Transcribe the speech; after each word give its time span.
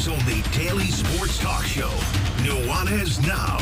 Montana's 0.00 0.08
only 0.08 0.42
daily 0.52 0.90
sports 0.90 1.38
talk 1.38 1.64
show, 1.64 1.90
Nuanez 2.42 3.20
Now. 3.26 3.58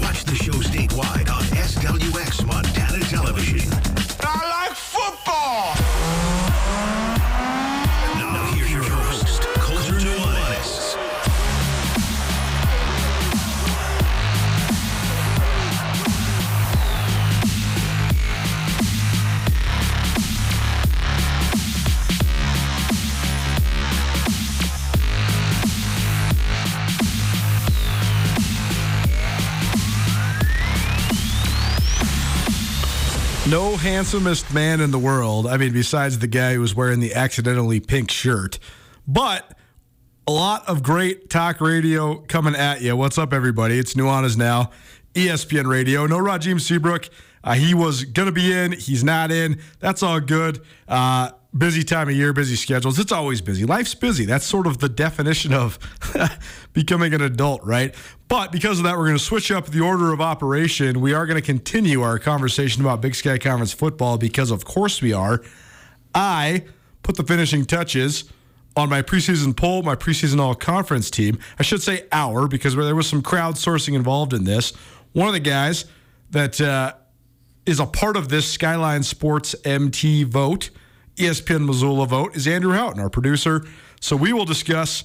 Watch 0.00 0.24
the 0.24 0.34
show 0.34 0.52
statewide 0.52 1.30
on 1.30 1.42
SWX 1.42 2.46
Montana 2.46 2.93
handsomest 33.84 34.54
man 34.54 34.80
in 34.80 34.90
the 34.92 34.98
world. 34.98 35.46
I 35.46 35.58
mean, 35.58 35.74
besides 35.74 36.18
the 36.18 36.26
guy 36.26 36.54
who 36.54 36.60
was 36.62 36.74
wearing 36.74 37.00
the 37.00 37.12
accidentally 37.12 37.80
pink 37.80 38.10
shirt. 38.10 38.58
But 39.06 39.58
a 40.26 40.32
lot 40.32 40.66
of 40.66 40.82
great 40.82 41.28
talk 41.28 41.60
radio 41.60 42.16
coming 42.20 42.54
at 42.54 42.80
you. 42.80 42.96
What's 42.96 43.18
up, 43.18 43.34
everybody? 43.34 43.78
It's 43.78 43.92
Nuanez 43.92 44.38
now, 44.38 44.70
ESPN 45.12 45.66
Radio. 45.66 46.06
No 46.06 46.16
Rajim 46.16 46.62
Seabrook. 46.62 47.10
Uh, 47.44 47.52
he 47.52 47.74
was 47.74 48.04
going 48.04 48.24
to 48.24 48.32
be 48.32 48.54
in. 48.54 48.72
He's 48.72 49.04
not 49.04 49.30
in. 49.30 49.60
That's 49.80 50.02
all 50.02 50.18
good. 50.18 50.62
Uh, 50.88 51.32
busy 51.56 51.84
time 51.84 52.08
of 52.08 52.14
year, 52.14 52.32
busy 52.32 52.56
schedules. 52.56 52.98
It's 52.98 53.12
always 53.12 53.42
busy. 53.42 53.66
Life's 53.66 53.94
busy. 53.94 54.24
That's 54.24 54.46
sort 54.46 54.66
of 54.66 54.78
the 54.78 54.88
definition 54.88 55.52
of 55.52 55.78
becoming 56.72 57.12
an 57.12 57.20
adult, 57.20 57.62
right? 57.64 57.94
But 58.34 58.50
because 58.50 58.78
of 58.78 58.84
that, 58.84 58.98
we're 58.98 59.04
going 59.04 59.16
to 59.16 59.22
switch 59.22 59.52
up 59.52 59.66
the 59.66 59.78
order 59.78 60.12
of 60.12 60.20
operation. 60.20 61.00
We 61.00 61.14
are 61.14 61.24
going 61.24 61.40
to 61.40 61.46
continue 61.46 62.02
our 62.02 62.18
conversation 62.18 62.82
about 62.82 63.00
Big 63.00 63.14
Sky 63.14 63.38
Conference 63.38 63.72
football 63.72 64.18
because, 64.18 64.50
of 64.50 64.64
course, 64.64 65.00
we 65.00 65.12
are. 65.12 65.40
I 66.16 66.64
put 67.04 67.14
the 67.14 67.22
finishing 67.22 67.64
touches 67.64 68.24
on 68.76 68.88
my 68.88 69.02
preseason 69.02 69.56
poll, 69.56 69.84
my 69.84 69.94
preseason 69.94 70.40
all 70.40 70.56
conference 70.56 71.10
team. 71.10 71.38
I 71.60 71.62
should 71.62 71.80
say 71.80 72.08
our 72.10 72.48
because 72.48 72.74
there 72.74 72.96
was 72.96 73.06
some 73.06 73.22
crowdsourcing 73.22 73.94
involved 73.94 74.32
in 74.32 74.42
this. 74.42 74.72
One 75.12 75.28
of 75.28 75.34
the 75.34 75.38
guys 75.38 75.84
that 76.30 76.60
uh, 76.60 76.94
is 77.66 77.78
a 77.78 77.86
part 77.86 78.16
of 78.16 78.30
this 78.30 78.50
Skyline 78.50 79.04
Sports 79.04 79.54
MT 79.64 80.24
vote, 80.24 80.70
ESPN 81.14 81.66
Missoula 81.66 82.08
vote, 82.08 82.34
is 82.34 82.48
Andrew 82.48 82.72
Houghton, 82.72 83.00
our 83.00 83.10
producer. 83.10 83.64
So 84.00 84.16
we 84.16 84.32
will 84.32 84.44
discuss 84.44 85.04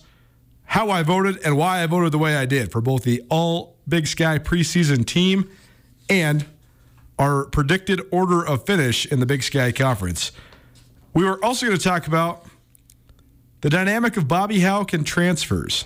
how 0.69 0.91
I 0.91 1.01
voted 1.01 1.39
and 1.43 1.57
why 1.57 1.81
I 1.81 1.87
voted 1.87 2.11
the 2.11 2.19
way 2.19 2.35
I 2.35 2.45
did 2.45 2.71
for 2.71 2.79
both 2.79 3.01
the 3.01 3.23
All 3.27 3.75
Big 3.87 4.05
Sky 4.05 4.37
preseason 4.37 5.03
team 5.03 5.49
and 6.07 6.45
our 7.17 7.45
predicted 7.45 8.01
order 8.11 8.45
of 8.45 8.67
finish 8.67 9.07
in 9.07 9.19
the 9.19 9.25
Big 9.25 9.41
Sky 9.41 9.71
Conference. 9.71 10.31
We 11.15 11.25
were 11.25 11.43
also 11.43 11.65
going 11.65 11.77
to 11.77 11.83
talk 11.83 12.05
about 12.05 12.45
the 13.61 13.69
dynamic 13.71 14.15
of 14.15 14.27
Bobby 14.27 14.59
Hauck 14.59 14.93
and 14.93 15.03
transfers. 15.03 15.85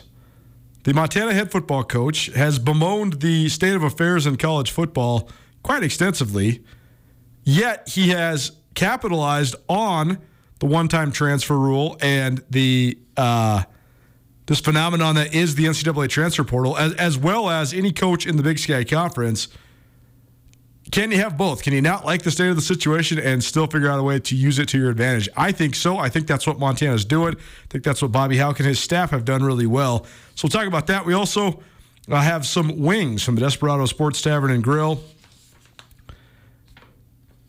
The 0.84 0.94
Montana 0.94 1.34
head 1.34 1.50
football 1.50 1.86
coach 1.86 2.26
has 2.36 2.60
bemoaned 2.60 3.22
the 3.22 3.48
state 3.48 3.76
of 3.76 3.84
affairs 3.84 4.28
in 4.28 4.36
college 4.36 4.72
football 4.72 5.30
quite 5.64 5.82
extensively, 5.82 6.62
yet 7.46 7.88
he 7.88 8.10
has 8.10 8.52
capitalized 8.76 9.56
on 9.70 10.18
the 10.60 10.66
one 10.66 10.90
time 10.90 11.14
transfer 11.14 11.58
rule 11.58 11.98
and 12.02 12.44
the 12.50 12.98
uh, 13.16 13.64
this 14.46 14.60
phenomenon 14.60 15.16
that 15.16 15.34
is 15.34 15.56
the 15.56 15.66
NCAA 15.66 16.10
transfer 16.10 16.44
portal, 16.44 16.78
as, 16.78 16.94
as 16.96 17.18
well 17.18 17.50
as 17.50 17.74
any 17.74 17.92
coach 17.92 18.26
in 18.26 18.38
the 18.38 18.44
Big 18.44 18.60
Sky 18.60 18.84
Conference. 18.84 19.48
Can 20.92 21.12
you 21.12 21.18
have 21.18 21.38
both? 21.38 21.64
Can 21.64 21.74
you 21.74 21.82
not 21.82 22.06
like 22.06 22.24
the 22.24 22.30
state 22.30 22.50
of 22.50 22.56
the 22.56 22.62
situation 22.62 23.18
and 23.18 23.44
still 23.44 23.66
figure 23.68 23.90
out 23.90 24.00
a 24.00 24.04
way 24.04 24.20
to 24.20 24.36
use 24.36 24.60
it 24.60 24.68
to 24.70 24.78
your 24.78 24.92
advantage? 24.92 25.28
I 25.36 25.52
think 25.52 25.76
so. 25.76 25.98
I 25.98 26.10
think 26.10 26.28
that's 26.28 26.46
what 26.46 26.60
Montana's 26.60 27.06
doing. 27.06 27.36
I 27.36 27.68
think 27.70 27.84
that's 27.84 28.02
what 28.02 28.12
Bobby 28.12 28.38
Hauck 28.38 28.60
and 28.60 28.68
his 28.68 28.80
staff 28.80 29.10
have 29.12 29.26
done 29.26 29.44
really 29.44 29.66
well. 29.66 30.06
So 30.36 30.46
we'll 30.46 30.52
talk 30.52 30.68
about 30.68 30.88
that. 30.88 31.06
We 31.06 31.14
also 31.14 31.64
uh, 32.12 32.22
have 32.22 32.46
some 32.46 32.80
wings 32.80 33.24
from 33.24 33.36
the 33.36 33.42
Desperado 33.42 33.86
Sports 33.86 34.22
Tavern 34.22 34.52
and 34.52 34.64
Grill. 34.64 35.02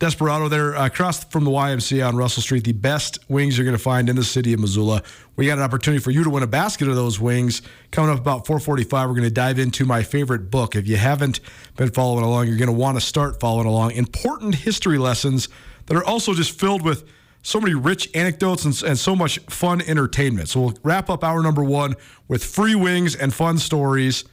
Desperado 0.00 0.49
there 0.49 0.77
uh, 0.77 0.87
across 0.87 1.22
from 1.25 1.44
the 1.44 1.50
YMCA 1.50 2.06
on 2.06 2.16
Russell 2.16 2.43
Street, 2.43 2.65
the 2.65 2.72
best 2.72 3.19
wings 3.28 3.56
you're 3.56 3.65
going 3.65 3.77
to 3.77 3.82
find 3.82 4.09
in 4.09 4.16
the 4.16 4.25
city 4.25 4.53
of 4.53 4.59
Missoula. 4.59 5.03
We 5.37 5.47
got 5.47 5.59
an 5.59 5.65
opportunity 5.65 6.03
for 6.03 6.10
you 6.10 6.25
to 6.25 6.31
win 6.31 6.43
a 6.43 6.49
basket 6.49 6.88
of 6.88 6.97
those 6.97 7.21
wings. 7.21 7.62
Coming 7.93 8.10
up 8.10 8.19
about 8.19 8.44
4:45, 8.44 8.93
we're 9.09 9.15
going 9.15 9.22
to 9.22 9.31
dive 9.31 9.60
into 9.60 9.84
my 9.84 10.03
favorite 10.03 10.50
book. 10.50 10.75
If 10.75 10.88
you 10.88 10.97
haven't 10.97 11.38
been 11.77 11.91
following 11.91 12.25
along, 12.25 12.49
you're 12.49 12.56
going 12.56 12.66
to 12.66 12.72
want 12.72 12.99
to 12.99 13.00
start 13.00 13.38
following 13.38 13.69
along. 13.69 13.93
Important 13.93 14.56
history 14.56 14.99
lessons 14.99 15.49
that 15.87 15.97
are 15.97 16.04
also 16.04 16.34
just 16.34 16.59
filled 16.59 16.83
with 16.83 17.04
so 17.43 17.60
many 17.60 17.75
rich 17.75 18.09
anecdotes 18.15 18.65
and, 18.65 18.83
and 18.83 18.99
so 18.99 19.15
much 19.15 19.38
fun 19.50 19.81
entertainment. 19.83 20.49
So 20.49 20.60
we'll 20.60 20.78
wrap 20.83 21.09
up 21.09 21.22
hour 21.22 21.41
number 21.43 21.62
one 21.62 21.95
with 22.27 22.42
free 22.42 22.74
wings 22.74 23.15
and 23.15 23.33
fun 23.33 23.59
stories. 23.59 24.24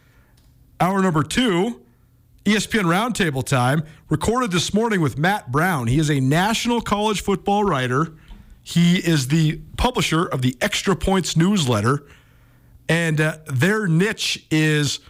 Hour 0.79 1.01
number 1.03 1.21
two, 1.21 1.81
ESPN 2.45 2.85
Roundtable 2.85 3.45
time, 3.45 3.83
recorded 4.09 4.49
this 4.49 4.73
morning 4.73 4.99
with 4.99 5.15
Matt 5.15 5.51
Brown. 5.51 5.85
He 5.85 5.99
is 5.99 6.09
a 6.09 6.19
national 6.19 6.81
college 6.81 7.21
football 7.21 7.63
writer. 7.63 8.13
He 8.63 8.97
is 8.97 9.27
the 9.27 9.61
publisher 9.77 10.25
of 10.25 10.41
the 10.41 10.57
Extra 10.59 10.95
Points 10.95 11.37
newsletter, 11.37 12.03
and 12.89 13.21
uh, 13.21 13.37
their 13.45 13.85
niche 13.87 14.43
is 14.49 15.01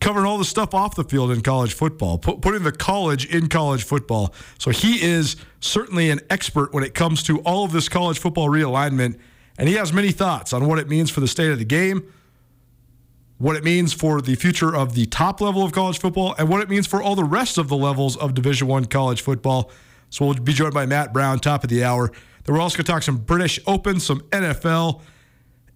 covering 0.00 0.26
all 0.26 0.38
the 0.38 0.44
stuff 0.44 0.74
off 0.74 0.96
the 0.96 1.04
field 1.04 1.30
in 1.30 1.40
college 1.40 1.72
football, 1.72 2.18
pu- 2.18 2.38
putting 2.38 2.64
the 2.64 2.72
college 2.72 3.24
in 3.26 3.48
college 3.48 3.84
football. 3.84 4.34
So 4.58 4.70
he 4.70 5.00
is 5.00 5.36
certainly 5.60 6.10
an 6.10 6.20
expert 6.30 6.72
when 6.72 6.82
it 6.82 6.94
comes 6.94 7.22
to 7.24 7.38
all 7.40 7.64
of 7.64 7.70
this 7.70 7.88
college 7.88 8.18
football 8.18 8.48
realignment, 8.48 9.18
and 9.56 9.68
he 9.68 9.76
has 9.76 9.92
many 9.92 10.10
thoughts 10.10 10.52
on 10.52 10.66
what 10.66 10.80
it 10.80 10.88
means 10.88 11.10
for 11.10 11.20
the 11.20 11.28
state 11.28 11.52
of 11.52 11.60
the 11.60 11.64
game, 11.64 12.12
what 13.38 13.56
it 13.56 13.64
means 13.64 13.92
for 13.92 14.20
the 14.20 14.34
future 14.34 14.74
of 14.74 14.94
the 14.94 15.06
top 15.06 15.40
level 15.40 15.62
of 15.62 15.72
college 15.72 15.98
football, 15.98 16.34
and 16.38 16.48
what 16.48 16.60
it 16.60 16.68
means 16.68 16.86
for 16.86 17.00
all 17.00 17.14
the 17.14 17.24
rest 17.24 17.56
of 17.56 17.68
the 17.68 17.76
levels 17.76 18.16
of 18.16 18.34
Division 18.34 18.66
One 18.66 18.84
college 18.84 19.22
football. 19.22 19.70
So 20.10 20.26
we'll 20.26 20.34
be 20.34 20.52
joined 20.52 20.74
by 20.74 20.86
Matt 20.86 21.12
Brown, 21.12 21.38
top 21.38 21.62
of 21.64 21.70
the 21.70 21.84
hour. 21.84 22.10
Then 22.44 22.54
we're 22.54 22.60
also 22.60 22.76
going 22.76 22.86
to 22.86 22.92
talk 22.92 23.02
some 23.02 23.18
British 23.18 23.60
Open, 23.66 24.00
some 24.00 24.20
NFL, 24.30 25.02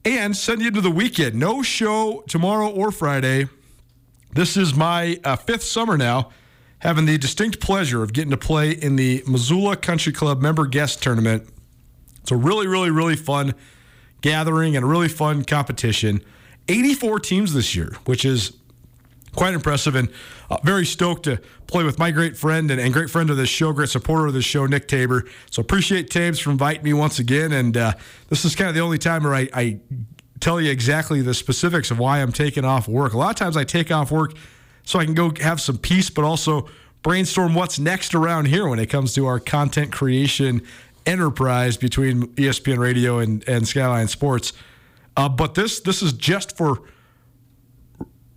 and 0.05 0.37
send 0.37 0.61
you 0.61 0.69
into 0.69 0.81
the 0.81 0.91
weekend. 0.91 1.37
No 1.37 1.63
show 1.63 2.25
tomorrow 2.29 2.69
or 2.69 2.91
Friday. 2.91 3.49
This 4.35 4.57
is 4.57 4.75
my 4.75 5.21
uh, 5.23 5.37
fifth 5.37 5.63
summer 5.63 5.97
now, 5.97 6.31
having 6.79 7.05
the 7.05 7.19
distinct 7.19 7.61
pleasure 7.61 8.03
of 8.03 8.13
getting 8.13 8.31
to 8.31 8.37
play 8.37 8.71
in 8.71 8.97
the 8.97 9.23
Missoula 9.27 9.77
Country 9.77 10.13
Club 10.13 10.41
member 10.41 10.67
guest 10.67 11.03
tournament. 11.03 11.49
It's 12.23 12.33
a 12.33 12.37
really, 12.37 12.67
really, 12.67 12.91
really 12.91 13.17
fun 13.17 13.55
gathering 14.23 14.75
and 14.75 14.85
a 14.85 14.89
really 14.89 15.09
fun 15.09 15.45
competition. 15.45 16.25
84 16.69 17.21
teams 17.21 17.55
this 17.55 17.75
year, 17.75 17.97
which 18.05 18.25
is 18.25 18.53
quite 19.35 19.55
impressive 19.55 19.95
and 19.95 20.09
uh, 20.51 20.59
very 20.63 20.85
stoked 20.85 21.25
to 21.25 21.41
play 21.67 21.85
with 21.85 21.99
my 21.99 22.11
great 22.11 22.37
friend 22.37 22.71
and, 22.71 22.81
and, 22.81 22.93
great 22.93 23.09
friend 23.09 23.31
of 23.31 23.37
this 23.37 23.49
show, 23.49 23.73
great 23.73 23.89
supporter 23.89 24.27
of 24.27 24.35
this 24.35 24.45
show, 24.45 24.67
Nick 24.67 24.87
Tabor. 24.89 25.25
So 25.51 25.63
appreciate 25.63 26.11
Tabes 26.11 26.39
for 26.39 26.51
inviting 26.51 26.83
me 26.83 26.93
once 26.93 27.19
again. 27.19 27.53
And 27.53 27.77
uh, 27.77 27.95
this 28.29 28.45
is 28.45 28.55
kind 28.55 28.69
of 28.69 28.75
the 28.75 28.83
only 28.83 28.99
time 28.99 29.25
where 29.25 29.35
I, 29.35 29.49
I, 29.55 29.81
tell 30.41 30.61
you 30.61 30.73
exactly 30.73 31.23
the 31.23 31.35
specifics 31.35 31.93
of 31.93 32.01
why 32.01 32.21
I'm 32.21 32.33
taking 32.33 32.65
off 32.65 32.89
work. 32.89 33.13
A 33.13 33.17
lot 33.17 33.31
of 33.31 33.37
times 33.37 33.57
I 33.57 33.63
take 33.63 33.93
off 33.93 34.11
work 34.11 34.35
so 34.83 34.99
I 34.99 35.05
can 35.05 35.15
go 35.15 35.33
have 35.41 35.61
some 35.61 35.79
peace, 35.79 36.11
but 36.11 36.25
also 36.25 36.69
brainstorm 37.03 37.55
what's 37.55 37.79
next 37.79 38.13
around 38.13 38.49
here 38.49 38.67
when 38.67 38.81
it 38.81 38.87
comes 38.87 39.15
to 39.15 39.27
our 39.27 39.39
content 39.39 39.93
creation 39.93 40.63
enterprise 41.07 41.77
between 41.77 42.27
ESPN 42.35 42.79
Radio 42.79 43.21
and, 43.21 43.49
and 43.49 43.69
Skyline 43.69 44.09
Sports. 44.09 44.53
Uh, 45.17 45.29
but 45.29 45.55
this 45.55 45.81
this 45.81 46.03
is 46.03 46.13
just 46.13 46.57
for 46.57 46.83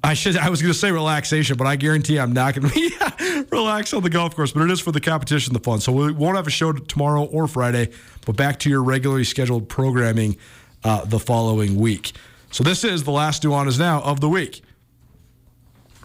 I 0.04 0.14
should 0.14 0.38
I 0.38 0.50
was 0.50 0.62
going 0.62 0.74
to 0.74 0.78
say 0.78 0.92
relaxation, 0.92 1.58
but 1.58 1.66
I 1.66 1.78
guarantee 1.78 2.20
I'm 2.20 2.34
not 2.34 2.54
going 2.54 2.70
to 2.70 2.74
be 2.74 3.46
relaxed 3.52 3.94
on 3.94 4.04
the 4.04 4.10
golf 4.10 4.36
course. 4.36 4.52
But 4.52 4.64
it 4.64 4.72
is 4.72 4.80
for 4.80 4.92
the 4.92 5.02
competition, 5.02 5.54
the 5.54 5.60
fun. 5.60 5.80
So 5.80 5.92
we 5.92 6.12
won't 6.12 6.36
have 6.36 6.48
a 6.48 6.52
show 6.52 6.74
tomorrow 6.74 7.24
or 7.24 7.48
Friday, 7.48 7.90
but 8.26 8.36
back 8.36 8.60
to 8.60 8.70
your 8.70 8.84
regularly 8.84 9.24
scheduled 9.24 9.68
programming 9.68 10.38
uh, 10.84 11.06
the 11.06 11.20
following 11.20 11.76
week. 11.76 12.12
So 12.52 12.64
this 12.64 12.84
is 12.84 13.04
the 13.04 13.12
last 13.12 13.42
Nuanez 13.44 13.80
now 13.80 14.02
of 14.02 14.20
the 14.22 14.30
week. 14.30 14.62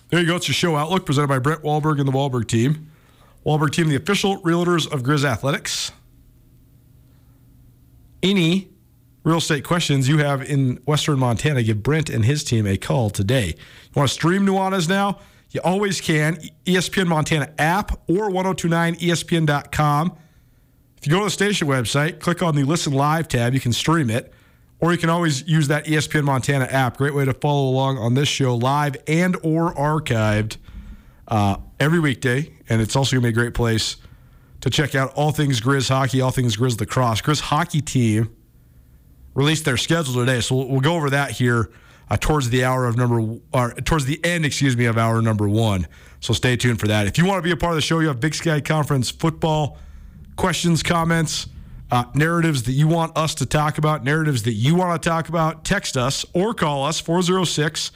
There 0.09 0.19
you 0.19 0.27
go. 0.27 0.37
It's 0.37 0.49
your 0.49 0.55
show 0.55 0.77
outlook 0.77 1.05
presented 1.05 1.29
by 1.29 1.39
Brett 1.39 1.63
Wahlberg 1.63 1.99
and 1.99 2.09
the 2.09 2.13
Wahlberg 2.13 2.49
team. 2.49 2.91
Wahlberg 3.45 3.73
team, 3.73 3.89
the 3.89 3.97
official 3.97 4.41
realtors 4.43 4.91
of 4.91 5.03
Grizz 5.03 5.25
Athletics. 5.25 5.93
Any 8.23 8.71
real 9.25 9.39
estate 9.39 9.65
questions 9.65 10.09
you 10.09 10.19
have 10.19 10.43
in 10.43 10.77
Western 10.85 11.19
Montana, 11.19 11.63
give 11.63 11.83
Brent 11.83 12.09
and 12.11 12.25
his 12.25 12.43
team 12.45 12.67
a 12.67 12.77
call 12.77 13.11
today. 13.11 13.49
You 13.49 13.93
want 13.95 14.09
to 14.09 14.15
stream 14.15 14.47
Nuanez 14.47 14.89
now? 14.89 15.19
You 15.51 15.61
always 15.63 16.01
can. 16.01 16.39
ESPN 16.65 17.09
Montana 17.09 17.53
app 17.59 17.93
or 18.09 18.31
1029ESPN.com. 18.31 20.17
If 20.97 21.07
you 21.07 21.13
go 21.13 21.19
to 21.19 21.25
the 21.25 21.31
station 21.31 21.67
website, 21.67 22.21
click 22.21 22.43
on 22.43 22.55
the 22.55 22.63
Listen 22.65 22.93
Live 22.93 23.27
tab, 23.27 23.55
you 23.55 23.61
can 23.61 23.73
stream 23.73 24.11
it. 24.11 24.33
Or 24.83 24.93
you 24.93 24.99
can 24.99 25.11
always 25.11 25.47
use 25.47 25.69
that 25.69 25.85
ESPN 25.85 26.25
Montana 26.25 26.65
app. 26.65 26.97
Great 26.97 27.15
way 27.15 27.27
to 27.27 27.35
follow 27.35 27.69
along 27.69 27.99
on 27.99 28.15
this 28.15 28.29
show 28.29 28.55
live 28.55 28.97
and 29.07 29.37
or 29.43 29.75
archived 29.75 30.57
uh, 31.29 31.57
every 31.79 32.01
weekday. 32.01 32.55
And 32.69 32.81
it's 32.81 32.97
also 32.97 33.17
going 33.17 33.23
to 33.23 33.27
be 33.27 33.31
a 33.31 33.45
great 33.45 33.53
place 33.53 33.97
to 34.63 34.71
check 34.71 34.95
out 34.95 35.13
all 35.15 35.33
things 35.33 35.61
Grizz 35.61 35.91
hockey, 35.91 36.23
all 36.23 36.31
things 36.31 36.57
Grizz 36.57 36.81
lacrosse. 36.81 37.21
Grizz 37.21 37.41
hockey 37.41 37.83
team 37.83 38.35
released 39.41 39.65
their 39.65 39.79
schedule 39.79 40.15
today, 40.15 40.41
so 40.41 40.55
we'll, 40.55 40.69
we'll 40.69 40.81
go 40.81 40.95
over 40.95 41.11
that 41.11 41.31
here 41.31 41.71
uh, 42.11 42.17
towards 42.19 42.51
the 42.51 42.63
hour 42.63 42.87
of 42.87 42.97
number 42.99 43.39
or 43.55 43.73
towards 43.73 44.05
the 44.05 44.23
end, 44.23 44.45
excuse 44.45 44.77
me, 44.77 44.85
of 44.85 44.99
hour 44.99 45.23
number 45.23 45.49
one. 45.49 45.87
So 46.21 46.35
stay 46.35 46.57
tuned 46.57 46.79
for 46.79 46.89
that. 46.89 47.07
If 47.07 47.17
you 47.17 47.25
want 47.25 47.39
to 47.39 47.43
be 47.43 47.51
a 47.51 47.57
part 47.57 47.73
of 47.73 47.77
the 47.77 47.83
show, 47.83 48.01
you 48.01 48.09
have 48.09 48.21
Big 48.21 48.35
Sky 48.35 48.61
Conference 48.61 49.11
football 49.11 49.79
questions, 50.37 50.83
comments, 50.83 51.47
uh, 51.91 52.05
narratives 52.15 52.65
that 52.65 52.73
you 52.73 52.87
want 52.87 53.17
us 53.17 53.35
to 53.37 53.47
talk 53.47 53.79
about, 53.79 54.05
narratives 54.05 54.43
that 54.43 54.53
you 54.53 54.75
want 54.75 55.03
to 55.03 55.09
talk 55.09 55.29
about. 55.31 55.65
Text 55.65 55.97
us 55.97 56.27
or 56.35 56.53
call 56.53 56.85
us 56.85 57.01
406 57.01 57.93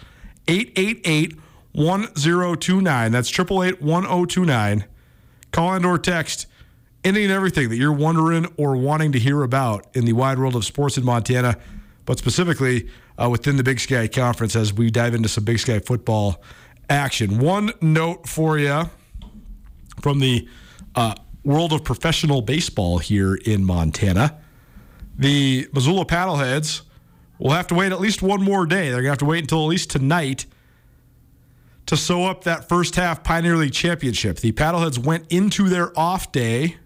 888 0.49 1.39
1029. 1.73 3.13
That's 3.13 3.29
888 3.29 3.83
1029. 3.83 4.85
Call 5.53 5.75
and 5.75 5.85
or 5.85 5.99
text 5.99 6.47
anything 7.05 7.25
and 7.25 7.33
everything 7.33 7.69
that 7.69 7.77
you're 7.77 7.93
wondering 7.93 8.47
or 8.57 8.77
wanting 8.77 9.13
to 9.13 9.19
hear 9.19 9.43
about 9.43 9.87
in 9.95 10.05
the 10.05 10.13
wide 10.13 10.39
world 10.39 10.57
of 10.57 10.65
sports 10.65 10.97
in 10.97 11.05
Montana, 11.05 11.57
but 12.07 12.19
specifically 12.19 12.89
uh, 13.19 13.29
within 13.29 13.57
the 13.57 13.63
Big 13.63 13.79
Sky 13.79 14.09
Conference 14.09 14.57
as 14.57 14.73
we 14.73 14.91
dive 14.91 15.15
into 15.15 15.29
some 15.29 15.45
Big 15.45 15.59
Sky 15.59 15.79
football 15.79 16.43
action. 16.89 17.39
One 17.39 17.73
note 17.81 18.29
for 18.29 18.59
you 18.59 18.85
from 20.01 20.19
the 20.19 20.49
uh, 20.95 21.15
world 21.45 21.73
of 21.73 21.85
professional 21.85 22.43
baseball 22.43 22.99
here 22.99 23.35
in 23.35 23.65
Montana. 23.65 24.39
The 25.17 25.69
Missoula 25.73 26.07
Paddleheads 26.07 26.83
will 27.39 27.51
have 27.51 27.67
to 27.69 27.75
wait 27.75 27.93
at 27.93 28.01
least 28.01 28.23
one 28.23 28.43
more 28.43 28.67
day. 28.67 28.91
They're 28.91 29.03
going 29.03 29.05
to 29.05 29.11
have 29.11 29.19
to 29.19 29.25
wait 29.25 29.41
until 29.41 29.63
at 29.63 29.69
least 29.69 29.91
tonight 29.91 30.47
to 31.87 31.97
sew 31.97 32.25
up 32.25 32.45
that 32.45 32.69
first 32.69 32.97
half 32.97 33.23
Pioneer 33.23 33.57
League 33.57 33.75
championship. 33.75 34.39
The 34.39 34.53
Paddleheads 34.53 34.99
went 34.99 35.31
into 35.31 35.69
their 35.69 35.97
off 35.99 36.33
day 36.33 36.77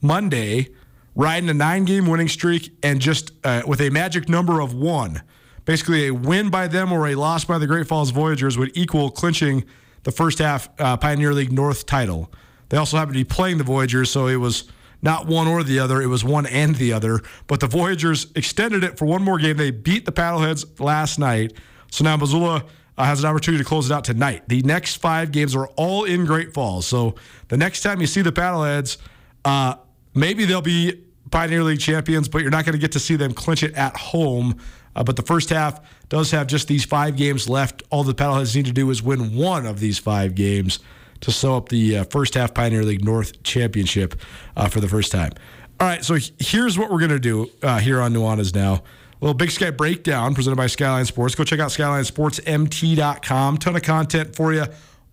Monday, 0.00 0.68
riding 1.14 1.48
a 1.48 1.54
nine 1.54 1.84
game 1.84 2.06
winning 2.06 2.28
streak 2.28 2.72
and 2.82 3.00
just 3.00 3.32
uh, 3.44 3.62
with 3.66 3.80
a 3.80 3.90
magic 3.90 4.28
number 4.28 4.60
of 4.60 4.74
one. 4.74 5.22
Basically, 5.64 6.06
a 6.06 6.14
win 6.14 6.48
by 6.48 6.66
them 6.66 6.92
or 6.92 7.08
a 7.08 7.14
loss 7.14 7.44
by 7.44 7.58
the 7.58 7.66
Great 7.66 7.86
Falls 7.86 8.10
Voyagers 8.10 8.56
would 8.56 8.70
equal 8.74 9.10
clinching 9.10 9.64
the 10.04 10.12
first 10.12 10.38
half 10.38 10.68
uh, 10.78 10.96
Pioneer 10.96 11.34
League 11.34 11.52
North 11.52 11.84
title. 11.84 12.32
They 12.70 12.76
also 12.76 12.96
happened 12.96 13.14
to 13.14 13.20
be 13.20 13.24
playing 13.24 13.58
the 13.58 13.64
Voyagers, 13.64 14.10
so 14.10 14.26
it 14.26 14.36
was 14.36 14.64
not 15.02 15.26
one 15.26 15.46
or 15.46 15.62
the 15.62 15.78
other. 15.78 16.00
It 16.00 16.06
was 16.06 16.24
one 16.24 16.46
and 16.46 16.74
the 16.76 16.92
other. 16.92 17.20
But 17.46 17.60
the 17.60 17.66
Voyagers 17.66 18.28
extended 18.34 18.84
it 18.84 18.98
for 18.98 19.04
one 19.04 19.22
more 19.22 19.38
game. 19.38 19.56
They 19.56 19.70
beat 19.70 20.04
the 20.04 20.12
Paddleheads 20.12 20.80
last 20.80 21.18
night. 21.18 21.52
So 21.90 22.04
now 22.04 22.16
Missoula 22.16 22.64
uh, 22.96 23.04
has 23.04 23.20
an 23.20 23.30
opportunity 23.30 23.62
to 23.62 23.68
close 23.68 23.90
it 23.90 23.94
out 23.94 24.04
tonight. 24.04 24.44
The 24.48 24.62
next 24.62 24.96
five 24.96 25.32
games 25.32 25.54
are 25.54 25.68
all 25.76 26.04
in 26.04 26.24
Great 26.24 26.52
Falls. 26.52 26.86
So 26.86 27.14
the 27.48 27.56
next 27.56 27.82
time 27.82 28.00
you 28.00 28.06
see 28.06 28.22
the 28.22 28.32
Paddleheads, 28.32 28.98
uh, 29.44 29.76
Maybe 30.18 30.44
they'll 30.44 30.60
be 30.60 31.04
Pioneer 31.30 31.62
League 31.62 31.80
champions, 31.80 32.28
but 32.28 32.42
you're 32.42 32.50
not 32.50 32.64
going 32.64 32.74
to 32.74 32.80
get 32.80 32.92
to 32.92 33.00
see 33.00 33.16
them 33.16 33.32
clinch 33.32 33.62
it 33.62 33.74
at 33.74 33.96
home. 33.96 34.58
Uh, 34.96 35.04
but 35.04 35.16
the 35.16 35.22
first 35.22 35.50
half 35.50 35.80
does 36.08 36.30
have 36.30 36.46
just 36.46 36.66
these 36.68 36.84
five 36.84 37.16
games 37.16 37.48
left. 37.48 37.82
All 37.90 38.02
the 38.02 38.14
Paddleheads 38.14 38.56
need 38.56 38.66
to 38.66 38.72
do 38.72 38.90
is 38.90 39.02
win 39.02 39.36
one 39.36 39.66
of 39.66 39.80
these 39.80 39.98
five 39.98 40.34
games 40.34 40.80
to 41.20 41.30
sew 41.30 41.56
up 41.56 41.68
the 41.68 41.98
uh, 41.98 42.04
first 42.04 42.34
half 42.34 42.54
Pioneer 42.54 42.82
League 42.82 43.04
North 43.04 43.42
championship 43.42 44.20
uh, 44.56 44.68
for 44.68 44.80
the 44.80 44.88
first 44.88 45.12
time. 45.12 45.32
All 45.80 45.86
right, 45.86 46.04
so 46.04 46.16
here's 46.38 46.76
what 46.76 46.90
we're 46.90 46.98
going 46.98 47.10
to 47.10 47.20
do 47.20 47.50
uh, 47.62 47.78
here 47.78 48.00
on 48.00 48.12
Nuanez 48.12 48.54
now. 48.54 48.74
A 48.74 48.82
little 49.20 49.34
Big 49.34 49.50
Sky 49.50 49.70
breakdown 49.70 50.34
presented 50.34 50.56
by 50.56 50.66
Skyline 50.66 51.04
Sports. 51.04 51.34
Go 51.34 51.44
check 51.44 51.60
out 51.60 51.70
SkylineSportsMT.com. 51.70 53.58
Ton 53.58 53.76
of 53.76 53.82
content 53.82 54.34
for 54.34 54.52
you 54.52 54.64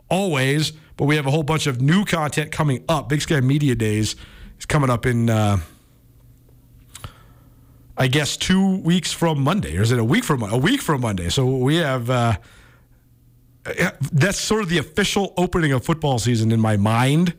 always, 0.09 0.71
but 0.97 1.05
we 1.05 1.15
have 1.15 1.25
a 1.27 1.31
whole 1.31 1.43
bunch 1.43 1.67
of 1.67 1.81
new 1.81 2.05
content 2.05 2.51
coming 2.51 2.83
up. 2.87 3.09
Big 3.09 3.21
Sky 3.21 3.41
Media 3.41 3.75
Days 3.75 4.15
is 4.59 4.65
coming 4.65 4.89
up 4.89 5.05
in, 5.05 5.29
uh, 5.29 5.57
I 7.97 8.07
guess, 8.07 8.37
two 8.37 8.77
weeks 8.77 9.11
from 9.11 9.41
Monday, 9.41 9.77
or 9.77 9.81
is 9.81 9.91
it 9.91 9.99
a 9.99 10.03
week 10.03 10.23
from 10.23 10.43
a 10.43 10.57
week 10.57 10.81
from 10.81 11.01
Monday? 11.01 11.29
So 11.29 11.45
we 11.45 11.75
have. 11.77 12.09
Uh, 12.09 12.37
that's 14.11 14.39
sort 14.39 14.61
of 14.61 14.69
the 14.69 14.77
official 14.77 15.33
opening 15.37 15.71
of 15.71 15.83
football 15.83 16.19
season 16.19 16.51
in 16.51 16.59
my 16.59 16.77
mind, 16.77 17.33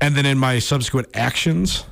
and 0.00 0.16
then 0.16 0.26
in 0.26 0.36
my 0.36 0.58
subsequent 0.58 1.08
actions. 1.14 1.84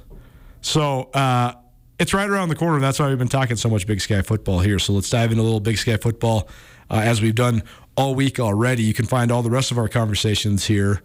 So 0.62 1.10
uh, 1.14 1.52
it's 1.98 2.12
right 2.12 2.28
around 2.28 2.48
the 2.48 2.56
corner. 2.56 2.80
That's 2.80 2.98
why 2.98 3.08
we've 3.08 3.18
been 3.18 3.28
talking 3.28 3.56
so 3.56 3.68
much 3.68 3.86
Big 3.86 4.00
Sky 4.00 4.22
football 4.22 4.58
here. 4.60 4.78
So 4.78 4.92
let's 4.94 5.08
dive 5.08 5.30
into 5.30 5.42
a 5.42 5.44
little 5.44 5.60
Big 5.60 5.78
Sky 5.78 5.96
football 5.96 6.48
uh, 6.90 7.02
as 7.04 7.22
we've 7.22 7.34
done 7.34 7.62
all 7.96 8.14
week 8.14 8.40
already. 8.40 8.82
You 8.82 8.94
can 8.94 9.06
find 9.06 9.30
all 9.30 9.42
the 9.42 9.50
rest 9.50 9.70
of 9.70 9.78
our 9.78 9.88
conversations 9.88 10.66
here. 10.66 11.02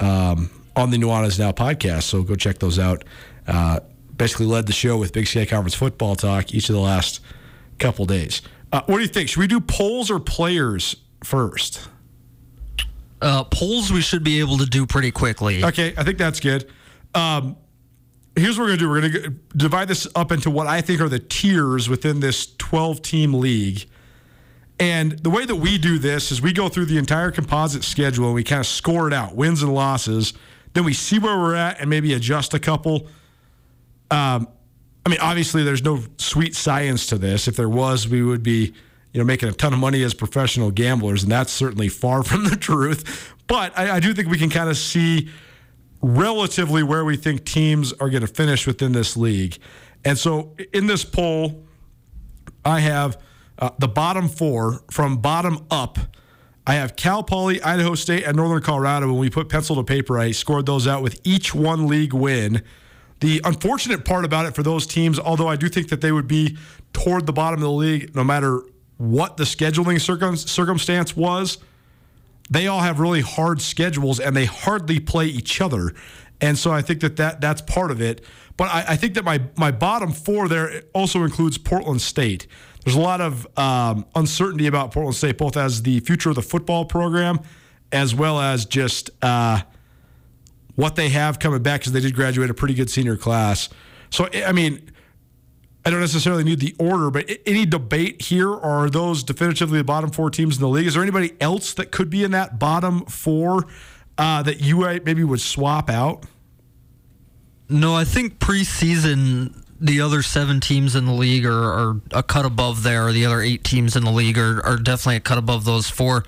Um, 0.00 0.50
on 0.76 0.90
the 0.90 0.98
Nuanez 0.98 1.38
Now 1.38 1.52
podcast. 1.52 2.04
So 2.04 2.22
go 2.22 2.36
check 2.36 2.58
those 2.58 2.78
out. 2.78 3.02
Uh, 3.46 3.80
basically 4.16 4.46
led 4.46 4.66
the 4.66 4.72
show 4.72 4.96
with 4.96 5.12
Big 5.12 5.26
Sky 5.26 5.46
Conference 5.46 5.74
football 5.74 6.14
talk 6.14 6.54
each 6.54 6.68
of 6.68 6.74
the 6.74 6.80
last 6.80 7.20
couple 7.78 8.04
days. 8.04 8.42
Uh, 8.72 8.82
what 8.86 8.96
do 8.96 9.02
you 9.02 9.08
think? 9.08 9.28
Should 9.28 9.40
we 9.40 9.46
do 9.46 9.60
polls 9.60 10.10
or 10.10 10.20
players 10.20 10.96
first? 11.24 11.88
Uh, 13.22 13.44
polls 13.44 13.90
we 13.90 14.02
should 14.02 14.22
be 14.22 14.40
able 14.40 14.58
to 14.58 14.66
do 14.66 14.86
pretty 14.86 15.10
quickly. 15.10 15.64
Okay, 15.64 15.94
I 15.96 16.04
think 16.04 16.18
that's 16.18 16.40
good. 16.40 16.70
Um, 17.14 17.56
here's 18.34 18.58
what 18.58 18.64
we're 18.64 18.76
going 18.76 18.78
to 18.78 18.84
do. 18.84 18.90
We're 18.90 19.00
going 19.00 19.22
to 19.22 19.56
divide 19.56 19.88
this 19.88 20.06
up 20.14 20.32
into 20.32 20.50
what 20.50 20.66
I 20.66 20.82
think 20.82 21.00
are 21.00 21.08
the 21.08 21.18
tiers 21.18 21.88
within 21.88 22.20
this 22.20 22.54
12 22.56 23.00
team 23.00 23.34
league. 23.34 23.86
And 24.78 25.12
the 25.20 25.30
way 25.30 25.46
that 25.46 25.56
we 25.56 25.78
do 25.78 25.98
this 25.98 26.30
is 26.30 26.42
we 26.42 26.52
go 26.52 26.68
through 26.68 26.84
the 26.86 26.98
entire 26.98 27.30
composite 27.30 27.82
schedule 27.82 28.26
and 28.26 28.34
we 28.34 28.44
kind 28.44 28.60
of 28.60 28.66
score 28.66 29.08
it 29.08 29.14
out, 29.14 29.34
wins 29.34 29.62
and 29.62 29.72
losses. 29.74 30.34
Then 30.76 30.84
we 30.84 30.92
see 30.92 31.18
where 31.18 31.38
we're 31.38 31.54
at 31.54 31.80
and 31.80 31.88
maybe 31.88 32.12
adjust 32.12 32.52
a 32.52 32.58
couple. 32.58 33.06
Um, 34.10 34.46
I 35.06 35.08
mean, 35.08 35.20
obviously, 35.22 35.62
there's 35.62 35.82
no 35.82 36.02
sweet 36.18 36.54
science 36.54 37.06
to 37.06 37.16
this. 37.16 37.48
If 37.48 37.56
there 37.56 37.70
was, 37.70 38.06
we 38.06 38.22
would 38.22 38.42
be, 38.42 38.74
you 39.14 39.18
know, 39.18 39.24
making 39.24 39.48
a 39.48 39.52
ton 39.52 39.72
of 39.72 39.78
money 39.78 40.02
as 40.02 40.12
professional 40.12 40.70
gamblers, 40.70 41.22
and 41.22 41.32
that's 41.32 41.50
certainly 41.50 41.88
far 41.88 42.22
from 42.24 42.44
the 42.44 42.56
truth. 42.56 43.34
But 43.46 43.72
I, 43.78 43.92
I 43.92 44.00
do 44.00 44.12
think 44.12 44.28
we 44.28 44.36
can 44.36 44.50
kind 44.50 44.68
of 44.68 44.76
see 44.76 45.30
relatively 46.02 46.82
where 46.82 47.06
we 47.06 47.16
think 47.16 47.46
teams 47.46 47.94
are 47.94 48.10
going 48.10 48.20
to 48.20 48.26
finish 48.26 48.66
within 48.66 48.92
this 48.92 49.16
league. 49.16 49.56
And 50.04 50.18
so, 50.18 50.54
in 50.74 50.88
this 50.88 51.06
poll, 51.06 51.64
I 52.66 52.80
have 52.80 53.18
uh, 53.58 53.70
the 53.78 53.88
bottom 53.88 54.28
four 54.28 54.82
from 54.90 55.22
bottom 55.22 55.64
up. 55.70 55.98
I 56.66 56.74
have 56.74 56.96
Cal 56.96 57.22
Poly, 57.22 57.62
Idaho 57.62 57.94
State, 57.94 58.24
and 58.24 58.36
Northern 58.36 58.60
Colorado. 58.60 59.06
When 59.06 59.18
we 59.18 59.30
put 59.30 59.48
pencil 59.48 59.76
to 59.76 59.84
paper, 59.84 60.18
I 60.18 60.32
scored 60.32 60.66
those 60.66 60.88
out 60.88 61.02
with 61.02 61.20
each 61.22 61.54
one 61.54 61.86
league 61.86 62.12
win. 62.12 62.62
The 63.20 63.40
unfortunate 63.44 64.04
part 64.04 64.24
about 64.24 64.46
it 64.46 64.54
for 64.54 64.62
those 64.64 64.86
teams, 64.86 65.18
although 65.18 65.48
I 65.48 65.56
do 65.56 65.68
think 65.68 65.88
that 65.90 66.00
they 66.00 66.10
would 66.10 66.26
be 66.26 66.58
toward 66.92 67.26
the 67.26 67.32
bottom 67.32 67.60
of 67.60 67.62
the 67.62 67.70
league 67.70 68.14
no 68.16 68.24
matter 68.24 68.62
what 68.98 69.36
the 69.36 69.44
scheduling 69.44 70.00
circum- 70.00 70.36
circumstance 70.36 71.16
was, 71.16 71.58
they 72.50 72.66
all 72.66 72.80
have 72.80 72.98
really 72.98 73.20
hard 73.20 73.60
schedules 73.60 74.18
and 74.18 74.36
they 74.36 74.44
hardly 74.44 74.98
play 74.98 75.26
each 75.26 75.60
other. 75.60 75.94
And 76.40 76.58
so 76.58 76.72
I 76.72 76.82
think 76.82 77.00
that, 77.00 77.16
that 77.16 77.40
that's 77.40 77.62
part 77.62 77.90
of 77.90 78.02
it. 78.02 78.24
But 78.56 78.70
I, 78.70 78.84
I 78.88 78.96
think 78.96 79.14
that 79.14 79.24
my, 79.24 79.42
my 79.56 79.70
bottom 79.70 80.12
four 80.12 80.48
there 80.48 80.82
also 80.92 81.22
includes 81.22 81.58
Portland 81.58 82.02
State. 82.02 82.46
There's 82.86 82.94
a 82.94 83.00
lot 83.00 83.20
of 83.20 83.48
um, 83.58 84.06
uncertainty 84.14 84.68
about 84.68 84.92
Portland 84.92 85.16
State, 85.16 85.38
both 85.38 85.56
as 85.56 85.82
the 85.82 85.98
future 85.98 86.28
of 86.28 86.36
the 86.36 86.42
football 86.42 86.84
program 86.84 87.40
as 87.90 88.14
well 88.14 88.40
as 88.40 88.64
just 88.64 89.10
uh, 89.22 89.62
what 90.76 90.94
they 90.94 91.08
have 91.08 91.40
coming 91.40 91.64
back 91.64 91.80
because 91.80 91.90
they 91.90 91.98
did 91.98 92.14
graduate 92.14 92.48
a 92.48 92.54
pretty 92.54 92.74
good 92.74 92.88
senior 92.88 93.16
class. 93.16 93.70
So, 94.10 94.28
I 94.32 94.52
mean, 94.52 94.88
I 95.84 95.90
don't 95.90 95.98
necessarily 95.98 96.44
need 96.44 96.60
the 96.60 96.76
order, 96.78 97.10
but 97.10 97.28
any 97.44 97.66
debate 97.66 98.22
here 98.22 98.54
are 98.54 98.88
those 98.88 99.24
definitively 99.24 99.78
the 99.78 99.84
bottom 99.84 100.10
four 100.10 100.30
teams 100.30 100.54
in 100.54 100.60
the 100.60 100.68
league? 100.68 100.86
Is 100.86 100.94
there 100.94 101.02
anybody 101.02 101.32
else 101.40 101.74
that 101.74 101.90
could 101.90 102.08
be 102.08 102.22
in 102.22 102.30
that 102.30 102.60
bottom 102.60 103.04
four 103.06 103.66
uh, 104.16 104.44
that 104.44 104.60
you 104.60 104.82
maybe 105.04 105.24
would 105.24 105.40
swap 105.40 105.90
out? 105.90 106.24
No, 107.68 107.96
I 107.96 108.04
think 108.04 108.38
preseason 108.38 109.65
the 109.80 110.00
other 110.00 110.22
seven 110.22 110.60
teams 110.60 110.94
in 110.94 111.04
the 111.06 111.12
league 111.12 111.44
are, 111.44 111.72
are, 111.72 112.00
a 112.12 112.22
cut 112.22 112.46
above 112.46 112.82
there. 112.82 113.12
The 113.12 113.26
other 113.26 113.40
eight 113.40 113.64
teams 113.64 113.96
in 113.96 114.04
the 114.04 114.10
league 114.10 114.38
are, 114.38 114.64
are 114.64 114.76
definitely 114.76 115.16
a 115.16 115.20
cut 115.20 115.38
above 115.38 115.64
those 115.64 115.88
four. 115.90 116.24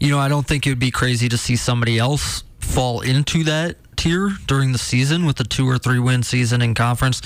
You 0.00 0.10
know, 0.10 0.18
I 0.18 0.28
don't 0.28 0.46
think 0.46 0.66
it 0.66 0.70
would 0.70 0.78
be 0.78 0.90
crazy 0.90 1.28
to 1.28 1.38
see 1.38 1.56
somebody 1.56 1.98
else 1.98 2.42
fall 2.58 3.00
into 3.00 3.44
that 3.44 3.76
tier 3.96 4.30
during 4.46 4.72
the 4.72 4.78
season 4.78 5.26
with 5.26 5.38
a 5.40 5.44
two 5.44 5.68
or 5.68 5.78
three 5.78 5.98
win 5.98 6.22
season 6.22 6.62
in 6.62 6.74
conference. 6.74 7.20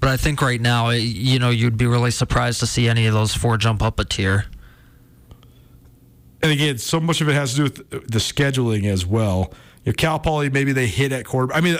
But 0.00 0.08
I 0.08 0.16
think 0.16 0.40
right 0.40 0.60
now, 0.60 0.90
you 0.90 1.38
know, 1.38 1.50
you'd 1.50 1.76
be 1.76 1.86
really 1.86 2.10
surprised 2.10 2.60
to 2.60 2.66
see 2.66 2.88
any 2.88 3.06
of 3.06 3.14
those 3.14 3.34
four 3.34 3.56
jump 3.58 3.82
up 3.82 3.98
a 3.98 4.04
tier. 4.04 4.46
And 6.42 6.50
again, 6.50 6.78
so 6.78 6.98
much 6.98 7.20
of 7.20 7.28
it 7.28 7.34
has 7.34 7.52
to 7.52 7.56
do 7.56 7.62
with 7.64 7.90
the 7.90 8.18
scheduling 8.18 8.86
as 8.86 9.06
well. 9.06 9.52
You 9.84 9.92
know, 9.92 9.96
Cal 9.96 10.18
Poly, 10.18 10.50
maybe 10.50 10.72
they 10.72 10.86
hit 10.86 11.12
at 11.12 11.24
quarter. 11.24 11.52
I 11.52 11.60
mean, 11.60 11.78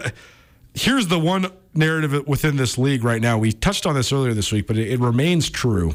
here's 0.75 1.09
the 1.09 1.19
one 1.19 1.51
narrative 1.75 2.27
within 2.27 2.57
this 2.57 2.77
league 2.79 3.05
right 3.05 3.21
now. 3.21 3.39
We 3.39 3.53
touched 3.53 3.87
on 3.87 3.95
this 3.95 4.13
earlier 4.13 4.35
this 4.35 4.53
week, 4.53 4.67
but 4.67 4.77
it, 4.77 4.89
it 4.93 5.01
remains 5.01 5.51
true. 5.51 5.95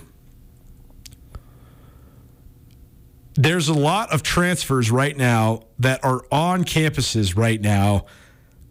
There's 3.36 3.67
a 3.67 3.74
lot 3.74 4.12
of 4.12 4.24
transfers 4.24 4.89
right 4.89 5.15
now 5.15 5.63
that 5.77 6.03
are 6.03 6.24
on 6.31 6.63
campuses 6.63 7.38
right 7.38 7.62
now 7.62 8.05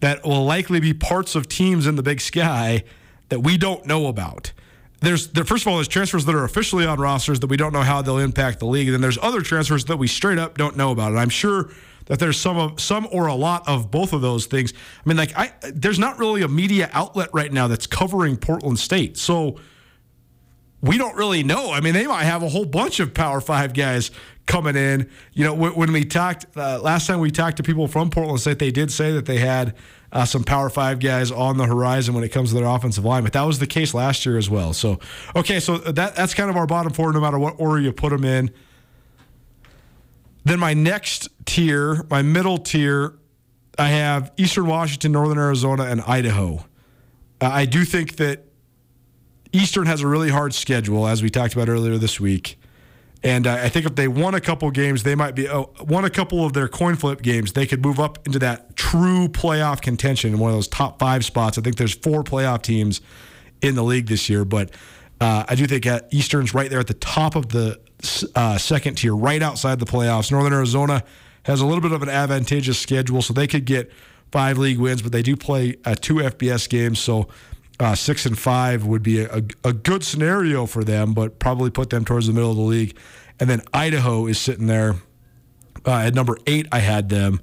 that 0.01 0.25
will 0.25 0.45
likely 0.45 0.81
be 0.81 0.93
parts 0.93 1.35
of 1.35 1.49
teams 1.49 1.87
in 1.87 1.95
the 1.95 2.03
big 2.03 2.21
sky 2.21 2.83
that 3.29 3.41
we 3.41 3.57
don't 3.57 3.87
know 3.87 4.07
about. 4.07 4.53
There's 5.01 5.29
there, 5.29 5.45
first 5.45 5.63
of 5.65 5.69
all, 5.69 5.77
there's 5.77 5.89
transfers 5.89 6.25
that 6.25 6.35
are 6.35 6.45
officially 6.45 6.87
on 6.87 6.99
rosters 6.99 7.41
that 7.41 7.47
we 7.47 7.57
don't 7.57 7.73
know 7.73 7.83
how 7.83 8.03
they'll 8.03 8.19
impact 8.19 8.59
the 8.59 8.67
league, 8.67 8.89
and 8.89 8.95
then 8.95 9.01
there's 9.01 9.19
other 9.21 9.41
transfers 9.41 9.85
that 9.87 9.99
we 9.99 10.09
straight 10.09 10.39
up 10.39 10.59
don't 10.59 10.77
know 10.77 10.91
about. 10.91 11.11
And 11.11 11.21
I'm 11.21 11.29
sure 11.29 11.71
that 12.07 12.19
there's 12.19 12.41
some 12.41 12.79
some 12.79 13.07
or 13.13 13.27
a 13.27 13.35
lot 13.35 13.69
of 13.69 13.91
both 13.91 14.13
of 14.13 14.21
those 14.21 14.47
things. 14.47 14.73
I 14.75 15.09
mean, 15.09 15.17
like 15.17 15.37
I 15.37 15.53
there's 15.73 15.99
not 15.99 16.19
really 16.19 16.43
a 16.43 16.49
media 16.49 16.89
outlet 16.93 17.29
right 17.33 17.53
now 17.53 17.69
that's 17.69 17.87
covering 17.87 18.37
Portland 18.37 18.79
State, 18.79 19.17
so 19.17 19.59
we 20.81 20.99
don't 20.99 21.17
really 21.17 21.43
know. 21.43 21.73
I 21.73 21.81
mean, 21.81 21.95
they 21.95 22.07
might 22.07 22.25
have 22.25 22.43
a 22.43 22.49
whole 22.49 22.65
bunch 22.65 23.01
of 23.01 23.15
Power 23.15 23.41
Five 23.41 23.75
guys 23.75 24.11
coming 24.47 24.77
in. 24.77 25.11
You 25.33 25.45
know, 25.45 25.55
when, 25.55 25.93
we 25.93 26.05
talked 26.05 26.47
uh, 26.57 26.81
last 26.81 27.07
time, 27.07 27.21
we 27.21 27.31
talked 27.31 27.57
to 27.57 27.63
people 27.63 27.89
from 27.89 28.11
Portland 28.11 28.41
State. 28.41 28.59
They 28.59 28.71
did 28.71 28.93
say 28.93 29.13
that 29.13 29.27
they 29.27 29.39
had 29.39 29.75
uh, 30.13 30.25
some 30.25 30.45
Power 30.45 30.71
Five 30.71 31.01
guys 31.01 31.31
on 31.31 31.57
the 31.57 31.67
horizon 31.67 32.15
when 32.15 32.25
it 32.25 32.29
comes 32.29 32.51
to 32.51 32.55
their 32.55 32.67
offensive 32.67 33.05
line, 33.05 33.25
but 33.25 33.33
that 33.33 33.43
was 33.43 33.59
the 33.59 33.67
case 33.67 33.95
last 33.95 34.25
year 34.25 34.39
as 34.39 34.49
well. 34.49 34.73
So, 34.73 35.01
okay, 35.35 35.61
so 35.61 35.79
that 35.79 36.15
that's 36.15 36.35
kind 36.35 36.51
of 36.51 36.57
our 36.57 36.67
bottom 36.67 36.93
four, 36.93 37.13
no 37.13 37.21
matter 37.21 37.39
what 37.39 37.57
order 37.59 37.81
you 37.81 37.93
put 37.93 38.11
them 38.11 38.25
in. 38.25 38.51
Then 40.47 40.61
my 40.61 40.75
next 40.75 41.29
tier, 41.45 42.07
my 42.09 42.23
middle 42.23 42.57
tier, 42.57 43.19
I 43.77 43.89
have 43.89 44.31
Eastern 44.37 44.69
Washington, 44.69 45.11
Northern 45.11 45.39
Arizona, 45.39 45.87
and 45.87 46.01
Idaho. 46.03 46.65
Uh, 47.41 47.47
I 47.49 47.65
do 47.65 47.85
think 47.85 48.15
that 48.19 48.45
Eastern 49.51 49.87
has 49.87 50.03
a 50.03 50.07
really 50.07 50.31
hard 50.31 50.55
schedule, 50.55 51.09
as 51.09 51.21
we 51.21 51.31
talked 51.31 51.55
about 51.55 51.69
earlier 51.69 51.99
this 51.99 52.21
week. 52.21 52.61
And 53.25 53.45
uh, 53.45 53.55
I 53.55 53.69
think 53.69 53.87
if 53.87 53.97
they 53.97 54.07
won 54.07 54.37
a 54.37 54.41
couple 54.41 54.71
games, 54.71 55.03
they 55.03 55.17
might 55.17 55.35
be 55.35 55.49
oh, 55.49 55.73
won 55.81 56.05
a 56.05 56.11
couple 56.11 56.47
of 56.47 56.53
their 56.53 56.69
coin 56.69 56.95
flip 56.95 57.23
games. 57.23 57.55
They 57.55 57.67
could 57.67 57.85
move 57.85 57.99
up 57.99 58.25
into 58.25 58.39
that 58.39 58.77
true 58.77 59.27
playoff 59.27 59.81
contention 59.81 60.33
in 60.33 60.39
one 60.39 60.53
of 60.53 60.57
those 60.57 60.69
top 60.69 61.01
five 61.01 61.25
spots. 61.25 61.59
I 61.59 61.61
think 61.61 61.75
there's 61.75 61.95
four 61.97 62.23
playoff 62.23 62.63
teams 62.63 63.01
in 63.63 63.75
the 63.75 63.83
league 63.83 64.07
this 64.07 64.29
year, 64.29 64.45
but 64.45 64.71
uh, 65.21 65.43
I 65.49 65.57
do 65.57 65.67
think 65.67 65.89
Eastern's 66.13 66.55
right 66.55 66.71
there 66.71 66.79
at 66.79 66.87
the 66.87 66.95
top 66.95 67.35
of 67.35 67.49
the 67.49 67.81
uh, 68.35 68.59
second 68.59 68.97
tier, 68.97 69.15
right 69.15 69.43
outside 69.43 69.79
the 69.79 69.87
playoffs. 69.87 70.31
Northern 70.31 70.53
Arizona 70.53 71.03
has 71.45 71.61
a 71.61 71.67
little 71.67 71.81
bit 71.81 71.93
of 71.93 72.03
an 72.03 72.09
advantageous 72.09 72.79
schedule, 72.79 73.23
so 73.23 73.33
they 73.33 73.47
could 73.47 73.65
get 73.65 73.91
five 74.33 74.59
league 74.59 74.79
wins, 74.79 75.03
but 75.03 75.13
they 75.13 75.23
do 75.23 75.37
play 75.37 75.77
uh, 75.85 75.95
two 75.95 76.17
FBS 76.17 76.69
games, 76.69 76.99
so 76.99 77.29
uh, 77.79 77.95
six 77.95 78.27
and 78.27 78.39
five 78.39 78.85
would 78.87 79.03
be 79.03 79.21
a, 79.21 79.43
a 79.65 79.73
good 79.73 80.03
scenario 80.03 80.67
for 80.67 80.83
them, 80.83 81.13
but 81.13 81.39
probably 81.39 81.71
put 81.71 81.91
them 81.91 82.05
towards 82.05 82.27
the 82.27 82.33
middle 82.33 82.51
of 82.51 82.57
the 82.57 82.63
league. 82.63 82.97
And 83.39 83.51
then 83.51 83.63
Idaho 83.73 84.27
is 84.27 84.41
sitting 84.41 84.67
there 84.67 84.97
uh, 85.85 85.99
at 85.99 86.15
number 86.15 86.39
eight. 86.47 86.67
I 86.73 86.79
had 86.79 87.09
them, 87.09 87.41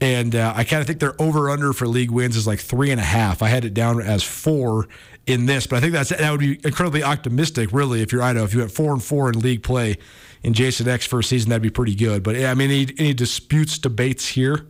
and 0.00 0.34
uh, 0.34 0.52
I 0.54 0.64
kind 0.64 0.80
of 0.80 0.86
think 0.86 1.00
their 1.00 1.20
over 1.20 1.48
under 1.48 1.72
for 1.72 1.86
league 1.86 2.10
wins 2.10 2.36
is 2.36 2.46
like 2.46 2.60
three 2.60 2.90
and 2.90 3.00
a 3.00 3.04
half. 3.04 3.42
I 3.42 3.48
had 3.48 3.64
it 3.64 3.74
down 3.74 4.00
as 4.00 4.22
four 4.22 4.88
in 5.26 5.46
this, 5.46 5.66
but 5.66 5.76
I 5.76 5.80
think 5.80 5.92
that's 5.92 6.10
that 6.10 6.30
would 6.30 6.40
be 6.40 6.60
incredibly 6.64 7.02
optimistic, 7.02 7.70
really. 7.72 8.02
If 8.02 8.12
you're 8.12 8.22
Idaho, 8.22 8.44
if 8.44 8.52
you 8.52 8.60
went 8.60 8.72
four 8.72 8.92
and 8.92 9.02
four 9.02 9.30
in 9.30 9.38
league 9.40 9.62
play 9.62 9.96
in 10.42 10.52
Jason 10.52 10.86
Eck's 10.86 11.06
first 11.06 11.28
season, 11.30 11.48
that'd 11.50 11.62
be 11.62 11.70
pretty 11.70 11.94
good. 11.94 12.22
But 12.22 12.36
yeah, 12.36 12.50
I 12.50 12.54
mean, 12.54 12.70
any, 12.70 12.94
any 12.98 13.14
disputes, 13.14 13.78
debates 13.78 14.28
here? 14.28 14.66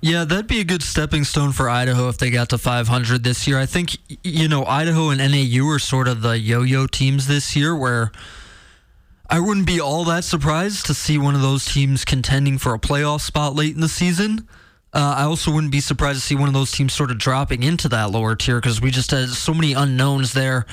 Yeah, 0.00 0.24
that'd 0.24 0.46
be 0.46 0.60
a 0.60 0.64
good 0.64 0.82
stepping 0.82 1.24
stone 1.24 1.50
for 1.50 1.68
Idaho 1.68 2.08
if 2.08 2.18
they 2.18 2.30
got 2.30 2.50
to 2.50 2.58
500 2.58 3.24
this 3.24 3.48
year. 3.48 3.58
I 3.58 3.66
think, 3.66 3.96
you 4.22 4.46
know, 4.46 4.64
Idaho 4.64 5.10
and 5.10 5.18
NAU 5.18 5.66
are 5.68 5.80
sort 5.80 6.06
of 6.06 6.22
the 6.22 6.38
yo 6.38 6.62
yo 6.62 6.86
teams 6.86 7.26
this 7.26 7.56
year 7.56 7.74
where 7.74 8.12
I 9.30 9.40
wouldn't 9.40 9.66
be 9.66 9.80
all 9.80 10.04
that 10.04 10.24
surprised 10.24 10.86
to 10.86 10.94
see 10.94 11.18
one 11.18 11.34
of 11.34 11.42
those 11.42 11.66
teams 11.66 12.04
contending 12.04 12.58
for 12.58 12.72
a 12.74 12.78
playoff 12.78 13.20
spot 13.20 13.54
late 13.54 13.74
in 13.74 13.80
the 13.80 13.88
season. 13.88 14.48
Uh, 14.92 15.14
I 15.18 15.24
also 15.24 15.52
wouldn't 15.52 15.72
be 15.72 15.80
surprised 15.80 16.20
to 16.20 16.26
see 16.26 16.34
one 16.34 16.48
of 16.48 16.54
those 16.54 16.72
teams 16.72 16.94
sort 16.94 17.10
of 17.10 17.18
dropping 17.18 17.62
into 17.62 17.88
that 17.90 18.10
lower 18.10 18.34
tier 18.34 18.58
because 18.58 18.80
we 18.80 18.90
just 18.90 19.10
had 19.10 19.28
so 19.28 19.52
many 19.52 19.74
unknowns 19.74 20.32
there. 20.32 20.64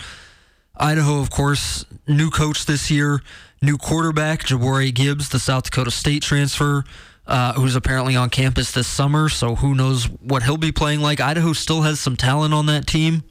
Idaho, 0.78 1.20
of 1.20 1.30
course, 1.30 1.86
new 2.08 2.30
coach 2.30 2.66
this 2.66 2.90
year, 2.90 3.22
new 3.62 3.78
quarterback, 3.78 4.44
Jabari 4.44 4.94
Gibbs, 4.94 5.30
the 5.30 5.40
South 5.40 5.66
Dakota 5.66 5.92
State 5.92 6.24
transfer 6.24 6.86
uh, 7.28 7.54
who's 7.54 7.76
apparently 7.76 8.16
on 8.16 8.30
campus 8.30 8.72
this 8.72 8.88
summer. 8.88 9.30
So 9.30 9.56
who 9.56 9.76
knows 9.76 10.06
what 10.06 10.44
he'll 10.44 10.58
be 10.58 10.72
playing 10.72 11.02
like. 11.02 11.20
Idaho 11.20 11.54
still 11.54 11.82
has 11.82 12.00
some 12.00 12.16
talent 12.16 12.54
on 12.54 12.68
that 12.68 12.88
team. 12.88 13.24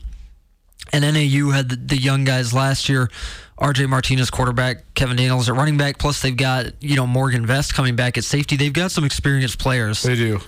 And 0.94 1.02
NAU 1.02 1.50
had 1.50 1.68
the, 1.68 1.76
the 1.76 1.96
young 1.96 2.24
guys 2.24 2.54
last 2.54 2.88
year. 2.88 3.10
RJ 3.58 3.88
Martinez, 3.88 4.30
quarterback, 4.30 4.94
Kevin 4.94 5.16
Daniels 5.16 5.48
at 5.48 5.54
running 5.54 5.76
back. 5.76 5.98
Plus, 5.98 6.20
they've 6.20 6.36
got 6.36 6.66
you 6.82 6.96
know 6.96 7.06
Morgan 7.06 7.46
Vest 7.46 7.74
coming 7.74 7.96
back 7.96 8.18
at 8.18 8.24
safety. 8.24 8.56
They've 8.56 8.72
got 8.72 8.90
some 8.90 9.04
experienced 9.04 9.58
players. 9.58 10.02
They 10.02 10.16
do. 10.16 10.40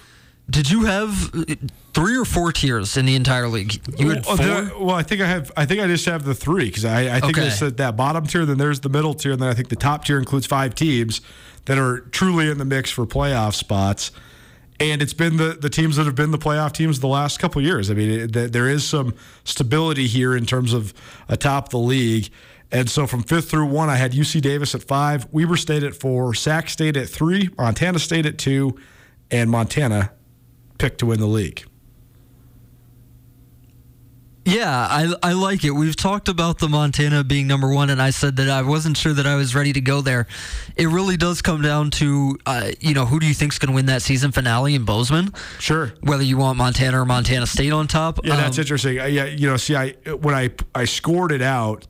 Did 0.48 0.70
you 0.70 0.84
have 0.84 1.34
uh, 1.34 1.54
three 1.92 2.16
or 2.16 2.24
four 2.24 2.52
tiers 2.52 2.96
in 2.96 3.04
the 3.04 3.16
entire 3.16 3.48
league? 3.48 3.80
You 3.98 4.10
had 4.10 4.24
oh, 4.28 4.36
four. 4.36 4.46
I, 4.46 4.70
well, 4.78 4.94
I 4.94 5.02
think 5.02 5.20
I 5.20 5.26
have. 5.26 5.50
I 5.56 5.66
think 5.66 5.80
I 5.80 5.86
just 5.86 6.06
have 6.06 6.24
the 6.24 6.34
three 6.34 6.66
because 6.66 6.84
I, 6.84 7.16
I 7.16 7.20
think 7.20 7.38
okay. 7.38 7.50
Said 7.50 7.76
that 7.78 7.96
bottom 7.96 8.26
tier. 8.26 8.44
Then 8.44 8.58
there's 8.58 8.80
the 8.80 8.88
middle 8.88 9.14
tier, 9.14 9.32
and 9.32 9.42
then 9.42 9.48
I 9.48 9.54
think 9.54 9.68
the 9.68 9.76
top 9.76 10.04
tier 10.04 10.18
includes 10.18 10.46
five 10.46 10.74
teams 10.74 11.20
that 11.64 11.78
are 11.78 12.00
truly 12.00 12.48
in 12.48 12.58
the 12.58 12.64
mix 12.64 12.90
for 12.90 13.06
playoff 13.06 13.54
spots. 13.54 14.12
And 14.78 15.00
it's 15.00 15.14
been 15.14 15.36
the, 15.36 15.56
the 15.58 15.70
teams 15.70 15.96
that 15.96 16.04
have 16.04 16.14
been 16.14 16.30
the 16.30 16.38
playoff 16.38 16.72
teams 16.72 17.00
the 17.00 17.06
last 17.06 17.38
couple 17.38 17.62
years. 17.62 17.90
I 17.90 17.94
mean, 17.94 18.30
there 18.30 18.68
is 18.68 18.86
some 18.86 19.14
stability 19.44 20.06
here 20.06 20.36
in 20.36 20.44
terms 20.44 20.72
of 20.72 20.92
atop 21.28 21.70
the 21.70 21.78
league. 21.78 22.28
And 22.72 22.90
so 22.90 23.06
from 23.06 23.22
fifth 23.22 23.50
through 23.50 23.66
one, 23.66 23.88
I 23.88 23.96
had 23.96 24.12
UC 24.12 24.42
Davis 24.42 24.74
at 24.74 24.82
five, 24.82 25.26
Weber 25.32 25.56
State 25.56 25.82
at 25.82 25.94
four, 25.94 26.34
Sac 26.34 26.68
State 26.68 26.96
at 26.96 27.08
three, 27.08 27.48
Montana 27.56 27.98
State 27.98 28.26
at 28.26 28.38
two, 28.38 28.76
and 29.30 29.50
Montana 29.50 30.12
picked 30.78 30.98
to 30.98 31.06
win 31.06 31.20
the 31.20 31.26
league. 31.26 31.64
Yeah, 34.46 34.70
I, 34.70 35.12
I 35.24 35.32
like 35.32 35.64
it. 35.64 35.72
We've 35.72 35.96
talked 35.96 36.28
about 36.28 36.58
the 36.58 36.68
Montana 36.68 37.24
being 37.24 37.48
number 37.48 37.68
one, 37.72 37.90
and 37.90 38.00
I 38.00 38.10
said 38.10 38.36
that 38.36 38.48
I 38.48 38.62
wasn't 38.62 38.96
sure 38.96 39.12
that 39.12 39.26
I 39.26 39.34
was 39.34 39.56
ready 39.56 39.72
to 39.72 39.80
go 39.80 40.00
there. 40.00 40.28
It 40.76 40.86
really 40.86 41.16
does 41.16 41.42
come 41.42 41.62
down 41.62 41.90
to, 41.92 42.38
uh, 42.46 42.70
you 42.78 42.94
know, 42.94 43.06
who 43.06 43.18
do 43.18 43.26
you 43.26 43.34
think's 43.34 43.58
going 43.58 43.70
to 43.70 43.74
win 43.74 43.86
that 43.86 44.02
season 44.02 44.30
finale 44.30 44.76
in 44.76 44.84
Bozeman? 44.84 45.34
Sure. 45.58 45.92
Whether 46.00 46.22
you 46.22 46.36
want 46.36 46.58
Montana 46.58 47.00
or 47.00 47.04
Montana 47.04 47.46
State 47.46 47.72
on 47.72 47.88
top. 47.88 48.20
Yeah, 48.24 48.34
um, 48.34 48.40
that's 48.40 48.58
interesting. 48.58 48.94
Yeah, 48.94 49.24
you 49.24 49.48
know, 49.48 49.56
see, 49.56 49.74
I 49.74 49.90
when 50.20 50.34
I 50.34 50.50
I 50.76 50.84
scored 50.84 51.32
it 51.32 51.42
out, 51.42 51.88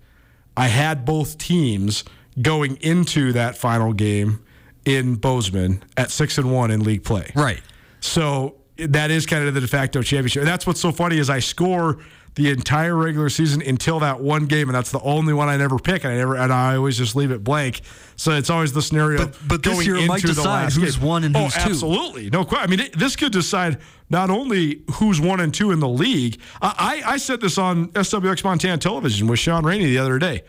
I 0.56 0.68
had 0.68 1.04
both 1.04 1.36
teams 1.36 2.04
going 2.40 2.76
into 2.76 3.32
that 3.32 3.58
final 3.58 3.92
game 3.92 4.42
in 4.86 5.16
Bozeman 5.16 5.82
at 5.98 6.10
six 6.10 6.38
and 6.38 6.50
one 6.50 6.70
in 6.70 6.82
league 6.82 7.04
play. 7.04 7.32
Right. 7.34 7.60
So 8.00 8.54
that 8.78 9.10
is 9.10 9.26
kind 9.26 9.46
of 9.46 9.54
the 9.54 9.60
de 9.60 9.68
facto 9.68 10.02
championship. 10.02 10.40
And 10.40 10.48
that's 10.48 10.66
what's 10.66 10.80
so 10.80 10.92
funny 10.92 11.18
is 11.18 11.28
I 11.28 11.40
score 11.40 11.98
the 12.36 12.50
entire 12.50 12.94
regular 12.94 13.28
season 13.28 13.60
until 13.62 13.98
that 14.00 14.20
one 14.20 14.46
game, 14.46 14.68
and 14.68 14.76
that's 14.76 14.90
the 14.92 15.00
only 15.00 15.32
one 15.34 15.48
I 15.48 15.56
never 15.56 15.78
pick, 15.78 16.04
and 16.04 16.12
I 16.12 16.16
never 16.16 16.36
and 16.36 16.52
I 16.52 16.76
always 16.76 16.96
just 16.96 17.16
leave 17.16 17.30
it 17.30 17.42
blank. 17.42 17.80
So 18.16 18.32
it's 18.32 18.50
always 18.50 18.72
the 18.72 18.82
scenario. 18.82 19.18
But, 19.26 19.36
but 19.48 19.62
this 19.62 19.72
going 19.74 19.86
year 19.86 19.96
it 19.96 20.06
might 20.06 20.16
into 20.16 20.28
the 20.28 20.34
decide 20.34 20.62
last 20.64 20.76
who's 20.76 20.96
game. 20.96 21.06
one 21.06 21.24
and 21.24 21.36
oh, 21.36 21.44
who's 21.44 21.54
two. 21.54 21.60
absolutely, 21.60 22.30
no 22.30 22.44
question. 22.44 22.64
I 22.64 22.70
mean, 22.70 22.80
it, 22.86 22.98
this 22.98 23.16
could 23.16 23.32
decide 23.32 23.78
not 24.10 24.30
only 24.30 24.82
who's 24.94 25.20
one 25.20 25.40
and 25.40 25.52
two 25.52 25.72
in 25.72 25.80
the 25.80 25.88
league. 25.88 26.38
I, 26.62 27.02
I, 27.06 27.12
I 27.14 27.16
said 27.16 27.40
this 27.40 27.58
on 27.58 27.88
SWX 27.88 28.44
Montana 28.44 28.78
Television 28.78 29.26
with 29.26 29.38
Sean 29.40 29.64
Rainey 29.64 29.86
the 29.86 29.98
other 29.98 30.18
day. 30.18 30.42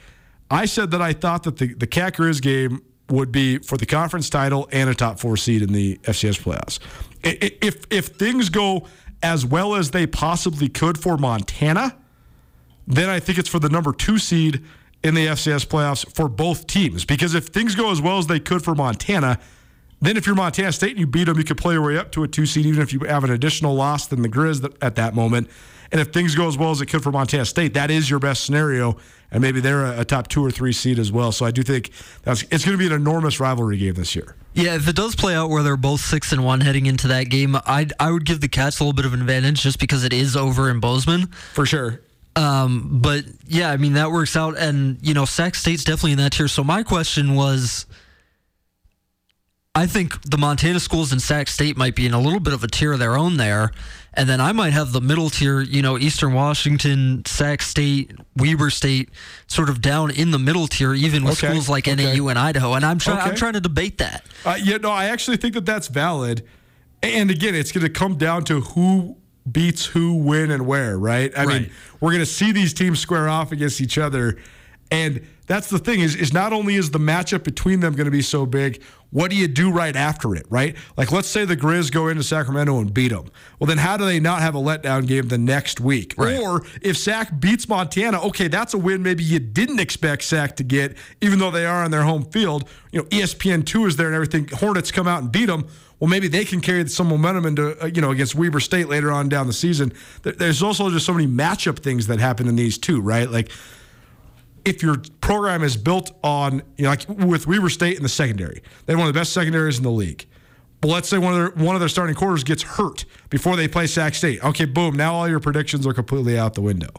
I 0.51 0.65
said 0.65 0.91
that 0.91 1.01
I 1.01 1.13
thought 1.13 1.43
that 1.43 1.57
the 1.57 1.73
the 1.73 1.87
Cat 1.87 2.15
Grizz 2.15 2.41
game 2.41 2.81
would 3.09 3.31
be 3.31 3.57
for 3.59 3.77
the 3.77 3.85
conference 3.85 4.29
title 4.29 4.67
and 4.73 4.89
a 4.89 4.93
top 4.93 5.17
four 5.19 5.37
seed 5.37 5.61
in 5.61 5.71
the 5.71 5.97
FCS 6.03 6.41
playoffs. 6.41 6.79
I- 7.23 7.37
i- 7.41 7.57
If 7.61 7.85
if 7.89 8.07
things 8.07 8.49
go 8.49 8.87
as 9.23 9.45
well 9.45 9.75
as 9.75 9.91
they 9.91 10.07
possibly 10.07 10.69
could 10.69 10.97
for 10.97 11.17
Montana, 11.17 11.95
then 12.87 13.09
I 13.09 13.19
think 13.19 13.37
it's 13.37 13.49
for 13.49 13.59
the 13.59 13.69
number 13.69 13.91
two 13.91 14.17
seed 14.17 14.63
in 15.03 15.13
the 15.13 15.27
FCS 15.27 15.65
playoffs 15.67 16.09
for 16.15 16.27
both 16.27 16.67
teams. 16.67 17.05
Because 17.05 17.35
if 17.35 17.47
things 17.47 17.75
go 17.75 17.91
as 17.91 18.01
well 18.01 18.17
as 18.17 18.27
they 18.27 18.39
could 18.39 18.63
for 18.63 18.75
Montana, 18.75 19.39
then 20.01 20.17
if 20.17 20.25
you're 20.25 20.35
Montana 20.35 20.71
State 20.71 20.91
and 20.91 20.99
you 20.99 21.07
beat 21.07 21.25
them, 21.25 21.37
you 21.37 21.43
could 21.43 21.57
play 21.57 21.73
your 21.73 21.85
way 21.85 21.97
up 21.97 22.11
to 22.11 22.23
a 22.23 22.27
two 22.27 22.45
seed, 22.45 22.65
even 22.65 22.81
if 22.81 22.93
you 22.93 22.99
have 23.01 23.23
an 23.23 23.31
additional 23.31 23.73
loss 23.73 24.07
than 24.07 24.21
the 24.21 24.29
Grizz 24.29 24.75
at 24.81 24.95
that 24.95 25.15
moment. 25.15 25.49
And 25.91 26.01
if 26.01 26.09
things 26.09 26.35
go 26.35 26.47
as 26.47 26.57
well 26.57 26.71
as 26.71 26.81
it 26.81 26.87
could 26.87 27.01
for 27.01 27.11
Montana 27.11 27.45
State, 27.45 27.73
that 27.73 27.89
is 27.89 28.09
your 28.09 28.19
best 28.19 28.43
scenario, 28.43 28.97
and 29.31 29.41
maybe 29.41 29.59
they're 29.59 29.85
a, 29.85 30.03
top 30.05 30.27
two 30.27 30.45
or 30.45 30.51
three 30.51 30.73
seed 30.73 30.99
as 30.99 31.11
well. 31.11 31.31
So 31.31 31.45
I 31.45 31.51
do 31.51 31.63
think 31.63 31.91
that's 32.23 32.43
it's 32.43 32.65
going 32.65 32.77
to 32.77 32.77
be 32.77 32.87
an 32.87 32.93
enormous 32.93 33.39
rivalry 33.39 33.77
game 33.77 33.93
this 33.93 34.15
year. 34.15 34.35
Yeah, 34.57 34.75
if 34.75 34.87
it 34.87 34.95
does 34.95 35.15
play 35.15 35.35
out 35.35 35.51
where 35.51 35.61
they're 35.61 35.77
both 35.77 36.01
six 36.01 36.31
and 36.31 36.43
one 36.43 36.61
heading 36.61 36.87
into 36.87 37.09
that 37.09 37.25
game, 37.25 37.55
I 37.55 37.87
I 37.99 38.09
would 38.09 38.25
give 38.25 38.41
the 38.41 38.47
Cats 38.47 38.79
a 38.79 38.83
little 38.83 38.95
bit 38.95 39.05
of 39.05 39.13
an 39.13 39.21
advantage 39.21 39.61
just 39.61 39.79
because 39.79 40.03
it 40.03 40.13
is 40.13 40.35
over 40.35 40.71
in 40.71 40.79
Bozeman. 40.79 41.27
For 41.53 41.67
sure. 41.67 42.01
Um, 42.35 42.99
but 42.99 43.23
yeah, 43.45 43.69
I 43.69 43.77
mean 43.77 43.93
that 43.93 44.11
works 44.11 44.35
out, 44.35 44.57
and 44.57 44.97
you 45.01 45.13
know 45.13 45.25
Sac 45.25 45.53
State's 45.53 45.83
definitely 45.83 46.13
in 46.13 46.17
that 46.17 46.31
tier. 46.31 46.47
So 46.47 46.63
my 46.63 46.81
question 46.81 47.35
was, 47.35 47.85
I 49.75 49.85
think 49.85 50.19
the 50.23 50.39
Montana 50.39 50.79
schools 50.79 51.11
and 51.11 51.21
Sac 51.21 51.49
State 51.49 51.77
might 51.77 51.95
be 51.95 52.07
in 52.07 52.15
a 52.15 52.19
little 52.19 52.39
bit 52.39 52.53
of 52.53 52.63
a 52.63 52.67
tier 52.67 52.93
of 52.93 52.99
their 52.99 53.15
own 53.15 53.37
there, 53.37 53.71
and 54.17 54.27
then 54.27 54.41
I 54.41 54.51
might 54.51 54.73
have 54.73 54.91
the 54.91 54.99
middle 54.99 55.29
tier. 55.29 55.61
You 55.61 55.81
know, 55.81 55.97
Eastern 55.97 56.33
Washington, 56.33 57.23
Sac 57.25 57.61
State, 57.61 58.11
Weber 58.35 58.69
State, 58.71 59.09
sort 59.45 59.69
of 59.69 59.79
down 59.79 60.11
in 60.11 60.31
the 60.31 60.39
middle 60.39 60.67
tier, 60.67 60.93
even 60.93 61.23
with 61.23 61.37
Okay, 61.41 61.47
schools 61.47 61.69
like 61.69 61.87
okay. 61.87 62.17
NAU 62.17 62.27
and 62.27 62.37
Idaho. 62.37 62.73
And 62.73 62.83
I'm 62.83 62.97
trying, 62.97 63.19
I'm 63.19 63.35
trying 63.35 63.53
to 63.53 63.61
debate 63.61 63.99
that. 63.99 64.25
Uh, 64.43 64.57
yeah, 64.61 64.77
no, 64.77 64.89
I 64.91 65.05
actually 65.05 65.37
think 65.37 65.53
that 65.53 65.65
that's 65.65 65.87
valid. 65.87 66.43
And 67.03 67.29
again, 67.29 67.53
it's 67.53 67.71
going 67.71 67.85
to 67.85 67.93
come 67.93 68.17
down 68.17 68.43
to 68.45 68.61
who 68.61 69.17
beats 69.49 69.85
who, 69.85 70.15
when, 70.15 70.51
and 70.51 70.65
where, 70.65 70.97
right? 70.97 71.31
I 71.37 71.45
mean, 71.45 71.71
we're 72.01 72.11
going 72.11 72.19
to 72.19 72.25
see 72.25 72.51
these 72.51 72.73
teams 72.73 72.99
square 72.99 73.29
off 73.29 73.51
against 73.51 73.79
each 73.79 73.97
other, 73.97 74.37
and 74.91 75.25
that's 75.47 75.69
the 75.69 75.79
thing 75.79 76.01
is 76.01 76.15
is 76.15 76.33
not 76.33 76.53
only 76.53 76.75
is 76.75 76.91
the 76.91 76.99
matchup 76.99 77.43
between 77.43 77.79
them 77.79 77.95
going 77.95 78.05
to 78.05 78.11
be 78.11 78.21
so 78.21 78.45
big, 78.45 78.83
what 79.09 79.31
do 79.31 79.37
you 79.37 79.47
do 79.47 79.71
right 79.71 79.95
after 79.95 80.35
it, 80.35 80.45
right? 80.49 80.75
Like, 80.97 81.11
let's 81.11 81.29
say 81.29 81.45
the 81.45 81.55
Grizz 81.55 81.91
go 81.91 82.09
into 82.09 82.23
Sacramento 82.23 82.77
and 82.79 82.93
beat 82.93 83.09
them. 83.09 83.31
Well, 83.57 83.67
then 83.67 83.77
how 83.77 83.95
do 83.95 84.05
they 84.05 84.19
not 84.19 84.41
have 84.41 84.53
a 84.55 84.59
letdown 84.59 85.07
game 85.07 85.29
the 85.29 85.37
next 85.37 85.79
week? 85.79 86.13
Right. 86.17 86.37
Or 86.37 86.63
if 86.81 86.97
Sac 86.97 87.39
beats 87.39 87.69
Montana, 87.69 88.21
okay, 88.23 88.49
that's 88.49 88.73
a 88.73 88.77
win 88.77 89.01
maybe 89.01 89.23
you 89.23 89.39
didn't 89.39 89.79
expect 89.79 90.23
Sac 90.23 90.57
to 90.57 90.63
get, 90.63 90.97
even 91.21 91.39
though 91.39 91.51
they 91.51 91.65
are 91.65 91.83
on 91.83 91.91
their 91.91 92.03
home 92.03 92.25
field. 92.25 92.69
You 92.91 93.01
know, 93.01 93.07
E 93.11 93.21
ESPN 93.21 93.65
two 93.65 93.85
is 93.85 93.95
there 93.95 94.07
and 94.07 94.15
everything. 94.15 94.49
Hornets 94.49 94.91
come 94.91 95.07
out 95.07 95.21
and 95.21 95.31
beat 95.31 95.45
them. 95.45 95.67
Well, 95.99 96.09
maybe 96.09 96.27
they 96.27 96.45
can 96.45 96.61
carry 96.61 96.87
some 96.89 97.07
momentum 97.07 97.45
into 97.45 97.81
uh, 97.81 97.87
you 97.87 98.01
know 98.01 98.11
against 98.11 98.35
Weber 98.35 98.59
State 98.59 98.87
later 98.87 99.11
on 99.11 99.29
down 99.29 99.47
the 99.47 99.53
season. 99.53 99.93
There's 100.21 100.61
also 100.61 100.89
just 100.91 101.05
so 101.05 101.13
many 101.13 101.27
matchup 101.27 101.79
things 101.79 102.07
that 102.07 102.19
happen 102.19 102.47
in 102.47 102.55
these 102.55 102.77
two, 102.77 103.01
right? 103.01 103.29
Like 103.29 103.51
if 104.67 104.83
your 104.83 104.97
program 105.21 105.63
is 105.63 105.77
built 105.77 106.11
on, 106.23 106.61
you 106.75 106.83
know, 106.83 106.89
like 106.89 107.07
with 107.07 107.47
Weber 107.47 107.69
State 107.69 107.95
in 107.95 108.03
the 108.03 108.09
secondary, 108.09 108.61
they 108.85 108.93
have 108.93 108.99
one 108.99 109.07
of 109.07 109.13
the 109.13 109.19
best 109.19 109.31
secondaries 109.31 109.77
in 109.77 109.83
the 109.83 109.91
league. 109.91 110.25
But 110.81 110.89
let's 110.89 111.09
say 111.09 111.17
one 111.17 111.33
of 111.33 111.39
their 111.55 111.65
one 111.65 111.75
of 111.75 111.79
their 111.79 111.89
starting 111.89 112.15
quarters 112.15 112.43
gets 112.43 112.61
hurt 112.61 113.05
before 113.29 113.55
they 113.55 113.67
play 113.67 113.87
Sac 113.87 114.13
State. 114.13 114.43
Okay, 114.43 114.65
boom. 114.65 114.95
Now 114.95 115.15
all 115.15 115.27
your 115.27 115.39
predictions 115.39 115.87
are 115.87 115.93
completely 115.93 116.37
out 116.37 116.53
the 116.53 116.61
window. 116.61 116.89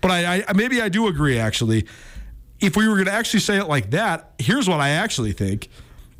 But 0.00 0.10
I, 0.10 0.44
I 0.48 0.52
maybe 0.54 0.80
I 0.80 0.88
do 0.88 1.06
agree 1.06 1.38
actually. 1.38 1.86
If 2.58 2.76
we 2.76 2.88
were 2.88 2.94
going 2.94 3.06
to 3.06 3.12
actually 3.12 3.40
say 3.40 3.58
it 3.58 3.68
like 3.68 3.90
that, 3.92 4.32
here's 4.38 4.68
what 4.68 4.80
I 4.80 4.90
actually 4.90 5.32
think. 5.32 5.68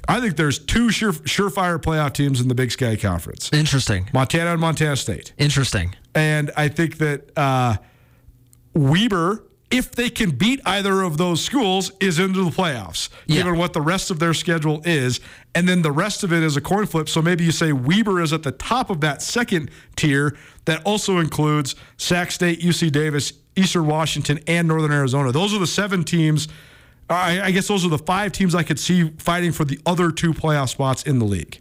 I 0.08 0.20
think 0.20 0.36
there's 0.36 0.58
two 0.58 0.90
sure, 0.90 1.12
surefire 1.12 1.78
playoff 1.78 2.14
teams 2.14 2.40
in 2.40 2.48
the 2.48 2.54
Big 2.54 2.70
Sky 2.70 2.96
Conference: 2.96 3.50
Interesting. 3.52 4.08
Montana 4.12 4.52
and 4.52 4.60
Montana 4.60 4.96
State. 4.96 5.32
Interesting. 5.36 5.94
And 6.14 6.50
I 6.56 6.68
think 6.68 6.98
that 6.98 7.30
uh, 7.36 7.76
Weber, 8.74 9.44
if 9.70 9.92
they 9.92 10.10
can 10.10 10.30
beat 10.30 10.60
either 10.66 11.02
of 11.02 11.16
those 11.16 11.40
schools, 11.44 11.92
is 12.00 12.18
into 12.18 12.44
the 12.44 12.50
playoffs, 12.50 13.08
Yeah. 13.26 13.36
given 13.38 13.56
what 13.56 13.72
the 13.72 13.80
rest 13.80 14.10
of 14.10 14.18
their 14.18 14.34
schedule 14.34 14.82
is. 14.84 15.20
And 15.54 15.68
then 15.68 15.82
the 15.82 15.92
rest 15.92 16.24
of 16.24 16.32
it 16.32 16.42
is 16.42 16.56
a 16.56 16.60
coin 16.60 16.86
flip. 16.86 17.08
So 17.08 17.22
maybe 17.22 17.44
you 17.44 17.52
say 17.52 17.72
Weber 17.72 18.20
is 18.20 18.32
at 18.32 18.42
the 18.42 18.50
top 18.52 18.90
of 18.90 19.00
that 19.02 19.22
second 19.22 19.70
tier 19.96 20.36
that 20.64 20.82
also 20.84 21.18
includes 21.18 21.76
Sac 21.96 22.30
State, 22.32 22.60
UC 22.60 22.90
Davis, 22.90 23.32
Eastern 23.56 23.86
Washington, 23.86 24.40
and 24.46 24.66
Northern 24.68 24.92
Arizona. 24.92 25.30
Those 25.32 25.54
are 25.54 25.58
the 25.58 25.66
seven 25.66 26.02
teams. 26.04 26.48
I, 27.08 27.40
I 27.40 27.50
guess 27.50 27.66
those 27.68 27.84
are 27.84 27.88
the 27.88 27.98
five 27.98 28.32
teams 28.32 28.54
I 28.54 28.62
could 28.62 28.78
see 28.78 29.10
fighting 29.18 29.50
for 29.52 29.64
the 29.64 29.80
other 29.86 30.10
two 30.12 30.32
playoff 30.32 30.68
spots 30.68 31.02
in 31.02 31.18
the 31.18 31.24
league. 31.24 31.60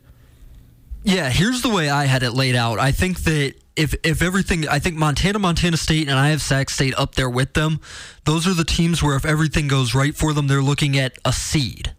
Yeah, 1.03 1.29
here's 1.29 1.61
the 1.61 1.69
way 1.69 1.89
I 1.89 2.05
had 2.05 2.23
it 2.23 2.31
laid 2.31 2.55
out. 2.55 2.77
I 2.79 2.91
think 2.91 3.21
that 3.23 3.55
if 3.75 3.95
if 4.03 4.21
everything, 4.21 4.67
I 4.67 4.79
think 4.79 4.95
Montana, 4.97 5.39
Montana 5.39 5.77
State, 5.77 6.09
and 6.09 6.17
I 6.19 6.29
have 6.29 6.41
Sac 6.41 6.69
State 6.69 6.93
up 6.97 7.15
there 7.15 7.29
with 7.29 7.53
them. 7.53 7.79
Those 8.25 8.45
are 8.47 8.53
the 8.53 8.65
teams 8.65 9.01
where 9.01 9.15
if 9.15 9.25
everything 9.25 9.67
goes 9.67 9.95
right 9.95 10.15
for 10.15 10.33
them, 10.33 10.47
they're 10.47 10.61
looking 10.61 10.97
at 10.97 11.17
a 11.23 11.31
seed. 11.31 11.93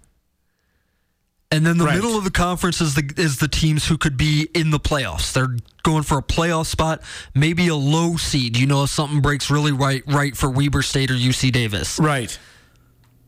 And 1.53 1.67
then 1.67 1.79
the 1.79 1.87
Right. 1.87 1.97
middle 1.97 2.17
of 2.17 2.23
the 2.23 2.31
conference 2.31 2.81
is 2.81 2.95
the 2.95 3.11
is 3.17 3.39
the 3.39 3.49
teams 3.49 3.87
who 3.87 3.99
could 3.99 4.17
be 4.17 4.49
in 4.55 4.71
the 4.71 4.79
playoffs. 4.79 5.33
They're 5.33 5.57
going 5.83 6.05
for 6.05 6.19
a 6.19 6.23
playoff 6.23 6.67
spot, 6.67 7.01
maybe 7.35 7.67
a 7.69 7.75
low 7.75 8.17
seed. 8.17 8.57
You 8.57 8.67
know, 8.67 8.85
if 8.85 8.91
something 8.91 9.21
breaks 9.21 9.51
really 9.51 9.73
right 9.73 10.03
right 10.07 10.37
for 10.37 10.49
Weber 10.51 10.83
State 10.83 11.11
or 11.11 11.15
UC 11.15 11.51
Davis. 11.51 11.99
Right. 11.99 12.39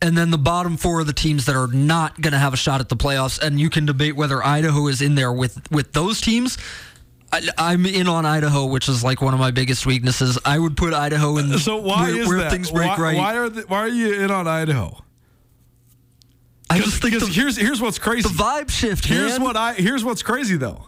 And 0.03 0.19
then 0.19 0.31
the 0.31 0.39
bottom 0.39 0.77
four 0.77 1.01
are 1.01 1.05
the 1.05 1.13
teams 1.13 1.47
that 1.47 1.55
are 1.55 1.69
not 1.69 2.21
going 2.21 2.33
to 2.33 2.39
have 2.39 2.53
a 2.53 2.57
shot 2.57 2.81
at 2.81 2.89
the 2.89 2.97
playoffs. 2.97 3.41
And 3.41 3.59
you 3.61 3.71
can 3.71 3.87
debate 3.87 4.17
whether 4.17 4.45
Idaho 4.45 4.89
is 4.89 5.01
in 5.01 5.15
there 5.15 5.33
with, 5.33 5.71
with 5.71 5.93
those 5.93 6.21
teams. 6.21 6.59
I, 7.33 7.49
I'm 7.57 7.87
in 7.87 8.09
on 8.09 8.27
Idaho, 8.27 8.67
which 8.67 8.89
is 8.89 9.05
like 9.05 9.23
one 9.23 9.33
of 9.33 9.41
my 9.41 9.53
biggest 9.53 9.87
weaknesses. 9.87 10.39
I 10.45 10.59
would 10.59 10.77
put 10.77 10.93
Idaho 10.93 11.39
in 11.39 11.53
uh, 11.53 11.59
So 11.59 11.77
why 11.77 12.11
where, 12.11 12.21
is 12.21 12.29
where 12.29 12.39
that? 12.39 12.51
things 12.51 12.71
break 12.71 12.99
why, 12.99 13.05
right. 13.05 13.17
Why 13.17 13.37
are 13.39 13.49
the, 13.49 13.63
why 13.63 13.79
are 13.79 13.89
you 13.89 14.21
in 14.21 14.31
on 14.31 14.49
Idaho? 14.49 15.03
I 16.69 16.79
just 16.79 17.03
think 17.03 17.21
the, 17.21 17.27
here's 17.27 17.57
here's 17.57 17.81
what's 17.83 17.99
crazy. 17.99 18.29
the 18.29 18.35
vibe 18.35 18.71
shift. 18.71 19.05
here's 19.05 19.33
man. 19.33 19.43
what 19.43 19.57
I 19.57 19.75
here's 19.75 20.05
what's 20.05 20.23
crazy 20.23 20.57
though. 20.57 20.87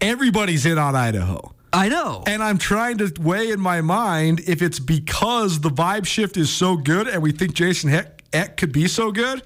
Everybody's 0.00 0.66
in 0.66 0.78
on 0.78 0.94
Idaho. 0.94 1.54
I 1.72 1.88
know. 1.88 2.24
And 2.26 2.42
I'm 2.42 2.58
trying 2.58 2.98
to 2.98 3.12
weigh 3.20 3.50
in 3.50 3.60
my 3.60 3.80
mind 3.80 4.40
if 4.46 4.60
it's 4.60 4.78
because 4.78 5.60
the 5.60 5.70
vibe 5.70 6.06
shift 6.06 6.36
is 6.36 6.50
so 6.50 6.76
good 6.76 7.06
and 7.08 7.22
we 7.22 7.32
think 7.32 7.54
Jason 7.54 7.90
Eck, 7.90 8.19
Eck 8.32 8.56
could 8.56 8.72
be 8.72 8.86
so 8.88 9.10
good, 9.12 9.42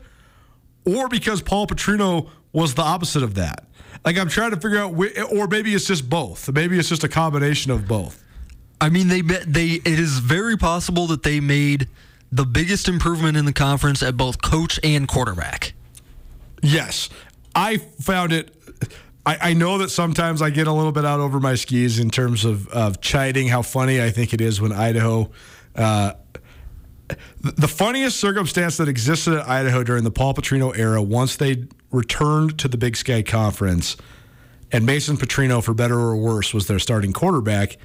or 0.84 1.08
because 1.08 1.42
Paul 1.42 1.66
Petrino 1.66 2.28
was 2.52 2.74
the 2.74 2.82
opposite 2.82 3.22
of 3.22 3.34
that. 3.34 3.66
Like 4.04 4.18
I'm 4.18 4.28
trying 4.28 4.50
to 4.50 4.56
figure 4.58 4.78
out, 4.78 4.92
whi- 4.94 5.20
or 5.32 5.46
maybe 5.48 5.74
it's 5.74 5.86
just 5.86 6.08
both. 6.10 6.52
Maybe 6.52 6.78
it's 6.78 6.88
just 6.88 7.04
a 7.04 7.08
combination 7.08 7.70
of 7.70 7.88
both. 7.88 8.22
I 8.80 8.90
mean, 8.90 9.08
they 9.08 9.22
bet- 9.22 9.50
they. 9.52 9.68
It 9.68 9.86
is 9.98 10.18
very 10.18 10.56
possible 10.56 11.06
that 11.06 11.22
they 11.22 11.40
made 11.40 11.88
the 12.30 12.44
biggest 12.44 12.88
improvement 12.88 13.36
in 13.36 13.44
the 13.46 13.52
conference 13.52 14.02
at 14.02 14.16
both 14.16 14.42
coach 14.42 14.78
and 14.84 15.08
quarterback. 15.08 15.72
Yes, 16.62 17.08
I 17.54 17.78
found 17.78 18.32
it. 18.32 18.54
I, 19.24 19.38
I 19.50 19.54
know 19.54 19.78
that 19.78 19.90
sometimes 19.90 20.42
I 20.42 20.50
get 20.50 20.66
a 20.66 20.72
little 20.72 20.92
bit 20.92 21.04
out 21.06 21.20
over 21.20 21.40
my 21.40 21.54
skis 21.54 21.98
in 21.98 22.10
terms 22.10 22.44
of, 22.44 22.68
of 22.68 23.00
chiding 23.00 23.48
how 23.48 23.62
funny 23.62 24.02
I 24.02 24.10
think 24.10 24.34
it 24.34 24.40
is 24.40 24.60
when 24.60 24.72
Idaho. 24.72 25.30
Uh, 25.74 26.12
the 27.44 27.68
funniest 27.68 28.18
circumstance 28.18 28.78
that 28.78 28.88
existed 28.88 29.34
at 29.34 29.46
Idaho 29.46 29.84
during 29.84 30.02
the 30.02 30.10
Paul 30.10 30.32
Petrino 30.32 30.76
era, 30.76 31.02
once 31.02 31.36
they 31.36 31.64
returned 31.90 32.58
to 32.58 32.68
the 32.68 32.78
Big 32.78 32.96
Sky 32.96 33.22
Conference, 33.22 33.98
and 34.72 34.86
Mason 34.86 35.18
Petrino, 35.18 35.62
for 35.62 35.74
better 35.74 35.98
or 35.98 36.16
worse, 36.16 36.54
was 36.54 36.66
their 36.66 36.78
starting 36.78 37.12
quarterback, 37.12 37.76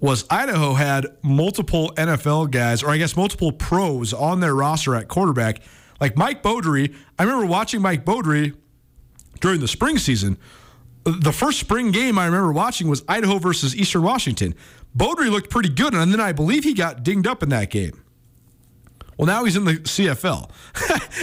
was 0.00 0.24
Idaho 0.30 0.74
had 0.74 1.06
multiple 1.22 1.92
NFL 1.96 2.52
guys, 2.52 2.82
or 2.82 2.90
I 2.90 2.96
guess 2.96 3.16
multiple 3.16 3.50
pros 3.50 4.12
on 4.12 4.40
their 4.40 4.54
roster 4.54 4.94
at 4.94 5.08
quarterback. 5.08 5.62
Like 6.00 6.16
Mike 6.16 6.42
Beaudry, 6.42 6.94
I 7.18 7.24
remember 7.24 7.46
watching 7.46 7.82
Mike 7.82 8.04
Beaudry 8.04 8.54
during 9.40 9.60
the 9.60 9.68
spring 9.68 9.98
season. 9.98 10.38
The 11.04 11.32
first 11.32 11.58
spring 11.58 11.90
game 11.90 12.18
I 12.18 12.26
remember 12.26 12.52
watching 12.52 12.88
was 12.88 13.02
Idaho 13.08 13.38
versus 13.38 13.74
Eastern 13.74 14.02
Washington. 14.02 14.54
Beaudry 14.96 15.30
looked 15.30 15.50
pretty 15.50 15.70
good, 15.70 15.92
and 15.92 16.12
then 16.12 16.20
I 16.20 16.32
believe 16.32 16.62
he 16.62 16.74
got 16.74 17.02
dinged 17.02 17.26
up 17.26 17.42
in 17.42 17.48
that 17.48 17.70
game. 17.70 18.02
Well, 19.16 19.26
now 19.26 19.44
he's 19.44 19.56
in 19.56 19.64
the 19.64 19.74
CFL. 19.74 20.50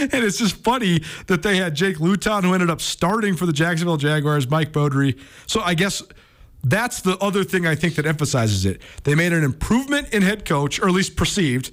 and 0.00 0.24
it's 0.24 0.38
just 0.38 0.56
funny 0.56 1.02
that 1.26 1.42
they 1.42 1.56
had 1.56 1.74
Jake 1.74 2.00
Luton, 2.00 2.44
who 2.44 2.54
ended 2.54 2.70
up 2.70 2.80
starting 2.80 3.36
for 3.36 3.46
the 3.46 3.52
Jacksonville 3.52 3.96
Jaguars, 3.96 4.48
Mike 4.48 4.72
Beaudry. 4.72 5.18
So 5.46 5.60
I 5.60 5.74
guess 5.74 6.02
that's 6.62 7.00
the 7.00 7.16
other 7.18 7.44
thing 7.44 7.66
I 7.66 7.74
think 7.74 7.96
that 7.96 8.06
emphasizes 8.06 8.64
it. 8.64 8.80
They 9.04 9.14
made 9.14 9.32
an 9.32 9.44
improvement 9.44 10.12
in 10.12 10.22
head 10.22 10.44
coach, 10.44 10.78
or 10.80 10.88
at 10.88 10.94
least 10.94 11.16
perceived. 11.16 11.72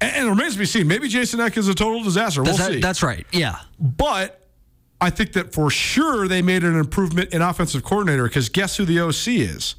And 0.00 0.26
it 0.26 0.30
remains 0.30 0.52
to 0.52 0.60
be 0.60 0.64
seen. 0.64 0.86
Maybe 0.86 1.08
Jason 1.08 1.40
Eck 1.40 1.56
is 1.56 1.68
a 1.68 1.74
total 1.74 2.02
disaster. 2.04 2.42
We'll 2.42 2.56
That's, 2.56 2.74
see. 2.74 2.80
that's 2.80 3.02
right. 3.02 3.26
Yeah. 3.32 3.58
But 3.80 4.46
I 5.00 5.10
think 5.10 5.32
that 5.32 5.52
for 5.52 5.70
sure 5.70 6.28
they 6.28 6.40
made 6.40 6.62
an 6.64 6.76
improvement 6.76 7.32
in 7.32 7.42
offensive 7.42 7.82
coordinator 7.82 8.24
because 8.24 8.48
guess 8.48 8.76
who 8.76 8.84
the 8.84 9.00
OC 9.00 9.28
is? 9.28 9.74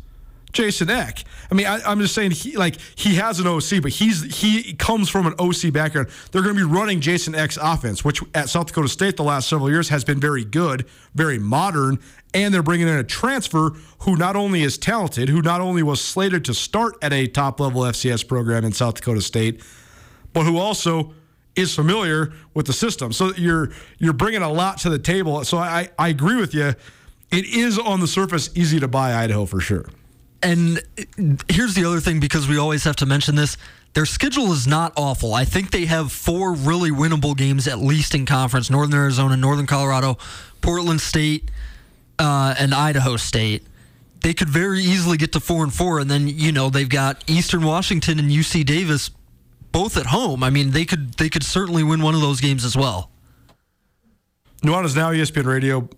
Jason 0.52 0.90
Eck. 0.90 1.24
I 1.52 1.56
mean, 1.56 1.68
I, 1.68 1.92
am 1.92 2.00
just 2.00 2.16
saying 2.16 2.32
he 2.32 2.58
like 2.58 2.78
he 2.96 3.16
has 3.16 3.40
an 3.40 3.48
OC, 3.48 3.82
but 3.82 3.92
he's 3.92 4.24
he 4.42 4.74
comes 4.74 5.10
from 5.10 5.28
an 5.28 5.34
OC 5.40 5.72
background. 5.72 6.10
They're 6.32 6.42
going 6.42 6.56
to 6.56 6.66
be 6.66 6.72
running 6.72 7.02
Jason 7.02 7.36
Eck's 7.36 7.58
offense, 7.58 8.04
which 8.04 8.22
at 8.34 8.50
South 8.50 8.68
Dakota 8.68 8.88
State 8.88 9.18
the 9.18 9.24
last 9.24 9.48
several 9.48 9.70
years 9.70 9.90
has 9.90 10.04
been 10.04 10.20
very 10.20 10.44
good, 10.44 10.88
very 11.14 11.38
modern, 11.38 12.00
and 12.34 12.54
they're 12.54 12.64
bringing 12.64 12.88
in 12.88 12.96
a 12.96 13.04
transfer 13.04 13.72
who 14.00 14.16
not 14.16 14.36
only 14.36 14.64
is 14.64 14.78
talented, 14.78 15.30
who 15.30 15.42
not 15.42 15.62
only 15.62 15.84
was 15.84 16.02
slated 16.02 16.46
to 16.46 16.54
start 16.54 16.96
at 17.02 17.14
a 17.14 17.28
top 17.28 17.60
level 17.60 17.82
FCS 17.82 18.28
program 18.28 18.66
in 18.66 18.72
South 18.72 18.96
Dakota 18.96 19.22
State, 19.22 19.62
but 20.34 20.44
who 20.44 20.58
also 20.58 21.14
is 21.56 21.76
familiar 21.76 22.32
with 22.54 22.66
the 22.66 22.74
system. 22.74 23.12
So 23.12 23.34
you're 23.36 23.70
you're 24.00 24.14
bringing 24.14 24.42
a 24.42 24.52
lot 24.52 24.80
to 24.80 24.90
the 24.90 25.00
table. 25.00 25.44
So 25.46 25.58
I 25.58 25.90
I 26.00 26.10
agree 26.10 26.38
with 26.38 26.56
you. 26.56 26.74
It 27.32 27.46
is 27.46 27.78
on 27.78 28.00
the 28.00 28.08
surface 28.08 28.50
easy 28.56 28.80
to 28.80 28.88
buy 28.88 29.14
Idaho 29.14 29.46
for 29.46 29.60
sure. 29.60 29.86
And 30.42 30.82
here's 31.50 31.74
the 31.74 31.86
other 31.86 32.00
thing 32.00 32.20
because 32.20 32.48
we 32.48 32.58
always 32.58 32.84
have 32.86 32.96
to 32.98 33.06
mention 33.06 33.36
this. 33.36 33.58
Their 33.94 34.06
schedule 34.06 34.52
is 34.52 34.68
not 34.68 34.94
awful. 34.96 35.34
I 35.34 35.46
think 35.46 35.72
they 35.72 35.86
have 35.86 36.12
four 36.12 36.54
really 36.54 36.92
winnable 36.92 37.36
games 37.36 37.68
at 37.68 37.80
least 37.80 38.16
in 38.16 38.26
conference: 38.26 38.70
Northern 38.70 39.00
Arizona, 39.00 39.36
Northern 39.36 39.66
Colorado, 39.66 40.18
Portland 40.62 41.02
State, 41.02 41.50
uh, 42.20 42.56
and 42.58 42.74
Idaho 42.74 43.18
State. 43.18 43.64
They 44.22 44.34
could 44.34 44.50
very 44.50 44.82
easily 44.82 45.18
get 45.18 45.32
to 45.34 45.40
four 45.40 45.64
and 45.64 45.74
four, 45.74 46.00
and 46.00 46.10
then 46.10 46.28
you 46.28 46.52
know 46.52 46.70
they've 46.70 46.90
got 46.90 47.24
Eastern 47.28 47.64
Washington 47.64 48.20
and 48.20 48.30
UC 48.30 48.66
Davis 48.66 49.12
both 49.72 49.98
at 49.98 50.08
home. 50.08 50.44
I 50.44 50.50
mean, 50.50 50.72
they 50.72 50.86
could 50.86 51.14
they 51.14 51.30
could 51.30 51.44
certainly 51.44 51.84
win 51.84 52.02
one 52.02 52.16
of 52.16 52.22
those 52.22 52.42
games 52.42 52.64
as 52.66 52.78
well. 52.78 53.10
Nuanez 54.62 54.96
now 54.96 55.12
ESPN 55.12 55.46
Radio, 55.46 55.90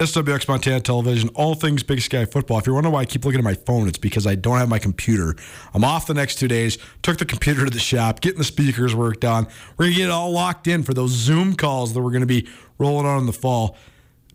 SWX 0.00 0.48
Montana 0.48 0.80
Television, 0.80 1.28
all 1.34 1.54
things 1.54 1.82
Big 1.82 2.00
Sky 2.00 2.24
football. 2.24 2.58
If 2.58 2.64
you're 2.64 2.74
wondering 2.74 2.94
why 2.94 3.00
I 3.00 3.04
keep 3.04 3.22
looking 3.22 3.38
at 3.38 3.44
my 3.44 3.52
phone, 3.52 3.86
it's 3.86 3.98
because 3.98 4.26
I 4.26 4.34
don't 4.34 4.56
have 4.56 4.70
my 4.70 4.78
computer. 4.78 5.36
I'm 5.74 5.84
off 5.84 6.06
the 6.06 6.14
next 6.14 6.36
two 6.36 6.48
days. 6.48 6.78
Took 7.02 7.18
the 7.18 7.26
computer 7.26 7.66
to 7.66 7.70
the 7.70 7.78
shop, 7.78 8.22
getting 8.22 8.38
the 8.38 8.44
speakers 8.44 8.94
worked 8.94 9.26
on. 9.26 9.46
We're 9.76 9.86
gonna 9.86 9.96
get 9.96 10.04
it 10.06 10.10
all 10.10 10.30
locked 10.30 10.66
in 10.66 10.84
for 10.84 10.94
those 10.94 11.10
Zoom 11.10 11.54
calls 11.54 11.92
that 11.92 12.00
we're 12.00 12.12
gonna 12.12 12.24
be 12.24 12.48
rolling 12.78 13.04
on 13.04 13.18
in 13.18 13.26
the 13.26 13.34
fall. 13.34 13.76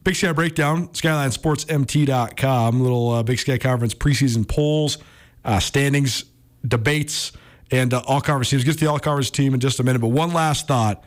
Big 0.04 0.16
Sky 0.16 0.34
Breakdown, 0.34 0.90
SkylineSportsMT.com, 0.90 2.80
little 2.80 3.10
uh, 3.10 3.24
Big 3.24 3.40
Sky 3.40 3.58
Conference 3.58 3.96
preseason 3.96 4.48
polls, 4.48 5.00
uh, 5.44 5.60
standings, 5.60 6.26
debates, 6.64 7.32
and 7.72 7.92
uh, 7.92 8.04
all 8.06 8.22
conference 8.22 8.52
teams. 8.52 8.64
Get 8.64 8.74
to 8.74 8.86
the 8.86 8.92
all 8.92 9.00
conference 9.00 9.32
team 9.32 9.56
in 9.56 9.60
just 9.60 9.80
a 9.80 9.84
minute. 9.84 9.98
But 9.98 10.10
one 10.10 10.32
last 10.32 10.68
thought. 10.68 11.04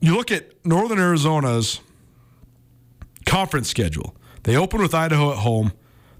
You 0.00 0.16
look 0.16 0.30
at 0.30 0.64
Northern 0.64 0.98
Arizona's 0.98 1.80
conference 3.26 3.68
schedule. 3.68 4.16
They 4.44 4.56
open 4.56 4.80
with 4.80 4.94
Idaho 4.94 5.32
at 5.32 5.38
home. 5.38 5.72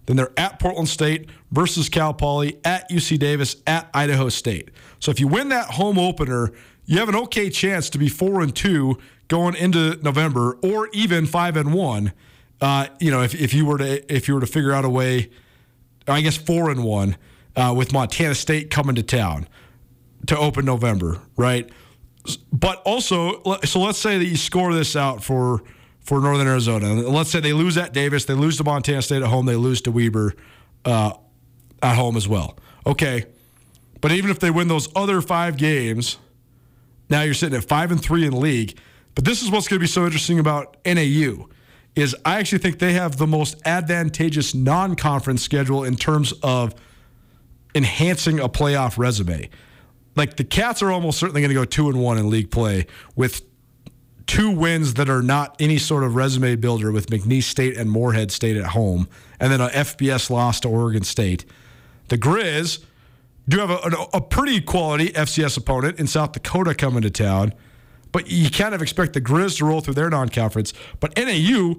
Then 0.07 0.16
they're 0.16 0.33
at 0.37 0.61
Portland 0.61 0.88
State 0.88 1.29
versus 1.51 1.88
Cal 1.88 2.14
Poly, 2.14 2.59
at 2.64 2.88
UC 2.90 3.19
Davis, 3.19 3.57
at 3.66 3.88
Idaho 3.95 4.29
State. 4.29 4.71
So 5.01 5.11
if 5.11 5.19
you 5.19 5.27
win 5.27 5.49
that 5.49 5.71
home 5.71 5.99
opener, 5.99 6.53
you 6.85 6.99
have 6.99 7.09
an 7.09 7.16
okay 7.16 7.51
chance 7.51 7.90
to 7.90 7.99
be 7.99 8.09
four 8.09 8.40
and 8.40 8.55
two 8.55 8.99
going 9.29 9.57
into 9.57 9.97
November, 10.03 10.59
or 10.62 10.88
even 10.92 11.27
five 11.27 11.57
and 11.57 11.75
one. 11.75 12.12
Uh, 12.61 12.87
you 13.01 13.11
know, 13.11 13.23
if, 13.23 13.35
if 13.35 13.53
you 13.53 13.66
were 13.66 13.79
to 13.79 14.14
if 14.14 14.29
you 14.29 14.35
were 14.35 14.40
to 14.40 14.47
figure 14.47 14.73
out 14.73 14.85
a 14.85 14.88
way, 14.88 15.31
I 16.07 16.21
guess 16.21 16.37
four 16.37 16.71
and 16.71 16.85
one 16.85 17.16
uh, 17.57 17.75
with 17.77 17.92
Montana 17.92 18.35
State 18.35 18.71
coming 18.71 18.95
to 18.95 19.03
town 19.03 19.49
to 20.27 20.38
open 20.38 20.64
November, 20.64 21.21
right? 21.37 21.69
But 22.53 22.83
also, 22.85 23.42
so 23.64 23.81
let's 23.81 23.99
say 23.99 24.19
that 24.19 24.25
you 24.25 24.37
score 24.37 24.73
this 24.73 24.97
out 24.97 25.23
for 25.23 25.62
for 26.07 26.21
Northern 26.21 26.47
Arizona. 26.47 26.95
Let's 26.95 27.31
say 27.31 27.40
they 27.40 27.53
lose 27.53 27.77
at 27.77 27.92
Davis, 27.92 28.25
they 28.25 28.35
lose 28.35 28.57
to 28.59 28.64
Montana 28.64 29.03
State 29.03 29.23
at 29.23 29.29
home, 29.29 29.45
they 29.45 29.57
lose 29.57 29.83
to 29.83 29.90
Weber 29.90 30.35
uh, 30.85 31.12
at 31.83 31.97
home 31.97 32.16
as 32.16 32.29
well. 32.29 32.57
Okay, 32.87 33.25
but 34.01 34.12
even 34.12 34.31
if 34.31 34.38
they 34.38 34.51
win 34.51 34.69
those 34.69 34.88
other 34.95 35.21
five 35.21 35.57
games, 35.57 36.19
now 37.11 37.23
you're 37.23 37.35
sitting 37.35 37.59
at 37.59 37.64
five 37.64 37.90
and 37.90 38.01
three 38.01 38.25
in 38.25 38.31
the 38.31 38.38
league. 38.38 38.79
But 39.16 39.25
this 39.25 39.42
is 39.42 39.51
what's 39.51 39.66
going 39.66 39.79
to 39.79 39.83
be 39.83 39.88
so 39.88 40.05
interesting 40.05 40.38
about 40.38 40.77
NAU 40.87 41.49
is 41.97 42.14
I 42.25 42.38
actually 42.38 42.59
think 42.59 42.79
they 42.79 42.92
have 42.92 43.16
the 43.16 43.27
most 43.27 43.57
advantageous 43.64 44.55
non-conference 44.55 45.42
schedule 45.42 45.83
in 45.83 45.97
terms 45.97 46.33
of 46.42 46.75
enhancing 47.75 48.38
a 48.38 48.49
playoff 48.49 48.99
resume. 48.99 49.49
Like 50.14 50.37
the 50.37 50.45
Cats 50.45 50.83
are 50.83 50.92
almost 50.92 51.19
certainly 51.19 51.40
going 51.40 51.49
to 51.49 51.55
go 51.55 51.64
two 51.64 51.88
and 51.88 52.01
one 52.01 52.19
in 52.19 52.31
league 52.31 52.51
play 52.51 52.87
with 53.16 53.42
two 54.27 54.51
wins 54.51 54.95
that 54.95 55.09
are 55.09 55.23
not 55.23 55.57
any 55.61 55.79
sort 55.79 56.05
of 56.05 56.17
resume 56.17 56.57
builder 56.57 56.91
with 56.91 57.09
McNeese 57.09 57.45
State 57.45 57.77
and 57.77 57.91
Morehead 57.91 58.31
State 58.31 58.57
at 58.57 58.69
home, 58.69 59.09
and 59.39 59.53
then 59.53 59.61
an 59.61 59.71
FBS 59.71 60.31
loss 60.31 60.61
to 60.61 60.69
Oregon 60.69 61.05
State. 61.05 61.45
The 62.09 62.19
Grizz 62.19 62.85
do 63.49 63.59
have 63.59 63.71
a, 63.71 64.07
a, 64.12 64.21
pretty 64.21 64.61
quality 64.61 65.11
FCS 65.11 65.57
opponent 65.57 66.01
in 66.01 66.07
South 66.07 66.33
Dakota 66.33 66.75
coming 66.75 67.03
to 67.03 67.11
town, 67.11 67.55
but 68.11 68.29
you 68.29 68.51
kind 68.51 68.75
of 68.75 68.83
expect 68.83 69.12
the 69.12 69.21
Grizz 69.21 69.59
to 69.59 69.65
roll 69.65 69.81
through 69.81 69.95
their 69.95 70.11
non-conference. 70.11 70.73
But 70.99 71.17
NAU, 71.17 71.77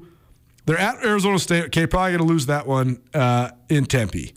they're 0.66 0.78
at 0.78 1.04
Arizona 1.04 1.40
State. 1.40 1.66
Okay, 1.66 1.88
probably 1.88 2.12
going 2.12 2.28
to 2.28 2.34
lose 2.34 2.46
that 2.46 2.68
one 2.68 3.02
uh, 3.14 3.52
in 3.70 3.86
Tempe. 3.86 4.34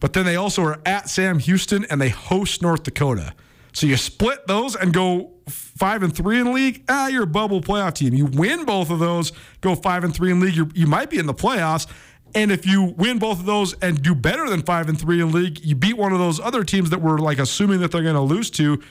But 0.00 0.12
then 0.14 0.24
they 0.24 0.34
also 0.34 0.64
are 0.64 0.80
at 0.84 1.08
Sam 1.08 1.38
Houston 1.38 1.84
and 1.84 2.00
they 2.00 2.08
host 2.08 2.62
North 2.62 2.82
Dakota. 2.82 3.34
So 3.72 3.86
you 3.86 3.96
split 3.96 4.46
those 4.48 4.74
and 4.74 4.92
go 4.92 5.31
five 5.48 6.02
and 6.02 6.14
three 6.14 6.40
in 6.40 6.52
league. 6.52 6.84
Ah, 6.88 7.08
you're 7.08 7.24
a 7.24 7.26
bubble 7.26 7.60
playoff 7.60 7.94
team. 7.94 8.14
You 8.14 8.26
win 8.26 8.64
both 8.64 8.90
of 8.90 8.98
those, 8.98 9.32
go 9.60 9.74
five 9.74 10.04
and 10.04 10.14
three 10.14 10.30
in 10.30 10.40
league. 10.40 10.54
you 10.56 10.70
you 10.74 10.86
might 10.86 11.10
be 11.10 11.18
in 11.18 11.26
the 11.26 11.34
playoffs. 11.34 11.86
And 12.34 12.50
if 12.50 12.66
you 12.66 12.94
win 12.96 13.18
both 13.18 13.40
of 13.40 13.46
those 13.46 13.74
and 13.74 14.00
do 14.00 14.14
better 14.14 14.48
than 14.48 14.62
five 14.62 14.88
and 14.88 14.98
three 14.98 15.20
in 15.20 15.32
league, 15.32 15.62
you 15.64 15.74
beat 15.74 15.98
one 15.98 16.12
of 16.12 16.18
those 16.18 16.40
other 16.40 16.64
teams 16.64 16.90
that 16.90 17.02
we're 17.02 17.18
like 17.18 17.38
assuming 17.38 17.80
that 17.80 17.90
they're 17.90 18.02
going 18.02 18.14
to 18.14 18.20
lose 18.22 18.50
to, 18.52 18.82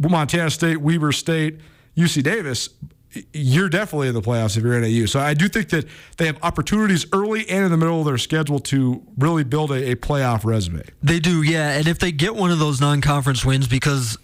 Montana 0.00 0.50
State, 0.50 0.80
Weber 0.80 1.12
State, 1.12 1.60
UC 1.96 2.22
Davis. 2.22 2.70
You're 3.32 3.68
definitely 3.68 4.08
in 4.08 4.14
the 4.14 4.22
playoffs 4.22 4.56
if 4.56 4.62
you're 4.62 4.78
NAU. 4.78 5.06
So 5.06 5.18
I 5.18 5.34
do 5.34 5.48
think 5.48 5.70
that 5.70 5.86
they 6.18 6.26
have 6.26 6.38
opportunities 6.42 7.06
early 7.12 7.48
and 7.48 7.64
in 7.64 7.70
the 7.70 7.76
middle 7.76 7.98
of 8.00 8.06
their 8.06 8.18
schedule 8.18 8.58
to 8.60 9.02
really 9.16 9.44
build 9.44 9.72
a, 9.72 9.92
a 9.92 9.96
playoff 9.96 10.44
resume. 10.44 10.82
They 11.02 11.18
do, 11.18 11.42
yeah. 11.42 11.72
And 11.72 11.88
if 11.88 11.98
they 11.98 12.12
get 12.12 12.36
one 12.36 12.50
of 12.50 12.58
those 12.58 12.80
non-conference 12.80 13.44
wins, 13.44 13.66
because 13.66 14.18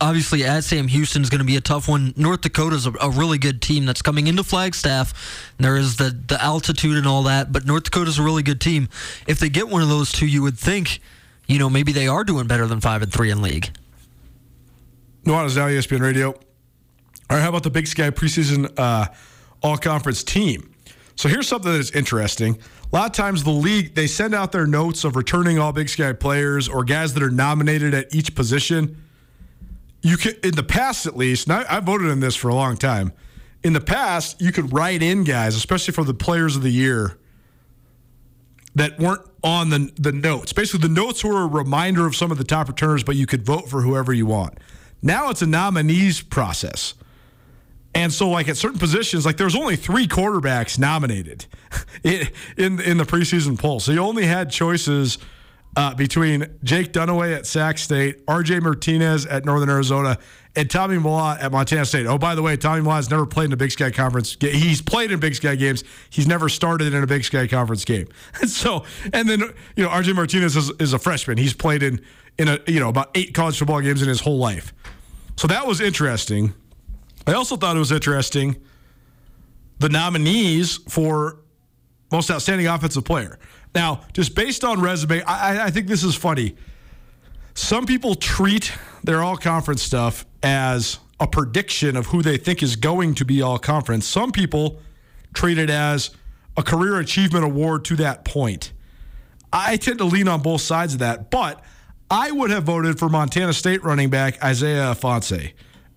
obviously 0.00 0.44
at 0.44 0.64
Sam 0.64 0.88
Houston 0.88 1.22
is 1.22 1.30
going 1.30 1.40
to 1.40 1.46
be 1.46 1.56
a 1.56 1.60
tough 1.60 1.88
one. 1.88 2.12
North 2.16 2.42
Dakota's 2.42 2.86
a, 2.86 2.92
a 3.00 3.10
really 3.10 3.38
good 3.38 3.62
team 3.62 3.86
that's 3.86 4.02
coming 4.02 4.26
into 4.26 4.44
Flagstaff. 4.44 5.52
There 5.58 5.76
is 5.76 5.96
the 5.96 6.10
the 6.10 6.42
altitude 6.42 6.96
and 6.96 7.06
all 7.06 7.22
that, 7.24 7.52
but 7.52 7.66
North 7.66 7.84
Dakota's 7.84 8.18
a 8.18 8.22
really 8.22 8.42
good 8.42 8.60
team. 8.60 8.88
If 9.26 9.38
they 9.38 9.48
get 9.48 9.68
one 9.68 9.82
of 9.82 9.88
those 9.88 10.12
two, 10.12 10.26
you 10.26 10.42
would 10.42 10.58
think, 10.58 11.00
you 11.46 11.58
know, 11.58 11.70
maybe 11.70 11.92
they 11.92 12.08
are 12.08 12.24
doing 12.24 12.46
better 12.46 12.66
than 12.66 12.80
five 12.80 13.02
and 13.02 13.12
three 13.12 13.30
in 13.30 13.42
league. 13.42 13.70
Nuanez 15.24 15.56
now 15.56 15.66
ESPN 15.66 16.00
Radio. 16.00 16.28
All 16.28 17.36
right, 17.36 17.42
how 17.42 17.50
about 17.50 17.62
the 17.62 17.70
Big 17.70 17.86
Sky 17.86 18.10
preseason 18.10 18.72
uh, 18.78 19.06
all 19.62 19.76
conference 19.76 20.24
team? 20.24 20.74
So 21.14 21.28
here's 21.28 21.46
something 21.46 21.72
that's 21.72 21.90
interesting. 21.90 22.58
A 22.92 22.96
lot 22.96 23.06
of 23.06 23.12
times 23.12 23.44
the 23.44 23.50
league 23.50 23.94
they 23.94 24.06
send 24.06 24.34
out 24.34 24.52
their 24.52 24.66
notes 24.66 25.04
of 25.04 25.16
returning 25.16 25.58
all 25.58 25.72
Big 25.72 25.88
Sky 25.88 26.12
players 26.12 26.68
or 26.68 26.82
guys 26.82 27.14
that 27.14 27.22
are 27.22 27.30
nominated 27.30 27.94
at 27.94 28.12
each 28.14 28.34
position. 28.34 29.00
You 30.02 30.16
can 30.16 30.34
in 30.42 30.52
the 30.52 30.62
past 30.62 31.06
at 31.06 31.16
least, 31.16 31.46
and 31.46 31.54
I, 31.54 31.76
I 31.76 31.80
voted 31.80 32.08
in 32.08 32.20
this 32.20 32.36
for 32.36 32.48
a 32.48 32.54
long 32.54 32.76
time. 32.76 33.12
In 33.62 33.74
the 33.74 33.80
past, 33.80 34.40
you 34.40 34.52
could 34.52 34.72
write 34.72 35.02
in 35.02 35.24
guys, 35.24 35.54
especially 35.54 35.92
for 35.92 36.04
the 36.04 36.14
players 36.14 36.56
of 36.56 36.62
the 36.62 36.70
year, 36.70 37.18
that 38.74 38.98
weren't 38.98 39.22
on 39.44 39.70
the 39.70 39.92
the 39.96 40.12
notes. 40.12 40.52
Basically, 40.52 40.86
the 40.86 40.94
notes 40.94 41.22
were 41.24 41.42
a 41.42 41.46
reminder 41.46 42.06
of 42.06 42.16
some 42.16 42.30
of 42.30 42.38
the 42.38 42.44
top 42.44 42.68
returners, 42.68 43.04
but 43.04 43.16
you 43.16 43.26
could 43.26 43.44
vote 43.44 43.68
for 43.68 43.82
whoever 43.82 44.12
you 44.12 44.26
want. 44.26 44.58
Now 45.02 45.30
it's 45.30 45.42
a 45.42 45.46
nominees 45.46 46.20
process. 46.20 46.94
And 47.94 48.12
so, 48.12 48.28
like 48.28 48.48
at 48.48 48.56
certain 48.56 48.78
positions, 48.78 49.26
like 49.26 49.36
there's 49.36 49.56
only 49.56 49.76
three 49.76 50.06
quarterbacks 50.06 50.78
nominated 50.78 51.46
in 52.04 52.80
in 52.80 52.98
the 52.98 53.04
preseason 53.04 53.58
poll. 53.58 53.80
So 53.80 53.92
you 53.92 53.98
only 53.98 54.26
had 54.26 54.50
choices 54.50 55.18
uh, 55.76 55.94
between 55.94 56.46
Jake 56.64 56.92
Dunniway 56.92 57.34
at 57.34 57.46
Sac 57.46 57.78
State, 57.78 58.22
R.J. 58.26 58.60
Martinez 58.60 59.26
at 59.26 59.44
Northern 59.44 59.70
Arizona, 59.70 60.18
and 60.56 60.68
Tommy 60.68 60.96
Mellott 60.96 61.40
at 61.40 61.52
Montana 61.52 61.84
State. 61.84 62.06
Oh, 62.06 62.18
by 62.18 62.34
the 62.34 62.42
way, 62.42 62.56
Tommy 62.56 62.82
Mellott 62.82 62.96
has 62.96 63.10
never 63.10 63.24
played 63.24 63.46
in 63.46 63.52
a 63.52 63.56
Big 63.56 63.70
Sky 63.70 63.90
Conference. 63.90 64.36
He's 64.40 64.82
played 64.82 65.12
in 65.12 65.20
Big 65.20 65.36
Sky 65.36 65.54
games. 65.54 65.84
He's 66.10 66.26
never 66.26 66.48
started 66.48 66.92
in 66.92 67.02
a 67.02 67.06
Big 67.06 67.24
Sky 67.24 67.46
Conference 67.46 67.84
game. 67.84 68.08
so, 68.46 68.84
and 69.12 69.28
then 69.28 69.40
you 69.76 69.84
know, 69.84 69.90
R.J. 69.90 70.12
Martinez 70.14 70.56
is, 70.56 70.70
is 70.80 70.92
a 70.92 70.98
freshman. 70.98 71.38
He's 71.38 71.54
played 71.54 71.82
in 71.82 72.00
in 72.38 72.48
a 72.48 72.58
you 72.66 72.80
know 72.80 72.88
about 72.88 73.10
eight 73.14 73.34
college 73.34 73.58
football 73.58 73.80
games 73.80 74.02
in 74.02 74.08
his 74.08 74.20
whole 74.20 74.38
life. 74.38 74.72
So 75.36 75.46
that 75.46 75.66
was 75.66 75.80
interesting. 75.80 76.52
I 77.26 77.34
also 77.34 77.56
thought 77.56 77.76
it 77.76 77.78
was 77.78 77.92
interesting 77.92 78.56
the 79.78 79.88
nominees 79.88 80.76
for 80.88 81.40
most 82.12 82.30
outstanding 82.30 82.66
offensive 82.66 83.04
player. 83.04 83.38
Now, 83.74 84.02
just 84.12 84.34
based 84.34 84.64
on 84.64 84.80
resume, 84.80 85.22
I, 85.22 85.66
I 85.66 85.70
think 85.70 85.86
this 85.86 86.02
is 86.02 86.14
funny. 86.14 86.56
Some 87.54 87.86
people 87.86 88.14
treat 88.14 88.72
their 89.04 89.22
all 89.22 89.36
conference 89.36 89.82
stuff 89.82 90.26
as 90.42 90.98
a 91.20 91.26
prediction 91.26 91.96
of 91.96 92.06
who 92.06 92.22
they 92.22 92.36
think 92.36 92.62
is 92.62 92.76
going 92.76 93.14
to 93.16 93.24
be 93.24 93.42
all 93.42 93.58
conference. 93.58 94.06
Some 94.06 94.32
people 94.32 94.80
treat 95.34 95.58
it 95.58 95.70
as 95.70 96.10
a 96.56 96.62
career 96.62 96.98
achievement 96.98 97.44
award 97.44 97.84
to 97.86 97.96
that 97.96 98.24
point. 98.24 98.72
I 99.52 99.76
tend 99.76 99.98
to 99.98 100.04
lean 100.04 100.28
on 100.28 100.42
both 100.42 100.60
sides 100.60 100.94
of 100.94 101.00
that, 101.00 101.30
but 101.30 101.62
I 102.10 102.30
would 102.30 102.50
have 102.50 102.64
voted 102.64 102.98
for 102.98 103.08
Montana 103.08 103.52
State 103.52 103.84
running 103.84 104.10
back 104.10 104.42
Isaiah 104.42 104.94
Ifanse 104.94 105.52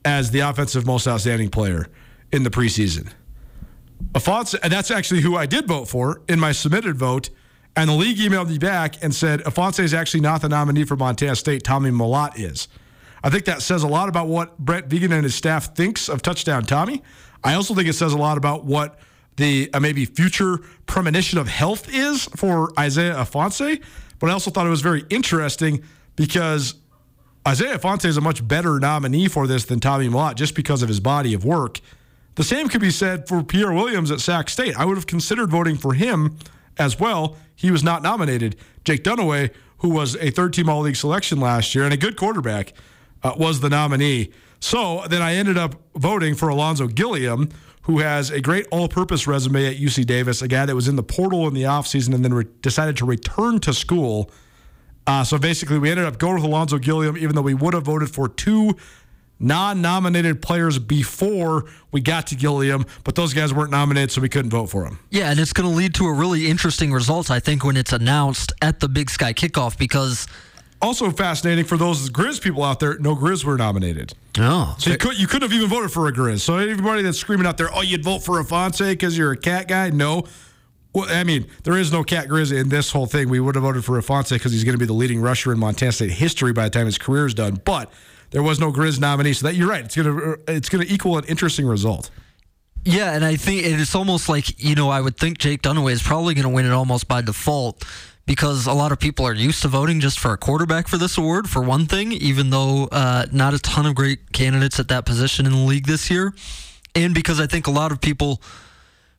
as 0.05 0.31
the 0.31 0.41
offensive 0.41 0.85
most 0.85 1.07
outstanding 1.07 1.49
player 1.49 1.87
in 2.31 2.43
the 2.43 2.49
preseason. 2.49 3.09
Ifanse, 4.11 4.55
and 4.61 4.71
that's 4.71 4.91
actually 4.91 5.21
who 5.21 5.35
I 5.37 5.45
did 5.45 5.67
vote 5.67 5.87
for 5.87 6.21
in 6.27 6.39
my 6.39 6.51
submitted 6.51 6.97
vote. 6.97 7.29
And 7.75 7.89
the 7.89 7.93
league 7.93 8.17
emailed 8.17 8.49
me 8.49 8.57
back 8.59 9.03
and 9.03 9.13
said 9.13 9.41
Ifanse 9.41 9.79
is 9.79 9.93
actually 9.93 10.21
not 10.21 10.41
the 10.41 10.49
nominee 10.49 10.83
for 10.83 10.95
Montana 10.95 11.35
State. 11.35 11.63
Tommy 11.63 11.89
Mellott 11.89 12.39
is. 12.39 12.67
I 13.23 13.29
think 13.29 13.45
that 13.45 13.61
says 13.61 13.83
a 13.83 13.87
lot 13.87 14.09
about 14.09 14.27
what 14.27 14.57
Brent 14.59 14.89
Vigen 14.89 15.11
and 15.11 15.23
his 15.23 15.33
staff 15.33 15.75
thinks 15.75 16.09
of 16.09 16.21
touchdown 16.21 16.63
Tommy. 16.63 17.01
I 17.43 17.55
also 17.55 17.73
think 17.73 17.87
it 17.87 17.93
says 17.93 18.13
a 18.13 18.17
lot 18.17 18.37
about 18.37 18.65
what 18.65 18.99
the 19.37 19.69
uh, 19.73 19.79
maybe 19.79 20.05
future 20.05 20.59
premonition 20.85 21.39
of 21.39 21.47
health 21.47 21.91
is 21.91 22.25
for 22.35 22.71
Isaiah 22.77 23.15
Ifanse. 23.15 23.81
But 24.19 24.29
I 24.29 24.33
also 24.33 24.51
thought 24.51 24.67
it 24.67 24.71
was 24.71 24.81
very 24.81 25.03
interesting 25.09 25.83
because 26.15 26.75
Isaiah 27.47 27.77
Ifanse 27.77 28.05
is 28.05 28.17
a 28.17 28.21
much 28.21 28.47
better 28.47 28.79
nominee 28.79 29.27
for 29.27 29.47
this 29.47 29.65
than 29.65 29.79
Tommy 29.79 30.07
Mellott 30.07 30.35
just 30.35 30.53
because 30.53 30.83
of 30.83 30.89
his 30.89 30.99
body 30.99 31.33
of 31.33 31.43
work. 31.43 31.79
The 32.35 32.43
same 32.43 32.67
could 32.67 32.81
be 32.81 32.91
said 32.91 33.27
for 33.27 33.43
Pierre 33.43 33.73
Williams 33.73 34.11
at 34.11 34.19
Sac 34.19 34.49
State. 34.49 34.75
I 34.77 34.85
would 34.85 34.97
have 34.97 35.07
considered 35.07 35.49
voting 35.49 35.77
for 35.77 35.93
him 35.93 36.37
as 36.77 36.99
well. 36.99 37.37
He 37.55 37.71
was 37.71 37.83
not 37.83 38.01
nominated. 38.01 38.55
Jake 38.83 39.03
Dunniway, 39.03 39.51
who 39.79 39.89
was 39.89 40.15
a 40.17 40.29
third 40.29 40.53
team 40.53 40.69
All 40.69 40.81
League 40.81 40.95
selection 40.95 41.39
last 41.39 41.75
year 41.75 41.83
and 41.83 41.93
a 41.93 41.97
good 41.97 42.17
quarterback, 42.17 42.73
uh, 43.23 43.33
was 43.37 43.59
the 43.59 43.69
nominee. 43.69 44.31
So 44.59 45.03
then 45.09 45.21
I 45.21 45.35
ended 45.35 45.57
up 45.57 45.75
voting 45.95 46.35
for 46.35 46.47
Ulonzo 46.47 46.93
Gilliam, 46.93 47.49
who 47.83 47.99
has 47.99 48.29
a 48.29 48.39
great 48.39 48.65
all 48.71 48.87
purpose 48.87 49.27
resume 49.27 49.65
at 49.65 49.75
UC 49.75 50.05
Davis, 50.05 50.41
a 50.41 50.47
guy 50.47 50.65
that 50.65 50.75
was 50.75 50.87
in 50.87 50.95
the 50.95 51.03
portal 51.03 51.47
in 51.47 51.53
the 51.53 51.63
offseason 51.63 52.13
and 52.13 52.23
then 52.23 52.33
re- 52.33 52.45
decided 52.61 52.95
to 52.97 53.05
return 53.05 53.59
to 53.59 53.73
school. 53.73 54.31
Uh, 55.05 55.23
so 55.23 55.37
basically, 55.37 55.77
we 55.77 55.91
ended 55.91 56.05
up 56.05 56.17
going 56.17 56.35
with 56.35 56.49
Ulonzo 56.49 56.81
Gilliam, 56.81 57.17
even 57.17 57.35
though 57.35 57.41
we 57.41 57.53
would 57.53 57.73
have 57.73 57.83
voted 57.83 58.09
for 58.09 58.29
two 58.29 58.77
non 59.43 59.81
nominated 59.81 60.41
players 60.41 60.79
before 60.79 61.65
we 61.91 62.01
got 62.01 62.27
to 62.27 62.35
Gilliam, 62.35 62.85
but 63.03 63.15
those 63.15 63.33
guys 63.33 63.53
weren't 63.53 63.71
nominated, 63.71 64.11
so 64.11 64.21
we 64.21 64.29
couldn't 64.29 64.51
vote 64.51 64.67
for 64.67 64.85
them. 64.85 64.99
Yeah, 65.11 65.29
and 65.29 65.39
it's 65.39 65.53
going 65.53 65.69
to 65.69 65.75
lead 65.75 65.93
to 65.95 66.05
a 66.05 66.13
really 66.13 66.47
interesting 66.47 66.91
result, 66.91 67.29
I 67.29 67.39
think, 67.39 67.63
when 67.63 67.77
it's 67.77 67.93
announced 67.93 68.53
at 68.61 68.79
the 68.79 68.87
Big 68.87 69.09
Sky 69.09 69.33
kickoff 69.33 69.77
because. 69.77 70.27
Also 70.81 71.09
fascinating 71.11 71.63
for 71.63 71.77
those 71.77 72.09
Grizz 72.09 72.41
people 72.41 72.63
out 72.63 72.79
there, 72.79 72.97
no 72.99 73.15
Grizz 73.15 73.45
were 73.45 73.55
nominated. 73.55 74.13
Oh. 74.37 74.75
So 74.79 74.89
you, 74.89 74.97
could, 74.97 75.17
you 75.17 75.27
couldn't 75.27 75.49
have 75.49 75.57
even 75.57 75.69
voted 75.69 75.91
for 75.91 76.07
a 76.07 76.11
Grizz. 76.11 76.41
So 76.41 76.57
everybody 76.57 77.03
that's 77.03 77.17
screaming 77.17 77.45
out 77.45 77.57
there, 77.57 77.69
oh, 77.73 77.81
you'd 77.81 78.03
vote 78.03 78.19
for 78.19 78.43
Ifanse 78.43 78.89
because 78.89 79.17
you're 79.17 79.31
a 79.31 79.37
cat 79.37 79.69
guy? 79.69 79.91
No. 79.91 80.25
Well, 80.93 81.07
I 81.09 81.23
mean, 81.23 81.47
there 81.63 81.77
is 81.77 81.91
no 81.91 82.03
Cat 82.03 82.27
Grizz 82.27 82.55
in 82.55 82.69
this 82.69 82.91
whole 82.91 83.07
thing. 83.07 83.29
We 83.29 83.39
would 83.39 83.55
have 83.55 83.63
voted 83.63 83.83
for 83.83 83.99
Ifanse 83.99 84.31
because 84.31 84.51
he's 84.51 84.63
going 84.63 84.75
to 84.75 84.79
be 84.79 84.85
the 84.85 84.93
leading 84.93 85.21
rusher 85.21 85.51
in 85.51 85.57
Montana 85.57 85.91
State 85.91 86.11
history 86.11 86.53
by 86.53 86.65
the 86.65 86.69
time 86.69 86.85
his 86.85 86.99
career 86.99 87.25
is 87.25 87.33
done. 87.33 87.59
But 87.65 87.91
there 88.33 88.43
was 88.43 88.59
no 88.59 88.71
Grizz 88.71 88.99
nominee, 88.99 89.33
so 89.33 89.47
that 89.47 89.55
you're 89.55 89.69
right. 89.69 89.85
It's 89.85 89.95
gonna 89.95 90.35
it's 90.47 90.67
gonna 90.67 90.85
equal 90.87 91.17
an 91.17 91.23
interesting 91.25 91.65
result. 91.65 92.09
Yeah, 92.83 93.13
and 93.13 93.23
I 93.23 93.37
think 93.37 93.63
it's 93.63 93.95
almost 93.95 94.27
like 94.27 94.61
you 94.61 94.75
know 94.75 94.89
I 94.89 94.99
would 94.99 95.15
think 95.15 95.37
Jake 95.37 95.61
Dunniway 95.61 95.93
is 95.93 96.03
probably 96.03 96.33
going 96.33 96.43
to 96.43 96.49
win 96.49 96.65
it 96.65 96.71
almost 96.71 97.07
by 97.07 97.21
default 97.21 97.85
because 98.25 98.65
a 98.65 98.73
lot 98.73 98.91
of 98.91 98.99
people 98.99 99.25
are 99.25 99.33
used 99.33 99.61
to 99.61 99.67
voting 99.67 99.99
just 99.99 100.19
for 100.19 100.33
a 100.33 100.37
quarterback 100.37 100.87
for 100.87 100.97
this 100.97 101.17
award 101.17 101.49
for 101.49 101.61
one 101.61 101.85
thing, 101.85 102.11
even 102.11 102.49
though 102.49 102.87
uh, 102.91 103.25
not 103.31 103.53
a 103.53 103.59
ton 103.59 103.85
of 103.85 103.95
great 103.95 104.31
candidates 104.33 104.79
at 104.79 104.87
that 104.87 105.05
position 105.05 105.45
in 105.45 105.51
the 105.51 105.59
league 105.59 105.85
this 105.85 106.09
year, 106.09 106.33
and 106.95 107.13
because 107.13 107.39
I 107.39 107.47
think 107.47 107.67
a 107.67 107.71
lot 107.71 107.91
of 107.91 108.01
people 108.01 108.41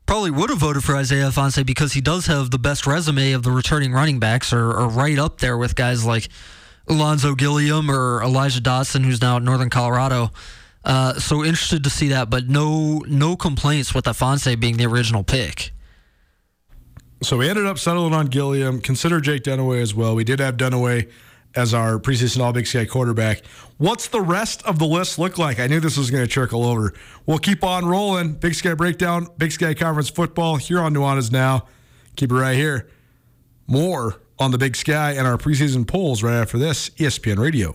probably 0.06 0.30
would 0.30 0.50
have 0.50 0.58
voted 0.58 0.82
for 0.84 0.96
Isaiah 0.96 1.28
Ifanse 1.28 1.64
because 1.64 1.92
he 1.92 2.00
does 2.00 2.26
have 2.26 2.50
the 2.50 2.58
best 2.58 2.86
resume 2.86 3.32
of 3.32 3.42
the 3.42 3.50
returning 3.50 3.92
running 3.92 4.18
backs, 4.18 4.52
or, 4.52 4.72
or 4.72 4.88
right 4.88 5.18
up 5.18 5.38
there 5.38 5.56
with 5.56 5.76
guys 5.76 6.04
like 6.04 6.28
Ulonzo 6.88 7.36
Gilliam 7.36 7.90
or 7.90 8.22
Elijah 8.22 8.60
Dotson, 8.60 9.04
who's 9.04 9.20
now 9.20 9.36
at 9.36 9.42
Northern 9.42 9.70
Colorado. 9.70 10.30
Uh, 10.84 11.14
so 11.14 11.42
interested 11.42 11.82
to 11.84 11.90
see 11.90 12.08
that, 12.08 12.28
but 12.28 12.48
no 12.48 12.98
no 13.08 13.36
complaints 13.36 13.94
with 13.94 14.04
Ifanse 14.04 14.58
being 14.60 14.76
the 14.76 14.84
original 14.84 15.24
pick. 15.24 15.72
So 17.22 17.38
we 17.38 17.48
ended 17.48 17.64
up 17.64 17.78
settling 17.78 18.12
on 18.12 18.26
Gilliam. 18.26 18.82
Consider 18.82 19.18
Jake 19.20 19.44
Dunniway 19.44 19.80
as 19.80 19.94
well. 19.94 20.14
We 20.14 20.24
did 20.24 20.40
have 20.40 20.58
Dunniway 20.58 21.10
as 21.56 21.72
our 21.72 21.98
preseason 21.98 22.40
All 22.42 22.52
Big 22.52 22.66
Sky 22.66 22.84
quarterback. 22.84 23.42
What's 23.78 24.08
the 24.08 24.20
rest 24.20 24.62
of 24.64 24.78
the 24.78 24.84
list 24.84 25.18
look 25.18 25.38
like? 25.38 25.58
I 25.58 25.66
knew 25.66 25.80
this 25.80 25.96
was 25.96 26.10
going 26.10 26.22
to 26.22 26.28
trickle 26.28 26.64
over. 26.64 26.92
We'll 27.24 27.38
keep 27.38 27.64
on 27.64 27.86
rolling. 27.86 28.34
Big 28.34 28.54
Sky 28.54 28.74
Breakdown, 28.74 29.28
Big 29.38 29.52
Sky 29.52 29.72
Conference 29.72 30.10
football 30.10 30.56
here 30.56 30.80
on 30.80 30.92
Nuanez 30.92 31.32
Now. 31.32 31.66
Keep 32.16 32.32
it 32.32 32.34
right 32.34 32.56
here. 32.56 32.88
More 33.66 34.20
on 34.38 34.50
the 34.50 34.58
Big 34.58 34.76
Sky 34.76 35.12
and 35.12 35.26
our 35.26 35.38
preseason 35.38 35.86
polls 35.86 36.22
right 36.22 36.34
after 36.34 36.58
this 36.58 36.90
ESPN 36.90 37.38
Radio. 37.38 37.74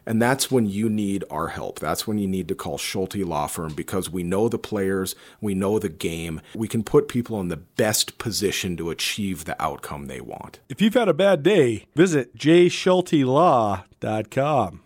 and 0.11 0.21
that's 0.21 0.51
when 0.51 0.65
you 0.65 0.89
need 0.89 1.23
our 1.31 1.47
help. 1.47 1.79
That's 1.79 2.05
when 2.05 2.17
you 2.17 2.27
need 2.27 2.49
to 2.49 2.55
call 2.55 2.77
Schulte 2.77 3.15
Law 3.15 3.47
Firm 3.47 3.73
because 3.73 4.09
we 4.09 4.23
know 4.23 4.49
the 4.49 4.59
players, 4.59 5.15
we 5.39 5.55
know 5.55 5.79
the 5.79 5.87
game. 5.87 6.41
We 6.53 6.67
can 6.67 6.83
put 6.83 7.07
people 7.07 7.39
in 7.39 7.47
the 7.47 7.55
best 7.55 8.17
position 8.17 8.75
to 8.75 8.89
achieve 8.89 9.45
the 9.45 9.55
outcome 9.63 10.07
they 10.07 10.19
want. 10.19 10.59
If 10.67 10.81
you've 10.81 10.95
had 10.95 11.07
a 11.07 11.13
bad 11.13 11.43
day, 11.43 11.85
visit 11.95 12.35
jschultelaw.com. 12.35 14.81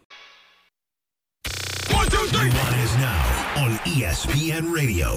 One, 1.90 2.08
two, 2.08 2.28
three. 2.28 2.50
One 2.50 2.74
is 2.76 2.96
now 2.98 3.64
on 3.64 3.72
ESPN 3.80 4.72
Radio. 4.72 5.16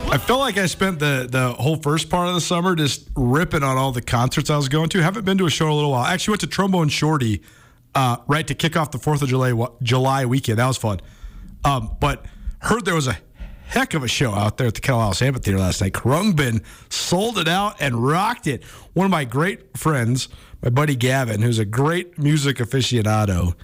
I 0.00 0.18
felt 0.18 0.40
like 0.40 0.58
I 0.58 0.66
spent 0.66 0.98
the 0.98 1.28
the 1.30 1.52
whole 1.52 1.76
first 1.76 2.10
part 2.10 2.26
of 2.26 2.34
the 2.34 2.40
summer 2.40 2.74
just 2.74 3.08
ripping 3.14 3.62
on 3.62 3.76
all 3.76 3.92
the 3.92 4.02
concerts 4.02 4.50
I 4.50 4.56
was 4.56 4.68
going 4.68 4.88
to. 4.88 5.00
Haven't 5.04 5.24
been 5.24 5.38
to 5.38 5.46
a 5.46 5.50
show 5.50 5.66
in 5.66 5.70
a 5.70 5.74
little 5.76 5.92
while. 5.92 6.04
Actually 6.04 6.32
went 6.32 6.40
to 6.40 6.48
Trombone 6.48 6.88
Shorty 6.88 7.44
uh, 7.94 8.18
right 8.26 8.46
to 8.46 8.54
kick 8.54 8.76
off 8.76 8.90
the 8.90 8.98
Fourth 8.98 9.22
of 9.22 9.28
July 9.28 9.52
July 9.82 10.26
weekend. 10.26 10.58
That 10.58 10.66
was 10.66 10.76
fun. 10.76 11.00
Um, 11.64 11.96
but 12.00 12.24
heard 12.60 12.84
there 12.84 12.94
was 12.94 13.06
a 13.06 13.18
heck 13.70 13.94
of 13.94 14.02
a 14.02 14.08
show 14.08 14.32
out 14.32 14.56
there 14.56 14.66
at 14.66 14.74
the 14.74 14.80
Kettle 14.80 15.00
House 15.00 15.22
Amphitheater 15.22 15.58
last 15.58 15.80
night. 15.80 15.92
Khruangbin 15.92 16.64
sold 16.88 17.38
it 17.38 17.48
out 17.48 17.80
and 17.80 18.04
rocked 18.04 18.46
it. 18.46 18.64
One 18.94 19.04
of 19.04 19.10
my 19.10 19.24
great 19.24 19.76
friends, 19.76 20.28
my 20.62 20.70
buddy 20.70 20.96
Gavin, 20.96 21.42
who's 21.42 21.58
a 21.58 21.64
great 21.64 22.18
music 22.18 22.56
aficionado, 22.56 23.54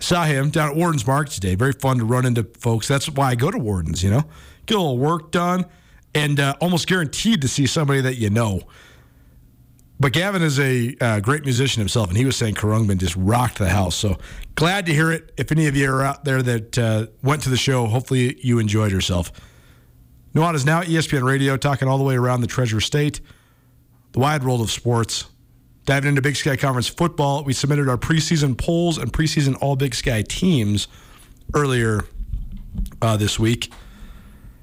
saw 0.00 0.24
him 0.24 0.50
down 0.50 0.70
at 0.70 0.76
Worden's 0.76 1.06
Market 1.06 1.34
today. 1.34 1.54
Very 1.54 1.72
fun 1.72 1.98
to 1.98 2.04
run 2.04 2.26
into 2.26 2.44
folks. 2.58 2.88
That's 2.88 3.08
why 3.08 3.30
I 3.30 3.34
go 3.36 3.50
to 3.50 3.58
Worden's, 3.58 4.02
you 4.02 4.10
know, 4.10 4.24
get 4.66 4.76
a 4.76 4.80
little 4.80 4.98
work 4.98 5.30
done 5.30 5.66
and 6.14 6.40
uh, 6.40 6.54
almost 6.60 6.88
guaranteed 6.88 7.40
to 7.42 7.48
see 7.48 7.66
somebody 7.66 8.00
that 8.00 8.16
you 8.16 8.30
know. 8.30 8.62
But 10.02 10.12
Gavin 10.12 10.42
is 10.42 10.58
a 10.58 10.96
uh, 11.00 11.20
great 11.20 11.44
musician 11.44 11.80
himself, 11.80 12.08
and 12.08 12.18
he 12.18 12.24
was 12.24 12.34
saying 12.34 12.56
Khruangbin 12.56 12.98
just 12.98 13.14
rocked 13.14 13.58
the 13.58 13.68
house. 13.68 13.94
So 13.94 14.18
glad 14.56 14.84
to 14.86 14.92
hear 14.92 15.12
it. 15.12 15.30
If 15.36 15.52
any 15.52 15.68
of 15.68 15.76
you 15.76 15.88
are 15.92 16.02
out 16.02 16.24
there 16.24 16.42
that 16.42 16.76
uh, 16.76 17.06
went 17.22 17.44
to 17.44 17.50
the 17.50 17.56
show, 17.56 17.86
hopefully 17.86 18.36
you 18.44 18.58
enjoyed 18.58 18.90
yourself. 18.90 19.30
Nuanez 20.34 20.66
now 20.66 20.80
at 20.80 20.88
ESPN 20.88 21.22
Radio, 21.22 21.56
talking 21.56 21.86
all 21.86 21.98
the 21.98 22.04
way 22.04 22.16
around 22.16 22.40
the 22.40 22.48
Treasure 22.48 22.80
State, 22.80 23.20
the 24.10 24.18
wide 24.18 24.42
world 24.42 24.60
of 24.60 24.72
sports. 24.72 25.26
Diving 25.84 26.08
into 26.08 26.20
Big 26.20 26.34
Sky 26.34 26.56
Conference 26.56 26.88
football, 26.88 27.44
we 27.44 27.52
submitted 27.52 27.88
our 27.88 27.96
preseason 27.96 28.58
polls 28.58 28.98
and 28.98 29.12
preseason 29.12 29.56
All 29.60 29.76
Big 29.76 29.94
Sky 29.94 30.22
teams 30.22 30.88
earlier 31.54 32.04
uh, 33.00 33.16
this 33.16 33.38
week. 33.38 33.72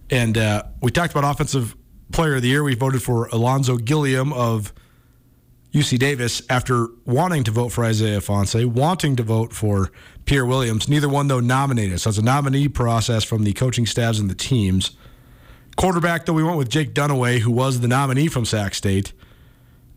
And 0.10 0.38
uh, 0.38 0.64
we 0.82 0.92
talked 0.92 1.14
about 1.14 1.24
Offensive 1.24 1.78
Player 2.12 2.36
of 2.36 2.42
the 2.42 2.50
Year. 2.50 2.62
We 2.62 2.76
voted 2.76 3.02
for 3.02 3.30
Ulonzo 3.30 3.82
Gilliam 3.82 4.34
of 4.34 4.74
UC 5.74 6.00
Davis 6.00 6.42
after 6.50 6.88
wanting 7.06 7.44
to 7.44 7.52
vote 7.52 7.70
for 7.70 7.86
Isaiah 7.86 8.20
Ifanse, 8.20 8.66
wanting 8.66 9.16
to 9.18 9.24
vote 9.24 9.54
for 9.54 9.92
Pierre 10.26 10.46
Williams. 10.46 10.90
Neither 10.90 11.08
one, 11.08 11.28
though, 11.28 11.40
nominated. 11.40 12.02
So 12.02 12.10
it's 12.10 12.18
a 12.18 12.24
nominee 12.24 12.68
process 12.68 13.24
from 13.24 13.44
the 13.44 13.54
coaching 13.54 13.86
staffs 13.86 14.20
and 14.20 14.30
the 14.30 14.36
teams. 14.36 14.92
Quarterback, 15.76 16.26
though, 16.26 16.34
we 16.34 16.44
went 16.44 16.58
with 16.58 16.70
Jake 16.70 16.94
Dunniway, 16.94 17.40
who 17.40 17.52
was 17.52 17.80
the 17.80 17.88
nominee 17.88 18.28
from 18.28 18.46
Sac 18.46 18.74
State. 18.74 19.14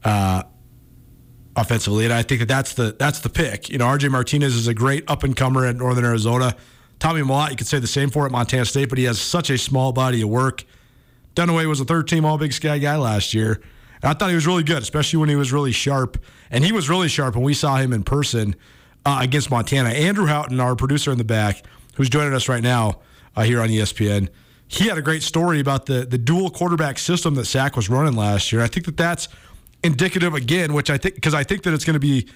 Uh, 0.04 0.42
offensively, 1.56 2.04
and 2.04 2.14
I 2.14 2.22
think 2.22 2.40
that 2.40 2.48
that's 2.48 2.74
the 2.74 2.96
that's 2.98 3.20
the 3.20 3.28
pick. 3.28 3.68
You 3.68 3.78
know, 3.78 3.87
RJ 3.87 4.11
Martinez 4.11 4.54
is 4.54 4.68
a 4.68 4.74
great 4.74 5.08
up 5.08 5.22
and 5.22 5.37
comer 5.37 5.66
at 5.66 5.76
Northern 5.76 6.04
Arizona. 6.04 6.56
Tommy 6.98 7.20
Mellott, 7.20 7.50
you 7.50 7.56
could 7.56 7.66
say 7.66 7.78
the 7.78 7.87
same 7.87 8.11
for 8.11 8.26
at 8.26 8.32
Montana 8.32 8.64
State, 8.64 8.88
but 8.88 8.98
he 8.98 9.04
has 9.04 9.20
such 9.20 9.50
a 9.50 9.58
small 9.58 9.92
body 9.92 10.22
of 10.22 10.28
work. 10.28 10.64
Dunniway 11.35 11.66
was 11.66 11.80
a 11.80 11.85
third 11.85 12.06
team 12.08 12.24
All 12.24 12.38
Big 12.38 12.52
Sky 12.52 12.78
guy 12.78 12.96
last 12.96 13.35
year. 13.35 13.61
And 14.02 14.10
I 14.10 14.14
thought 14.14 14.28
he 14.28 14.34
was 14.34 14.46
really 14.46 14.64
good, 14.64 14.82
especially 14.82 15.18
when 15.18 15.28
he 15.28 15.36
was 15.36 15.52
really 15.52 15.72
sharp. 15.72 16.22
And 16.50 16.64
he 16.64 16.72
was 16.72 16.88
really 16.88 17.08
sharp 17.08 17.34
when 17.34 17.44
we 17.44 17.54
saw 17.54 17.76
him 17.76 17.92
in 17.92 18.02
person 18.02 18.56
uh, 19.06 19.18
against 19.22 19.50
Montana. 19.50 19.90
Andrew 19.90 20.26
Houghton, 20.26 20.60
our 20.60 20.76
producer 20.76 21.12
in 21.12 21.18
the 21.18 21.24
back, 21.24 21.64
who's 21.96 22.08
joining 22.08 22.34
us 22.34 22.48
right 22.48 22.62
now 22.62 23.00
uh, 23.36 23.42
here 23.42 23.60
on 23.60 23.68
ESPN, 23.68 24.28
he 24.66 24.88
had 24.88 24.96
a 24.96 25.02
great 25.02 25.22
story 25.22 25.60
about 25.60 25.84
the 25.86 26.06
the 26.06 26.16
dual 26.16 26.48
quarterback 26.50 26.98
system 26.98 27.34
that 27.34 27.44
Sac 27.44 27.76
was 27.76 27.90
running 27.90 28.14
last 28.14 28.52
year. 28.52 28.62
I 28.62 28.68
think 28.68 28.86
that 28.86 28.96
that's 28.96 29.28
indicative 29.84 30.34
again, 30.34 30.72
which 30.72 30.88
I 30.88 30.96
think 30.96 31.14
because 31.14 31.34
I 31.34 31.44
think 31.44 31.62
that 31.64 31.74
it's 31.74 31.84
going 31.84 31.94
to 31.94 32.00
be 32.00 32.26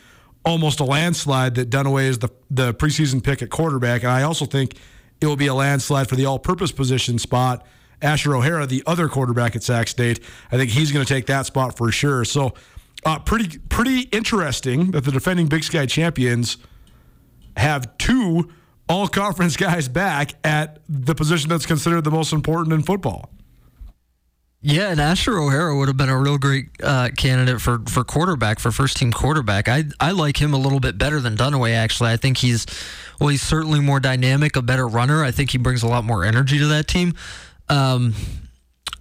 almost 0.44 0.80
a 0.80 0.84
landslide 0.84 1.54
that 1.54 1.70
Dunniway 1.70 2.04
is 2.04 2.18
the 2.18 2.28
the 2.50 2.74
preseason 2.74 3.22
pick 3.22 3.40
at 3.40 3.48
quarterback, 3.48 4.02
and 4.02 4.12
I 4.12 4.22
also 4.22 4.44
think 4.44 4.74
it 5.20 5.26
will 5.26 5.36
be 5.36 5.46
a 5.46 5.54
landslide 5.54 6.10
for 6.10 6.16
the 6.16 6.26
all-purpose 6.26 6.72
position 6.72 7.18
spot. 7.18 7.66
Asher 8.02 8.34
O'Hara, 8.34 8.66
the 8.66 8.82
other 8.86 9.08
quarterback 9.08 9.56
at 9.56 9.62
Sac 9.62 9.88
State, 9.88 10.20
I 10.50 10.56
think 10.56 10.70
he's 10.70 10.92
going 10.92 11.04
to 11.04 11.12
take 11.12 11.26
that 11.26 11.46
spot 11.46 11.76
for 11.76 11.90
sure. 11.90 12.24
So, 12.24 12.54
uh, 13.04 13.18
pretty 13.20 13.58
pretty 13.58 14.02
interesting 14.12 14.90
that 14.90 15.04
the 15.04 15.12
defending 15.12 15.46
Big 15.46 15.64
Sky 15.64 15.86
champions 15.86 16.58
have 17.56 17.96
two 17.98 18.50
all-conference 18.88 19.56
guys 19.56 19.88
back 19.88 20.32
at 20.44 20.80
the 20.88 21.14
position 21.14 21.48
that's 21.48 21.66
considered 21.66 22.02
the 22.02 22.10
most 22.10 22.32
important 22.32 22.72
in 22.74 22.82
football. 22.82 23.30
Yeah, 24.62 24.90
and 24.90 25.00
Asher 25.00 25.38
O'Hara 25.38 25.76
would 25.76 25.86
have 25.86 25.96
been 25.96 26.08
a 26.08 26.18
real 26.18 26.38
great 26.38 26.70
uh, 26.82 27.10
candidate 27.16 27.60
for, 27.60 27.82
for 27.86 28.02
quarterback, 28.02 28.58
for 28.58 28.72
first 28.72 28.96
team 28.96 29.12
quarterback. 29.12 29.68
I 29.68 29.84
I 30.00 30.10
like 30.10 30.40
him 30.42 30.54
a 30.54 30.56
little 30.56 30.80
bit 30.80 30.98
better 30.98 31.20
than 31.20 31.36
Dunniway, 31.36 31.72
actually. 31.72 32.10
I 32.10 32.16
think 32.16 32.38
he's, 32.38 32.66
well, 33.20 33.28
he's 33.28 33.42
certainly 33.42 33.78
more 33.78 34.00
dynamic, 34.00 34.56
a 34.56 34.62
better 34.62 34.88
runner. 34.88 35.22
I 35.22 35.30
think 35.30 35.50
he 35.50 35.58
brings 35.58 35.84
a 35.84 35.86
lot 35.86 36.02
more 36.04 36.24
energy 36.24 36.58
to 36.58 36.66
that 36.66 36.88
team. 36.88 37.14
Um, 37.68 38.14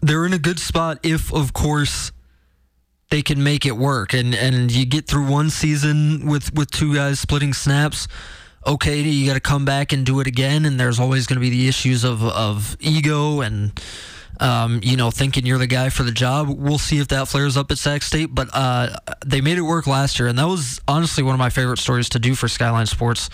they're 0.01 0.25
in 0.25 0.33
a 0.33 0.39
good 0.39 0.59
spot 0.59 0.99
if, 1.03 1.33
of 1.33 1.53
course, 1.53 2.11
they 3.09 3.21
can 3.21 3.43
make 3.43 3.65
it 3.65 3.77
work. 3.77 4.13
And, 4.13 4.33
and 4.35 4.71
you 4.71 4.85
get 4.85 5.07
through 5.07 5.27
one 5.27 5.49
season 5.49 6.27
with, 6.27 6.53
with 6.53 6.71
two 6.71 6.95
guys 6.95 7.19
splitting 7.19 7.53
snaps. 7.53 8.07
Okay, 8.67 9.01
you 9.01 9.27
got 9.27 9.35
to 9.35 9.39
come 9.39 9.65
back 9.65 9.93
and 9.93 10.05
do 10.05 10.19
it 10.19 10.27
again. 10.27 10.65
And 10.65 10.79
there's 10.79 10.99
always 10.99 11.27
going 11.27 11.37
to 11.37 11.41
be 11.41 11.51
the 11.51 11.67
issues 11.67 12.03
of, 12.03 12.23
of 12.23 12.75
ego 12.79 13.41
and 13.41 13.79
um, 14.39 14.81
you 14.83 14.97
know, 14.97 15.11
thinking 15.11 15.45
you're 15.45 15.57
the 15.57 15.67
guy 15.67 15.89
for 15.89 16.03
the 16.03 16.11
job. 16.11 16.49
We'll 16.49 16.77
see 16.77 16.99
if 16.99 17.07
that 17.09 17.27
flares 17.27 17.57
up 17.57 17.71
at 17.71 17.77
Sac 17.77 18.03
State, 18.03 18.33
but 18.33 18.49
uh, 18.53 18.97
they 19.25 19.41
made 19.41 19.57
it 19.57 19.61
work 19.61 19.87
last 19.87 20.19
year, 20.19 20.27
and 20.27 20.37
that 20.37 20.47
was 20.47 20.81
honestly 20.87 21.23
one 21.23 21.33
of 21.33 21.39
my 21.39 21.49
favorite 21.49 21.79
stories 21.79 22.09
to 22.09 22.19
do 22.19 22.35
for 22.35 22.47
Skyline 22.47 22.85
Sports 22.85 23.29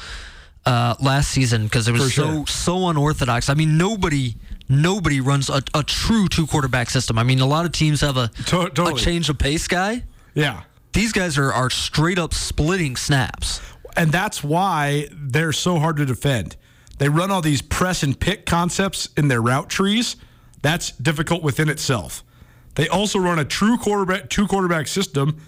uh, 0.65 0.95
last 0.99 1.29
season 1.29 1.63
because 1.63 1.87
it 1.87 1.93
was 1.93 2.13
so 2.13 2.45
so 2.45 2.87
unorthodox. 2.87 3.49
I 3.49 3.55
mean, 3.55 3.77
nobody 3.77 4.35
nobody 4.71 5.19
runs 5.21 5.49
a, 5.49 5.61
a 5.73 5.83
true 5.83 6.27
two 6.27 6.47
quarterback 6.47 6.89
system. 6.89 7.17
I 7.19 7.23
mean, 7.23 7.39
a 7.39 7.45
lot 7.45 7.65
of 7.65 7.71
teams 7.71 8.01
have 8.01 8.17
a 8.17 8.29
To- 8.45 8.69
totally. 8.69 8.93
a 8.93 9.03
change 9.03 9.29
of 9.29 9.37
pace 9.37 9.67
guy. 9.67 10.03
Yeah. 10.33 10.63
These 10.93 11.11
guys 11.13 11.37
are 11.37 11.51
are 11.53 11.69
straight 11.69 12.17
up 12.17 12.33
splitting 12.33 12.95
snaps. 12.95 13.61
And 13.97 14.11
that's 14.11 14.43
why 14.43 15.07
they're 15.11 15.51
so 15.53 15.77
hard 15.79 15.97
to 15.97 16.05
defend. 16.05 16.55
They 16.97 17.09
run 17.09 17.29
all 17.31 17.41
these 17.41 17.61
press 17.61 18.03
and 18.03 18.17
pick 18.17 18.45
concepts 18.45 19.09
in 19.17 19.27
their 19.27 19.41
route 19.41 19.69
trees. 19.69 20.15
That's 20.61 20.91
difficult 20.91 21.43
within 21.43 21.67
itself. 21.69 22.23
They 22.75 22.87
also 22.87 23.19
run 23.19 23.37
a 23.39 23.43
true 23.45 23.77
quarterback, 23.77 24.29
two 24.29 24.47
quarterback 24.47 24.87
system 24.87 25.41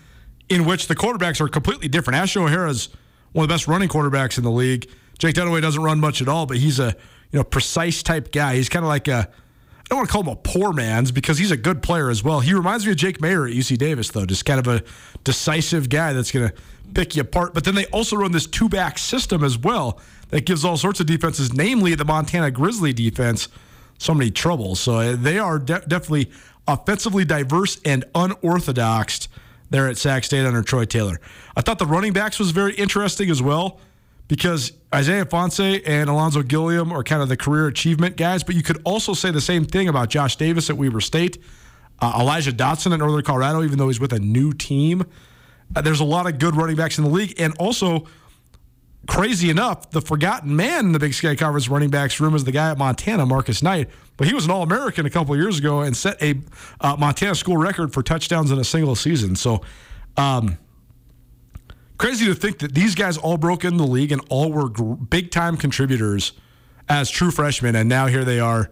in 0.50 0.66
which 0.66 0.88
the 0.88 0.96
quarterbacks 0.96 1.40
are 1.40 1.48
completely 1.48 1.88
different. 1.88 2.18
Asher 2.20 2.42
O'Hara 2.42 2.70
is 2.70 2.90
one 3.32 3.44
of 3.44 3.50
the 3.50 3.54
best 3.54 3.68
running 3.68 3.88
quarterbacks 3.88 4.38
in 4.38 4.44
the 4.44 4.52
league. 4.52 4.90
Jake 5.20 5.36
Dunniway 5.36 5.62
doesn't 5.62 5.82
run 5.82 6.00
much 6.02 6.22
at 6.22 6.28
all, 6.28 6.46
but 6.46 6.58
he's 6.58 6.80
a 6.80 6.96
you 7.34 7.40
know 7.40 7.44
precise 7.44 8.02
type 8.02 8.32
guy. 8.32 8.56
He's 8.56 8.70
kind 8.70 8.86
of 8.86 8.90
like 8.90 9.10
a 9.10 9.28
I 9.84 9.86
don't 9.90 9.98
want 9.98 10.10
to 10.10 10.14
call 10.14 10.22
him 10.22 10.30
a 10.30 10.36
poor 10.38 10.72
man's 10.72 11.12
because 11.12 11.38
he's 11.38 11.52
a 11.52 11.58
good 11.58 11.84
player 11.84 12.10
as 12.10 12.24
well. 12.24 12.40
He 12.40 12.54
reminds 12.54 12.86
me 12.86 12.94
of 12.94 12.98
Jake 12.98 13.20
Maier 13.20 13.50
at 13.50 13.56
UC 13.56 13.78
Davis, 13.78 14.10
though, 14.10 14.26
just 14.26 14.46
kind 14.46 14.60
of 14.60 14.68
a 14.68 14.82
decisive 15.26 15.90
guy 15.90 16.14
that's 16.14 16.32
going 16.32 16.50
to 16.50 16.56
pick 16.94 17.16
you 17.16 17.22
apart. 17.22 17.54
But 17.54 17.66
then 17.66 17.76
they 17.76 17.86
also 17.88 18.16
run 18.16 18.32
this 18.32 18.48
two 18.48 18.70
back 18.70 18.98
system 18.98 19.44
as 19.44 19.58
well 19.58 20.00
that 20.30 20.46
gives 20.46 20.64
all 20.64 20.78
sorts 20.78 21.00
of 21.02 21.06
defenses, 21.06 21.54
namely 21.54 21.96
the 21.96 22.06
Montana 22.06 22.50
Grizzly 22.50 22.94
defense, 22.94 23.50
so 23.98 24.14
many 24.14 24.32
troubles. 24.32 24.80
So 24.80 24.96
uh, 24.96 25.16
they 25.18 25.38
are 25.38 25.60
de- 25.60 25.84
definitely 25.88 26.32
offensively 26.66 27.26
diverse 27.26 27.80
and 27.84 28.06
unorthodox 28.16 29.28
there 29.70 29.88
at 29.90 29.98
Sac 29.98 30.24
State 30.24 30.46
under 30.46 30.62
Troy 30.62 30.86
Taylor. 30.86 31.20
I 31.58 31.62
thought 31.62 31.78
the 31.78 31.86
running 31.86 32.14
backs 32.14 32.40
was 32.40 32.52
very 32.52 32.74
interesting 32.76 33.30
as 33.30 33.42
well 33.42 33.80
because 34.28 34.72
Isaiah 34.94 35.26
Ifanse 35.26 35.82
and 35.86 36.10
Ulonzo 36.10 36.48
Gilliam 36.48 36.92
are 36.92 37.04
kind 37.04 37.22
of 37.22 37.30
the 37.30 37.38
career 37.38 37.68
achievement 37.68 38.16
guys, 38.16 38.44
but 38.44 38.56
you 38.56 38.64
could 38.64 38.82
also 38.84 39.14
say 39.14 39.32
the 39.32 39.42
same 39.42 39.66
thing 39.66 39.88
about 39.88 40.10
Josh 40.10 40.36
Davis 40.36 40.70
at 40.70 40.78
Weber 40.78 41.02
State, 41.02 41.38
uh, 42.00 42.18
Elijah 42.20 42.52
Dotson 42.52 42.94
at 42.94 43.00
Northern 43.00 43.24
Colorado, 43.24 43.64
even 43.64 43.78
though 43.78 43.88
he's 43.88 44.00
with 44.00 44.14
a 44.14 44.20
new 44.20 44.54
team. 44.54 45.04
Uh, 45.76 45.82
there's 45.82 46.00
a 46.00 46.06
lot 46.06 46.28
of 46.28 46.40
good 46.40 46.56
running 46.56 46.76
backs 46.76 46.98
in 46.98 47.04
the 47.04 47.10
league, 47.10 47.34
and 47.40 47.54
also 47.58 48.08
crazy 49.08 49.50
enough, 49.50 49.90
the 49.92 50.02
forgotten 50.02 50.56
man 50.56 50.86
in 50.86 50.92
the 50.92 51.00
Big 51.00 51.14
Sky 51.14 51.36
Conference 51.36 51.68
running 51.68 51.90
backs 51.90 52.20
room 52.20 52.36
is 52.36 52.44
the 52.44 52.52
guy 52.52 52.72
at 52.72 52.78
Montana, 52.78 53.26
Marcus 53.26 53.62
Knight. 53.62 53.90
But 54.16 54.28
he 54.28 54.34
was 54.34 54.46
an 54.46 54.52
All 54.52 54.64
American 54.64 55.06
a 55.06 55.10
couple 55.10 55.36
years 55.36 55.60
ago 55.60 55.82
and 55.82 55.98
set 55.98 56.22
a 56.22 56.36
uh, 56.80 56.96
Montana 56.98 57.36
school 57.36 57.58
record 57.58 57.94
for 57.94 58.04
touchdowns 58.04 58.52
in 58.52 58.60
a 58.60 58.64
single 58.64 58.96
season. 58.96 59.36
So, 59.36 59.62
um, 60.18 60.58
crazy 62.04 62.26
to 62.26 62.36
think 62.36 62.60
that 62.60 62.74
these 62.74 62.96
guys 62.96 63.18
all 63.18 63.38
broke 63.38 63.64
in 63.64 63.78
the 63.78 63.88
league 63.88 64.12
and 64.12 64.22
all 64.28 64.52
were 64.52 64.68
big 64.68 65.32
time 65.32 65.56
contributors 65.56 66.34
as 66.90 67.10
true 67.10 67.32
freshmen, 67.32 67.78
and 67.78 67.88
now 67.88 68.08
here 68.08 68.26
they 68.26 68.42
are 68.42 68.70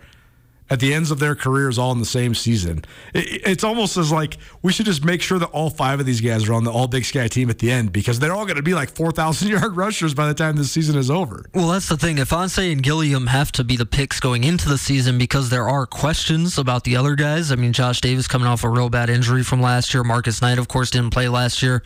at 0.72 0.80
the 0.80 0.94
ends 0.94 1.12
of 1.12 1.20
their 1.20 1.36
careers 1.36 1.78
all 1.78 1.92
in 1.92 2.00
the 2.00 2.06
same 2.06 2.34
season. 2.34 2.84
It, 3.14 3.42
it's 3.46 3.64
almost 3.64 3.98
as 3.98 4.10
like 4.10 4.38
we 4.62 4.72
should 4.72 4.86
just 4.86 5.04
make 5.04 5.22
sure 5.22 5.38
that 5.38 5.50
all 5.50 5.70
five 5.70 6.00
of 6.00 6.06
these 6.06 6.22
guys 6.22 6.48
are 6.48 6.54
on 6.54 6.64
the 6.64 6.72
All 6.72 6.88
Big 6.88 7.04
Sky 7.04 7.28
team 7.28 7.50
at 7.50 7.60
the 7.60 7.70
end 7.70 7.92
because 7.92 8.20
they're 8.20 8.34
all 8.34 8.46
going 8.46 8.56
to 8.56 8.64
be 8.64 8.74
like 8.74 8.90
4,000 8.90 9.48
yard 9.50 9.76
rushers 9.76 10.14
by 10.14 10.28
the 10.28 10.34
time 10.34 10.56
this 10.56 10.72
season 10.72 10.98
is 10.98 11.12
over. 11.12 11.46
Well, 11.54 11.68
that's 11.68 11.90
the 11.90 11.98
thing. 11.98 12.16
Ifanse 12.18 12.72
and 12.72 12.82
Gilliam 12.82 13.28
have 13.28 13.52
to 13.54 13.66
be 13.66 13.76
the 13.76 13.86
picks 13.86 14.22
going 14.22 14.46
into 14.46 14.70
the 14.70 14.78
season 14.78 15.18
because 15.18 15.50
there 15.50 15.68
are 15.68 15.86
questions 15.86 16.58
about 16.58 16.86
the 16.86 16.96
other 16.96 17.16
guys. 17.16 17.52
I 17.52 17.56
mean, 17.56 17.74
Josh 17.74 18.00
Davis 18.00 18.30
coming 18.30 18.48
off 18.48 18.64
a 18.64 18.70
real 18.70 18.90
bad 18.90 19.10
injury 19.10 19.44
from 19.44 19.62
last 19.62 19.94
year. 19.94 20.06
Marcus 20.06 20.42
Knight, 20.42 20.58
of 20.58 20.70
course, 20.70 20.90
didn't 20.90 21.12
play 21.12 21.28
last 21.28 21.62
year. 21.62 21.84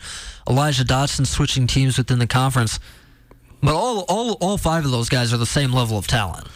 Elijah 0.48 0.84
Dotson 0.84 1.26
switching 1.26 1.66
teams 1.66 1.98
within 1.98 2.20
the 2.20 2.26
conference. 2.28 2.78
But 3.60 3.74
all, 3.74 4.04
all, 4.08 4.34
all 4.40 4.58
five 4.58 4.84
of 4.84 4.92
those 4.92 5.08
guys 5.08 5.32
are 5.32 5.38
the 5.38 5.46
same 5.46 5.72
level 5.72 5.98
of 5.98 6.06
talent. 6.06 6.46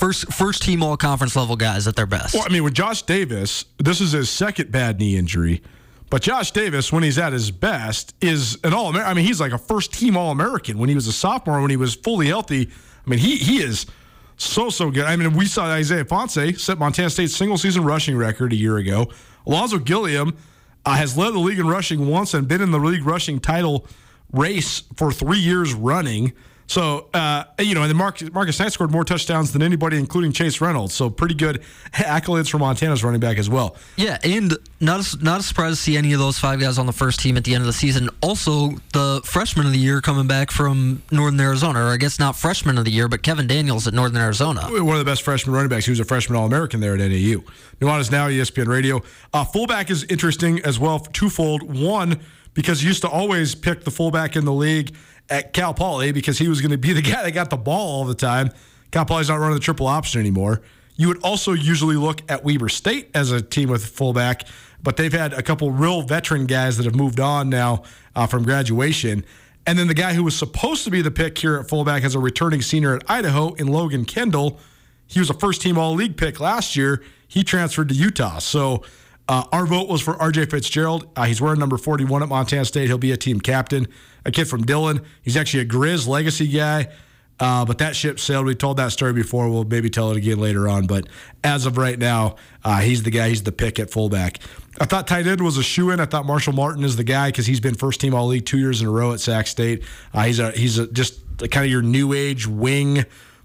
First, 0.00 0.32
first 0.32 0.62
team 0.62 0.82
all 0.82 0.96
conference 0.96 1.36
level 1.36 1.56
guys 1.56 1.86
at 1.86 1.94
their 1.94 2.06
best. 2.06 2.32
Well, 2.32 2.44
I 2.46 2.48
mean, 2.48 2.64
with 2.64 2.72
Josh 2.72 3.02
Davis, 3.02 3.66
this 3.76 4.00
is 4.00 4.12
his 4.12 4.30
second 4.30 4.72
bad 4.72 4.98
knee 4.98 5.14
injury. 5.14 5.62
But 6.08 6.22
Josh 6.22 6.52
Davis, 6.52 6.90
when 6.90 7.02
he's 7.02 7.18
at 7.18 7.34
his 7.34 7.50
best, 7.50 8.14
is 8.22 8.58
an 8.64 8.72
all. 8.72 8.96
I 8.96 9.12
mean, 9.12 9.26
he's 9.26 9.42
like 9.42 9.52
a 9.52 9.58
first 9.58 9.92
team 9.92 10.16
All 10.16 10.30
American 10.30 10.78
when 10.78 10.88
he 10.88 10.94
was 10.94 11.06
a 11.06 11.12
sophomore, 11.12 11.60
when 11.60 11.68
he 11.68 11.76
was 11.76 11.94
fully 11.94 12.28
healthy. 12.28 12.70
I 13.06 13.10
mean, 13.10 13.18
he 13.18 13.36
he 13.36 13.62
is 13.62 13.84
so, 14.38 14.70
so 14.70 14.90
good. 14.90 15.04
I 15.04 15.16
mean, 15.16 15.34
we 15.34 15.44
saw 15.44 15.66
Isaiah 15.66 16.06
Ifanse 16.06 16.58
set 16.58 16.78
Montana 16.78 17.10
State's 17.10 17.36
single 17.36 17.58
season 17.58 17.84
rushing 17.84 18.16
record 18.16 18.54
a 18.54 18.56
year 18.56 18.78
ago. 18.78 19.10
Ulonzo 19.46 19.84
Gilliam 19.84 20.34
uh, 20.86 20.96
has 20.96 21.14
led 21.18 21.34
the 21.34 21.38
league 21.38 21.58
in 21.58 21.68
rushing 21.68 22.08
once 22.08 22.32
and 22.32 22.48
been 22.48 22.62
in 22.62 22.70
the 22.70 22.78
league 22.78 23.04
rushing 23.04 23.38
title 23.38 23.86
race 24.32 24.82
for 24.96 25.12
three 25.12 25.40
years 25.40 25.74
running. 25.74 26.32
So, 26.70 27.08
uh, 27.12 27.42
you 27.58 27.74
know, 27.74 27.82
and 27.82 27.90
then 27.90 27.96
Marcus, 27.96 28.32
Marcus 28.32 28.60
Knight 28.60 28.72
scored 28.72 28.92
more 28.92 29.02
touchdowns 29.02 29.52
than 29.52 29.60
anybody, 29.60 29.98
including 29.98 30.30
Chase 30.30 30.60
Reynolds. 30.60 30.94
So, 30.94 31.10
pretty 31.10 31.34
good 31.34 31.62
accolades 31.94 32.48
for 32.48 32.60
Montana's 32.60 33.02
running 33.02 33.18
back 33.18 33.38
as 33.38 33.50
well. 33.50 33.74
Yeah, 33.96 34.18
and 34.22 34.56
not 34.78 35.00
a, 35.00 35.16
not 35.24 35.40
a 35.40 35.42
surprise 35.42 35.72
to 35.72 35.76
see 35.76 35.96
any 35.96 36.12
of 36.12 36.20
those 36.20 36.38
five 36.38 36.60
guys 36.60 36.78
on 36.78 36.86
the 36.86 36.92
first 36.92 37.18
team 37.18 37.36
at 37.36 37.42
the 37.42 37.56
end 37.56 37.62
of 37.62 37.66
the 37.66 37.72
season. 37.72 38.08
Also, 38.20 38.68
the 38.92 39.20
freshman 39.24 39.66
of 39.66 39.72
the 39.72 39.80
year 39.80 40.00
coming 40.00 40.28
back 40.28 40.52
from 40.52 41.02
Northern 41.10 41.40
Arizona, 41.40 41.80
or 41.80 41.88
I 41.88 41.96
guess 41.96 42.20
not 42.20 42.36
freshman 42.36 42.78
of 42.78 42.84
the 42.84 42.92
year, 42.92 43.08
but 43.08 43.24
Kevin 43.24 43.48
Daniels 43.48 43.88
at 43.88 43.92
Northern 43.92 44.22
Arizona. 44.22 44.60
One 44.70 44.94
of 44.94 45.00
the 45.00 45.10
best 45.10 45.22
freshman 45.22 45.56
running 45.56 45.70
backs. 45.70 45.86
He 45.86 45.90
was 45.90 45.98
a 45.98 46.04
freshman 46.04 46.38
All 46.38 46.46
American 46.46 46.78
there 46.78 46.94
at 46.94 47.00
NAU. 47.00 47.42
Nuanez 47.80 48.12
Now, 48.12 48.28
ESPN 48.28 48.68
Radio. 48.68 49.02
Uh, 49.32 49.44
fullback 49.44 49.90
is 49.90 50.04
interesting 50.04 50.60
as 50.60 50.78
well, 50.78 51.00
twofold. 51.00 51.64
One, 51.64 52.20
because 52.54 52.82
he 52.82 52.86
used 52.86 53.02
to 53.02 53.08
always 53.08 53.56
pick 53.56 53.82
the 53.82 53.90
fullback 53.90 54.36
in 54.36 54.44
the 54.44 54.52
league 54.52 54.94
at 55.30 55.52
Cal 55.52 55.72
Poly 55.72 56.12
because 56.12 56.38
he 56.38 56.48
was 56.48 56.60
going 56.60 56.72
to 56.72 56.78
be 56.78 56.92
the 56.92 57.02
guy 57.10 57.22
that 57.22 57.32
got 57.32 57.50
the 57.50 57.56
ball 57.56 57.98
all 58.00 58.04
the 58.04 58.14
time. 58.14 58.50
Cal 58.90 59.04
Poly's 59.04 59.28
not 59.28 59.36
running 59.36 59.54
the 59.54 59.60
triple 59.60 59.86
option 59.86 60.20
anymore. 60.20 60.62
You 60.96 61.08
would 61.08 61.22
also 61.22 61.52
usually 61.52 61.96
look 61.96 62.22
at 62.30 62.44
Weber 62.44 62.68
State 62.68 63.10
as 63.14 63.30
a 63.32 63.40
team 63.40 63.70
with 63.70 63.86
fullback, 63.86 64.46
but 64.82 64.96
they've 64.96 65.12
had 65.12 65.32
a 65.32 65.42
couple 65.42 65.70
real 65.70 66.02
veteran 66.02 66.46
guys 66.46 66.76
that 66.76 66.84
have 66.84 66.94
moved 66.94 67.20
on 67.20 67.48
now 67.48 67.84
uh, 68.14 68.26
from 68.26 68.42
graduation. 68.42 69.24
And 69.66 69.78
then 69.78 69.86
the 69.86 69.94
guy 69.94 70.14
who 70.14 70.24
was 70.24 70.36
supposed 70.36 70.84
to 70.84 70.90
be 70.90 71.00
the 71.00 71.10
pick 71.10 71.38
here 71.38 71.56
at 71.56 71.68
fullback 71.68 72.02
as 72.02 72.14
a 72.14 72.18
returning 72.18 72.60
senior 72.60 72.94
at 72.96 73.08
Idaho 73.08 73.54
in 73.54 73.68
Logan 73.68 74.04
Kendall, 74.04 74.58
he 75.06 75.20
was 75.20 75.30
a 75.30 75.34
first 75.34 75.62
team 75.62 75.78
All 75.78 75.94
League 75.94 76.16
pick 76.16 76.40
last 76.40 76.76
year. 76.76 77.02
He 77.26 77.44
transferred 77.44 77.88
to 77.90 77.94
Utah. 77.94 78.38
So 78.38 78.82
uh, 79.28 79.44
our 79.52 79.66
vote 79.66 79.88
was 79.88 80.02
for 80.02 80.14
RJ 80.14 80.50
Fitzgerald. 80.50 81.08
Uh, 81.16 81.24
he's 81.24 81.40
wearing 81.40 81.60
number 81.60 81.78
41 81.78 82.22
at 82.22 82.28
Montana 82.28 82.64
State. 82.64 82.88
He'll 82.88 82.98
be 82.98 83.12
a 83.12 83.16
team 83.16 83.40
captain. 83.40 83.86
A 84.24 84.30
kid 84.30 84.46
from 84.46 84.62
Dillon. 84.62 85.02
He's 85.22 85.36
actually 85.36 85.60
a 85.60 85.66
Grizz 85.66 86.06
legacy 86.06 86.48
guy. 86.48 86.88
Uh, 87.40 87.64
but 87.64 87.78
that 87.78 87.96
ship 87.96 88.20
sailed. 88.20 88.44
We 88.44 88.54
told 88.54 88.76
that 88.76 88.92
story 88.92 89.14
before. 89.14 89.48
We'll 89.48 89.64
maybe 89.64 89.88
tell 89.88 90.10
it 90.10 90.18
again 90.18 90.38
later 90.38 90.68
on. 90.68 90.86
But 90.86 91.08
as 91.42 91.64
of 91.64 91.78
right 91.78 91.98
now, 91.98 92.36
uh, 92.62 92.80
he's 92.80 93.02
the 93.02 93.10
guy. 93.10 93.30
He's 93.30 93.42
the 93.42 93.52
pick 93.52 93.78
at 93.78 93.90
fullback. 93.90 94.40
I 94.78 94.84
thought 94.84 95.06
tight 95.06 95.26
end 95.26 95.40
was 95.40 95.56
a 95.56 95.62
shoe 95.62 95.90
in. 95.90 96.00
I 96.00 96.04
thought 96.04 96.26
Marshall 96.26 96.52
Martin 96.52 96.84
is 96.84 96.96
the 96.96 97.04
guy 97.04 97.28
because 97.28 97.46
he's 97.46 97.60
been 97.60 97.74
first 97.74 97.98
team 97.98 98.14
All 98.14 98.26
League 98.26 98.44
two 98.44 98.58
years 98.58 98.82
in 98.82 98.88
a 98.88 98.90
row 98.90 99.12
at 99.12 99.20
Sac 99.20 99.46
State. 99.46 99.84
Uh, 100.12 100.24
he's 100.24 100.38
a 100.38 100.50
he's 100.50 100.78
a, 100.78 100.86
just 100.88 101.20
kind 101.38 101.64
of 101.64 101.70
your 101.70 101.80
new 101.80 102.12
age 102.12 102.46
wing, 102.46 102.96
you 102.96 103.04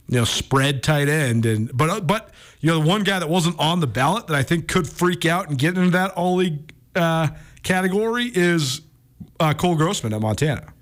know, 0.09 0.25
spread 0.25 0.83
tight 0.83 1.07
end. 1.07 1.45
And 1.45 1.75
but 1.75 1.89
uh, 1.89 2.01
but 2.01 2.31
you 2.59 2.69
know, 2.69 2.81
the 2.81 2.87
one 2.87 3.03
guy 3.03 3.19
that 3.19 3.29
wasn't 3.29 3.57
on 3.59 3.79
the 3.79 3.87
ballot 3.87 4.27
that 4.27 4.35
I 4.35 4.43
think 4.43 4.67
could 4.67 4.89
freak 4.89 5.25
out 5.25 5.47
and 5.47 5.57
get 5.57 5.77
into 5.77 5.91
that 5.91 6.11
all 6.11 6.35
league 6.35 6.73
uh, 6.95 7.29
category 7.63 8.29
is 8.33 8.81
uh, 9.39 9.53
Cole 9.53 9.75
Grossman 9.75 10.13
at 10.13 10.21
Montana. 10.21 10.73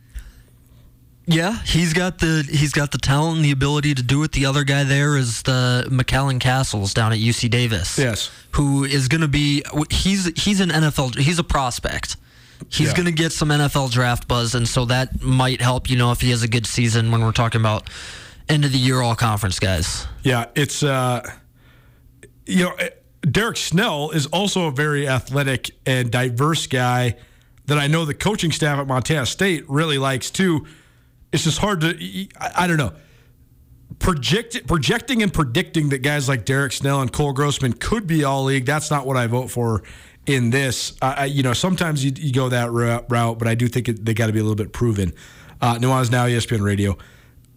Yeah, 1.26 1.58
he's 1.64 1.94
got 1.94 2.20
the 2.20 2.46
he's 2.50 2.74
got 2.74 2.92
the 2.92 2.98
talent 2.98 3.38
and 3.38 3.46
the 3.46 3.52
ability 3.52 3.94
to 3.96 4.04
do 4.04 4.24
it. 4.24 4.34
The 4.34 4.46
other 4.46 4.66
guy 4.66 4.84
there 4.84 5.16
is 5.16 5.42
the 5.44 5.88
McCallan 5.90 6.40
Castles 6.40 6.94
down 6.94 7.14
at 7.14 7.20
UC 7.20 7.50
Davis. 7.50 7.98
Yes, 7.98 8.30
who 8.52 8.84
is 8.84 9.08
going 9.08 9.22
to 9.22 9.30
be 9.30 9.64
he's 9.90 10.26
he's 10.42 10.60
an 10.60 10.70
NFL 10.70 11.18
he's 11.18 11.40
a 11.40 11.44
prospect. 11.44 12.18
He's 12.70 12.90
yeah. 12.90 12.94
going 12.96 13.06
to 13.06 13.12
get 13.12 13.32
some 13.32 13.50
NFL 13.50 13.92
draft 13.92 14.28
buzz, 14.28 14.56
and 14.56 14.68
so 14.68 14.86
that 14.86 15.22
might 15.22 15.62
help. 15.62 15.90
You 15.90 15.98
know, 15.98 16.12
if 16.12 16.22
he 16.22 16.30
has 16.32 16.44
a 16.44 16.48
good 16.48 16.66
season 16.66 17.12
when 17.12 17.22
we're 17.22 17.32
talking 17.32 17.62
about 17.62 17.90
end 18.50 18.66
of 18.66 18.72
the 18.72 18.78
year 18.78 19.02
all 19.02 19.16
conference 19.16 19.60
guys. 19.60 20.06
Yeah, 20.24 20.48
it's 20.56 20.84
uh, 20.84 21.26
you 22.46 22.66
know 22.66 22.76
Derek 23.22 23.58
Snell 23.58 24.10
is 24.12 24.26
also 24.28 24.68
a 24.68 24.72
very 24.72 25.08
athletic 25.08 25.72
and 25.86 26.12
diverse 26.12 26.68
guy 26.68 27.16
that 27.66 27.78
I 27.78 27.88
know 27.88 28.06
the 28.06 28.14
coaching 28.14 28.52
staff 28.52 28.80
at 28.80 28.88
Montana 28.88 29.26
State 29.26 29.70
really 29.70 29.98
likes 29.98 30.30
too 30.30 30.66
it's 31.34 31.44
just 31.44 31.58
hard 31.58 31.82
to. 31.82 32.28
I, 32.40 32.68
don't 32.68 32.78
know. 32.78 32.94
Project, 34.00 34.68
projecting 34.68 35.24
and 35.24 35.34
predicting 35.34 35.90
that 35.90 36.00
guys 36.00 36.30
like 36.30 36.46
Derek 36.46 36.72
Snell 36.72 37.02
and 37.02 37.12
Cole 37.12 37.34
Grossman 37.34 37.74
could 37.74 38.06
be 38.06 38.24
all 38.24 38.44
league. 38.46 38.66
That's 38.66 38.92
not 38.92 39.08
what 39.08 39.18
I 39.18 39.26
vote 39.28 39.50
for 39.50 39.82
in 40.28 40.52
this. 40.52 40.96
I, 41.02 41.26
you 41.26 41.42
know, 41.42 41.54
sometimes 41.54 42.06
you, 42.06 42.12
you, 42.16 42.32
go 42.32 42.50
that 42.50 42.72
route, 42.72 43.40
but 43.40 43.48
I 43.48 43.56
do 43.56 43.68
think 43.68 43.90
it, 43.90 44.06
they 44.06 44.14
got 44.14 44.28
to 44.28 44.34
be 44.34 44.40
a 44.40 44.44
little 44.44 44.56
bit 44.56 44.72
proven. 44.74 45.12
Uh, 45.60 45.76
Nuanez 45.76 46.12
Now, 46.12 46.28
ESPN 46.28 46.62
Radio, 46.62 46.98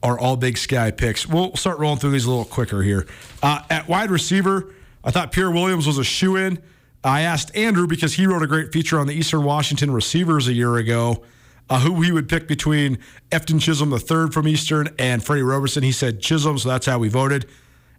are 0.02 0.18
all 0.18 0.36
Big 0.36 0.56
Sky 0.56 0.90
picks. 0.90 1.26
We'll 1.26 1.54
start 1.54 1.78
rolling 1.78 1.98
through 1.98 2.12
these 2.12 2.24
a 2.24 2.30
little 2.30 2.44
quicker 2.46 2.82
here. 2.82 3.06
Uh, 3.42 3.62
at 3.68 3.88
wide 3.88 4.10
receiver, 4.10 4.72
I 5.04 5.10
thought 5.10 5.32
Pierre 5.32 5.50
Williams 5.50 5.86
was 5.86 5.98
a 5.98 6.04
shoe 6.04 6.36
in. 6.36 6.62
I 7.06 7.20
asked 7.20 7.54
Andrew 7.54 7.86
because 7.86 8.14
he 8.14 8.26
wrote 8.26 8.42
a 8.42 8.48
great 8.48 8.72
feature 8.72 8.98
on 8.98 9.06
the 9.06 9.14
Eastern 9.14 9.44
Washington 9.44 9.92
receivers 9.92 10.48
a 10.48 10.52
year 10.52 10.74
ago 10.76 11.22
uh, 11.70 11.78
who 11.78 12.02
he 12.02 12.10
would 12.10 12.28
pick 12.28 12.48
between 12.48 12.98
Efton 13.30 13.60
Chism 13.60 13.92
III 13.92 14.32
from 14.32 14.48
Eastern 14.48 14.88
and 14.98 15.24
Freddie 15.24 15.42
Roberson. 15.42 15.84
He 15.84 15.92
said 15.92 16.20
Chism, 16.20 16.58
so 16.58 16.68
that's 16.68 16.84
how 16.84 16.98
we 16.98 17.08
voted. 17.08 17.46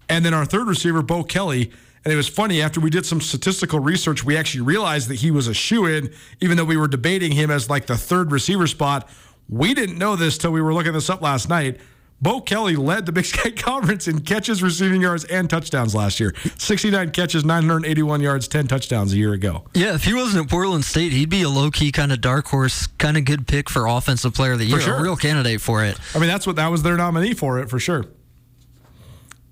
And 0.10 0.26
then 0.26 0.34
our 0.34 0.46
third 0.46 0.68
receiver, 0.68 1.02
Bo 1.02 1.24
Kelly. 1.24 1.72
And 2.04 2.14
it 2.14 2.18
was 2.18 2.28
funny, 2.28 2.62
after 2.62 2.82
we 2.82 2.90
did 2.90 3.06
some 3.06 3.22
statistical 3.22 3.80
research, 3.80 4.26
we 4.26 4.36
actually 4.36 4.62
realized 4.62 5.08
that 5.08 5.16
he 5.16 5.32
was 5.32 5.48
a 5.48 5.54
shoe 5.54 5.86
in, 5.86 6.14
even 6.42 6.58
though 6.58 6.66
we 6.66 6.76
were 6.76 6.90
debating 6.90 7.32
him 7.32 7.50
as 7.50 7.70
like 7.70 7.86
the 7.86 7.98
third 7.98 8.34
receiver 8.34 8.68
spot. 8.68 9.10
We 9.48 9.74
didn't 9.74 9.98
know 9.98 10.18
this 10.18 10.38
till 10.38 10.52
we 10.52 10.62
were 10.62 10.74
looking 10.74 10.92
this 10.92 11.10
up 11.10 11.22
last 11.22 11.48
night. 11.48 11.80
Bo 12.20 12.42
Kelly 12.42 12.76
led 12.76 13.06
the 13.06 13.12
Big 13.12 13.26
Sky 13.34 13.52
Conference 13.52 14.08
in 14.08 14.22
catches, 14.22 14.64
receiving 14.64 15.02
yards, 15.02 15.24
and 15.26 15.50
touchdowns 15.50 15.94
last 15.94 16.20
year. 16.20 16.34
69 16.58 17.12
catches, 17.12 17.46
981 17.46 18.22
yards, 18.22 18.48
10 18.48 18.68
touchdowns 18.68 19.14
a 19.14 19.18
year 19.18 19.34
ago. 19.34 19.66
Yeah, 19.74 19.94
if 19.96 20.04
he 20.04 20.14
wasn't 20.14 20.46
at 20.46 20.50
Portland 20.50 20.86
State, 20.86 21.12
he'd 21.12 21.30
be 21.30 21.44
a 21.44 21.50
low 21.50 21.70
key 21.70 21.92
kind 21.92 22.12
of 22.12 22.22
dark 22.22 22.48
horse, 22.48 22.88
kind 22.88 23.18
of 23.18 23.26
good 23.26 23.48
pick 23.48 23.70
for 23.70 23.86
Offensive 23.86 24.34
Player 24.34 24.54
of 24.54 24.60
the 24.60 24.66
Year. 24.66 24.80
Sure. 24.80 24.96
A 24.96 25.02
real 25.02 25.16
candidate 25.16 25.62
for 25.62 25.84
it. 25.86 25.98
I 26.16 26.20
mean, 26.20 26.30
that's 26.30 26.48
what 26.48 26.56
that 26.56 26.70
was 26.72 26.84
their 26.84 26.98
nominee 26.98 27.34
for 27.34 27.60
it, 27.60 27.70
for 27.70 27.80
sure. 27.80 28.06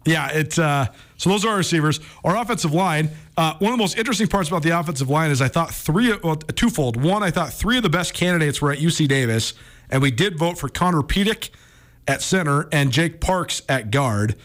Yeah, 0.05 0.29
it's 0.31 0.59
uh, 0.59 0.87
so 1.17 1.31
those 1.31 1.43
are 1.45 1.49
our 1.49 1.57
receivers. 1.57 1.99
Our 2.23 2.37
offensive 2.37 2.73
line. 2.73 3.09
Uh, 3.35 3.55
one 3.57 3.73
of 3.73 3.77
the 3.77 3.81
most 3.81 3.97
interesting 3.97 4.27
parts 4.27 4.49
about 4.49 4.61
the 4.61 4.69
offensive 4.69 5.09
line 5.09 5.31
is 5.31 5.41
I 5.41 5.47
thought 5.47 5.73
three, 5.73 6.15
well, 6.23 6.35
twofold. 6.35 7.01
One, 7.01 7.23
I 7.23 7.31
thought 7.31 7.51
three 7.51 7.77
of 7.77 7.83
the 7.83 7.89
best 7.89 8.13
candidates 8.13 8.61
were 8.61 8.71
at 8.71 8.77
UC 8.77 9.07
Davis, 9.07 9.55
and 9.89 10.03
we 10.03 10.11
did 10.11 10.37
vote 10.37 10.59
for 10.59 10.69
Connor 10.69 11.01
Pettek 11.01 11.49
at 12.07 12.21
center 12.21 12.67
and 12.71 12.91
Jake 12.91 13.19
Parks 13.19 13.61
at 13.67 13.91
guard. 13.91 14.35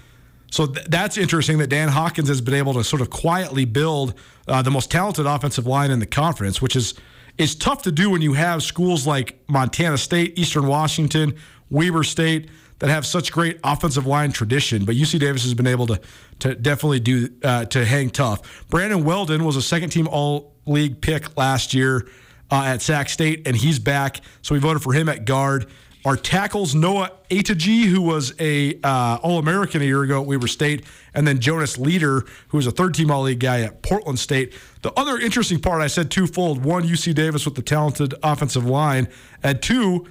So 0.51 0.67
th- 0.67 0.87
that's 0.87 1.17
interesting 1.17 1.59
that 1.59 1.69
Dan 1.69 1.89
Hawkins 1.89 2.29
has 2.29 2.41
been 2.41 2.55
able 2.55 2.75
to 2.75 2.85
sort 2.85 3.03
of 3.03 3.11
quietly 3.11 3.65
build 3.65 4.15
uh, 4.49 4.63
the 4.63 4.71
most 4.71 4.91
talented 4.91 5.27
offensive 5.27 5.67
line 5.67 5.91
in 5.91 5.99
the 6.01 6.07
conference, 6.07 6.61
which 6.61 6.77
is 6.77 6.95
is 7.39 7.55
tough 7.55 7.83
to 7.83 7.93
do 7.93 8.11
when 8.11 8.21
you 8.21 8.35
have 8.35 8.63
schools 8.63 9.07
like 9.07 9.39
Montana 9.49 9.97
State, 9.97 10.39
Eastern 10.39 10.67
Washington, 10.67 11.37
Weber 11.71 12.03
State 12.03 12.51
that 12.81 12.91
have 12.91 13.07
such 13.07 13.31
great 13.33 13.59
offensive 13.63 14.07
line 14.07 14.33
tradition. 14.33 14.85
But 14.85 14.97
UC 14.97 15.21
Davis 15.21 15.45
has 15.45 15.55
been 15.55 15.67
able 15.67 15.87
to 15.87 16.01
to 16.41 16.55
definitely 16.55 17.01
do 17.01 17.29
uh, 17.43 17.67
to 17.67 17.85
hang 17.85 18.11
tough. 18.11 18.67
Brandon 18.69 19.05
Weldon 19.05 19.45
was 19.45 19.57
a 19.57 19.63
second 19.63 19.91
team 19.91 20.09
All 20.09 20.55
League 20.67 21.01
pick 21.01 21.37
last 21.37 21.73
year 21.73 22.09
uh, 22.51 22.65
at 22.65 22.83
Sac 22.83 23.09
State, 23.09 23.47
and 23.47 23.57
he's 23.57 23.79
back. 23.79 24.21
So 24.43 24.55
we 24.55 24.61
voted 24.61 24.83
for 24.83 24.93
him 24.93 25.09
at 25.09 25.25
guard. 25.25 25.67
Our 26.05 26.17
tackles, 26.17 26.75
Noah 26.75 27.13
Atagi, 27.29 27.85
who 27.85 28.01
was 28.01 28.33
a 28.41 28.81
uh, 28.83 29.19
All-American 29.23 29.83
a 29.83 29.85
year 29.85 30.03
ago 30.03 30.23
at 30.23 30.27
Weber 30.27 30.49
State, 30.49 30.87
and 31.13 31.29
then 31.29 31.41
Jonas 31.41 31.77
Leader, 31.77 32.25
who 32.49 32.57
was 32.57 32.67
a 32.67 32.71
third-team 32.71 33.11
All-League 33.11 33.41
guy 33.41 33.61
at 33.61 33.83
Portland 33.83 34.19
State. 34.19 34.55
The 34.81 34.93
other 34.99 35.19
interesting 35.19 35.61
part, 35.61 35.83
I 35.83 35.89
said 35.89 36.11
twofold. 36.11 36.65
One, 36.65 36.85
UC 36.85 37.15
Davis 37.15 37.45
with 37.45 37.55
the 37.55 37.63
talented 37.63 38.15
offensive 38.23 38.65
line, 38.65 39.09
and 39.43 39.61
two, 39.61 40.07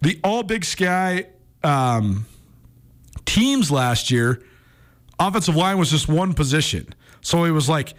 the 0.00 0.18
All-Big 0.24 0.64
Sky 0.64 1.26
um, 1.62 2.24
teams 3.26 3.70
last 3.70 4.10
year, 4.10 4.42
offensive 5.18 5.56
line 5.56 5.76
was 5.76 5.90
just 5.90 6.08
one 6.08 6.32
position. 6.32 6.94
So 7.20 7.44
it 7.44 7.50
was 7.50 7.68
like, 7.68 7.92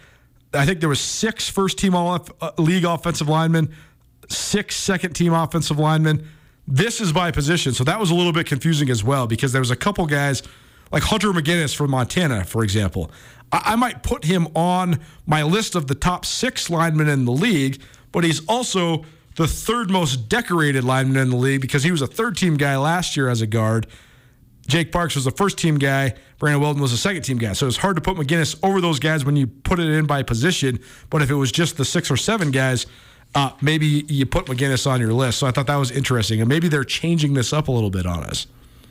I 0.52 0.66
think 0.66 0.80
there 0.80 0.90
was 0.90 1.00
six 1.00 1.48
first-team 1.48 1.94
All-League 1.94 2.86
uh, 2.86 2.94
offensive 2.94 3.30
linemen, 3.30 3.72
six 4.30 4.76
second-team 4.78 5.32
offensive 5.32 5.78
linemen, 5.78 6.28
this 6.70 7.02
is 7.02 7.12
by 7.12 7.32
position. 7.32 7.74
So 7.74 7.84
that 7.86 8.00
was 8.00 8.12
a 8.12 8.16
little 8.16 8.32
bit 8.32 8.46
confusing 8.46 8.90
as 8.90 9.04
well 9.04 9.26
because 9.26 9.52
there 9.52 9.62
was 9.62 9.72
a 9.72 9.76
couple 9.76 10.06
guys 10.06 10.44
like 10.92 11.02
Hunter 11.04 11.30
Mayginnes 11.30 11.76
from 11.76 11.92
Montana, 11.92 12.46
for 12.46 12.64
example. 12.64 13.12
I, 13.52 13.74
I 13.74 13.76
might 13.76 14.04
put 14.04 14.24
him 14.24 14.48
on 14.56 15.00
my 15.26 15.42
list 15.42 15.76
of 15.76 15.88
the 15.88 15.96
top 15.96 16.26
six 16.26 16.70
linemen 16.70 17.10
in 17.10 17.26
the 17.26 17.32
league, 17.32 17.82
but 18.12 18.24
he's 18.24 18.46
also 18.48 19.04
the 19.36 19.48
third 19.48 19.90
most 19.90 20.30
decorated 20.30 20.84
lineman 20.84 21.18
in 21.18 21.30
the 21.32 21.38
league 21.38 21.62
because 21.62 21.84
he 21.84 21.92
was 21.92 22.04
a 22.04 22.08
third 22.08 22.38
team 22.38 22.56
guy 22.56 22.78
last 22.78 23.18
year 23.18 23.30
as 23.30 23.42
a 23.42 23.48
guard. 23.48 23.88
Jake 24.68 24.92
Parks 24.92 25.16
was 25.16 25.26
the 25.26 25.32
first 25.32 25.58
team 25.58 25.80
guy. 25.80 26.14
Brandon 26.38 26.62
Weldon 26.62 26.82
was 26.82 26.92
the 26.92 26.98
second 26.98 27.24
team 27.24 27.40
guy. 27.40 27.54
So 27.54 27.66
it's 27.66 27.78
hard 27.78 27.96
to 27.96 28.02
put 28.02 28.16
Mayginnes 28.16 28.60
over 28.62 28.80
those 28.80 29.00
guys 29.00 29.26
when 29.26 29.36
you 29.36 29.48
put 29.48 29.80
it 29.80 29.88
in 29.88 30.06
by 30.06 30.22
position. 30.22 30.80
But 31.10 31.24
if 31.24 31.32
it 31.32 31.36
was 31.36 31.52
just 31.52 31.78
the 31.78 31.86
six 31.86 32.12
or 32.12 32.18
seven 32.18 32.52
guys, 32.52 32.86
uh, 33.36 33.52
maybe 33.62 34.06
you 34.08 34.26
put 34.26 34.46
Mayginnes 34.46 34.90
on 34.90 35.00
your 35.00 35.14
list. 35.14 35.40
So 35.40 35.48
I 35.48 35.52
thought 35.52 35.68
that 35.68 35.76
was 35.76 35.92
interesting. 35.92 36.40
And 36.42 36.50
maybe 36.50 36.68
they're 36.68 36.84
changing 36.84 37.34
this 37.34 37.54
up 37.54 37.68
a 37.68 37.72
little 37.72 37.92
bit 37.92 38.06
on 38.06 38.24
us. 38.24 38.48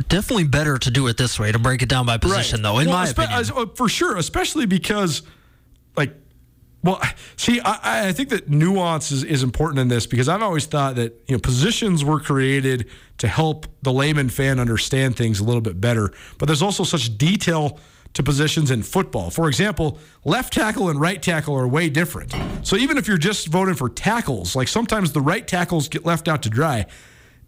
Definitely 0.09 0.45
better 0.45 0.79
to 0.79 0.91
do 0.91 1.09
it 1.09 1.17
this 1.17 1.41
way, 1.41 1.51
to 1.51 1.59
break 1.59 1.83
it 1.83 1.89
down 1.89 2.07
by 2.07 2.19
position, 2.19 2.59
right. 2.59 2.63
though, 2.63 2.79
in 2.79 2.87
well, 2.87 2.99
my 2.99 3.09
opinion. 3.09 3.51
Uh, 3.55 3.67
for 3.75 3.89
sure, 3.89 4.17
especially 4.17 4.65
because, 4.65 5.23
like, 5.97 6.15
Well, 6.85 7.03
see, 7.37 7.61
I, 7.61 8.09
I 8.09 8.13
think 8.13 8.29
that 8.29 8.49
nuance 8.49 9.11
is, 9.11 9.25
is 9.25 9.43
important 9.43 9.81
in 9.81 9.89
this 9.89 10.07
because 10.07 10.29
I've 10.29 10.43
always 10.43 10.67
thought 10.67 10.95
that 10.95 11.21
you 11.27 11.35
know 11.35 11.41
positions 11.41 12.05
were 12.05 12.21
created 12.21 12.89
to 13.19 13.27
help 13.27 13.67
the 13.83 13.93
layman 13.93 14.29
fan 14.29 14.61
understand 14.61 15.17
things 15.17 15.41
a 15.41 15.45
little 15.45 15.61
bit 15.61 15.81
better. 15.81 16.13
But 16.39 16.47
there's 16.47 16.63
also 16.63 16.85
such 16.85 17.19
detail 17.19 17.81
to 18.15 18.23
positions 18.23 18.71
in 18.71 18.83
football. 18.83 19.31
For 19.31 19.49
example, 19.49 19.99
left 20.25 20.53
tackle 20.53 20.89
and 20.89 21.01
right 21.01 21.23
tackle 21.23 21.55
are 21.55 21.69
way 21.69 21.89
different. 21.89 22.35
So 22.63 22.77
even 22.77 22.99
if 22.99 23.07
you're 23.07 23.19
just 23.19 23.49
voting 23.49 23.75
for 23.75 23.89
tackles, 23.89 24.57
like 24.57 24.69
sometimes 24.69 25.13
the 25.13 25.21
right 25.21 25.47
tackles 25.47 25.89
get 25.89 26.05
left 26.05 26.27
out 26.29 26.43
to 26.43 26.51
dry. 26.51 26.87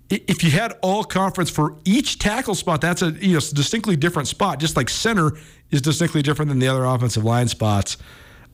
If 0.09 0.43
you 0.43 0.51
had 0.51 0.77
all 0.83 1.05
conference 1.05 1.51
for 1.51 1.77
each 1.85 2.19
tackle 2.19 2.55
spot, 2.55 2.81
that's 2.81 3.03
a 3.03 3.11
you 3.13 3.35
know 3.35 3.41
distinctly 3.41 3.97
different 3.97 4.29
spot. 4.29 4.59
Just 4.59 4.77
like 4.77 4.89
center 4.89 5.33
is 5.71 5.83
distinctly 5.83 6.23
different 6.23 6.49
than 6.49 6.59
the 6.59 6.69
other 6.69 6.85
offensive 6.85 7.25
line 7.25 7.49
spots 7.49 7.97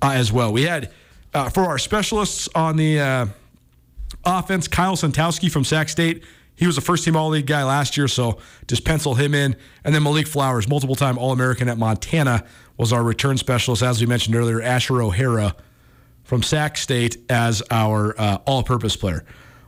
uh, 0.02 0.10
as 0.10 0.32
well. 0.32 0.52
We 0.52 0.62
had 0.62 0.92
uh, 1.32 1.48
for 1.48 1.62
our 1.64 1.78
specialists 1.78 2.48
on 2.54 2.76
the 2.76 3.00
uh, 3.00 3.26
offense, 4.24 4.68
Kyle 4.68 4.96
Sentkowski 4.96 5.50
from 5.50 5.64
Sac 5.64 5.88
State. 5.88 6.22
He 6.56 6.66
was 6.66 6.78
a 6.78 6.80
first 6.80 7.04
team 7.04 7.16
All 7.16 7.28
League 7.28 7.46
guy 7.46 7.62
last 7.64 7.96
year, 7.96 8.08
so 8.08 8.38
just 8.66 8.84
pencil 8.84 9.14
him 9.14 9.34
in. 9.34 9.56
And 9.84 9.94
then 9.94 10.02
Malik 10.02 10.26
Flowers, 10.26 10.68
multiple 10.68 10.96
time 10.96 11.18
All 11.18 11.32
American 11.32 11.68
at 11.68 11.78
Montana, 11.78 12.44
was 12.76 12.92
our 12.92 13.02
return 13.02 13.36
specialist. 13.36 13.82
As 13.82 14.00
we 14.00 14.06
mentioned 14.06 14.34
earlier, 14.34 14.60
Asher 14.60 15.02
O'Hara 15.02 15.54
from 16.24 16.42
Sac 16.42 16.76
State 16.76 17.18
as 17.30 17.62
our 17.70 18.18
uh, 18.18 18.38
all 18.46 18.62
purpose 18.62 18.96
player. 18.96 19.24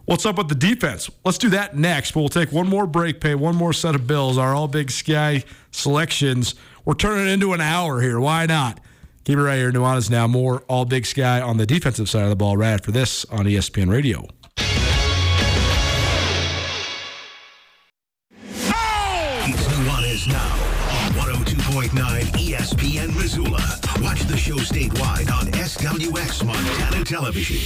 What's 0.06 0.24
up 0.24 0.38
with 0.38 0.48
the 0.48 0.54
defense? 0.54 1.10
Let's 1.24 1.36
do 1.36 1.50
that 1.50 1.76
next, 1.76 2.12
but 2.12 2.20
we'll 2.20 2.30
take 2.30 2.50
one 2.50 2.66
more 2.66 2.86
break, 2.86 3.20
pay 3.20 3.34
one 3.34 3.54
more 3.54 3.74
set 3.74 3.94
of 3.94 4.06
bills, 4.06 4.38
our 4.38 4.54
All 4.54 4.66
Big 4.66 4.90
Sky 4.90 5.44
selections. 5.70 6.54
We're 6.86 6.94
turning 6.94 7.28
into 7.28 7.52
an 7.52 7.60
hour 7.60 8.00
here. 8.00 8.18
Why 8.18 8.46
not? 8.46 8.80
Keep 9.24 9.38
it 9.38 9.42
right 9.42 9.56
here. 9.56 9.70
Nuanez 9.70 10.10
now 10.10 10.26
more 10.26 10.62
All 10.62 10.86
Big 10.86 11.04
Sky 11.04 11.42
on 11.42 11.58
the 11.58 11.66
defensive 11.66 12.08
side 12.08 12.22
of 12.22 12.30
the 12.30 12.36
ball 12.36 12.56
right 12.56 12.70
after 12.70 12.90
this 12.90 13.26
on 13.26 13.44
ESPN 13.44 13.90
Radio. 13.90 14.26
Statewide 24.60 25.30
on 25.32 25.46
SWX 25.52 26.44
Montana 26.44 27.04
Television. 27.04 27.58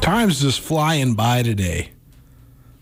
Time's 0.00 0.40
just 0.40 0.60
flying 0.60 1.14
by 1.14 1.42
today 1.42 1.90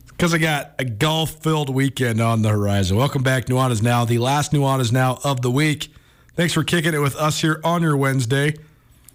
because 0.08 0.32
I 0.32 0.38
got 0.38 0.74
a 0.78 0.84
golf 0.84 1.42
filled 1.42 1.68
weekend 1.68 2.20
on 2.20 2.42
the 2.42 2.48
horizon. 2.48 2.96
Welcome 2.96 3.22
back, 3.22 3.46
Nuanez 3.46 3.82
Now, 3.82 4.04
the 4.04 4.18
last 4.18 4.52
Nuanez 4.52 4.92
Now 4.92 5.18
of 5.24 5.42
the 5.42 5.50
week. 5.50 5.92
Thanks 6.34 6.54
for 6.54 6.64
kicking 6.64 6.94
it 6.94 7.00
with 7.00 7.16
us 7.16 7.40
here 7.40 7.60
on 7.64 7.82
your 7.82 7.96
Wednesday. 7.96 8.54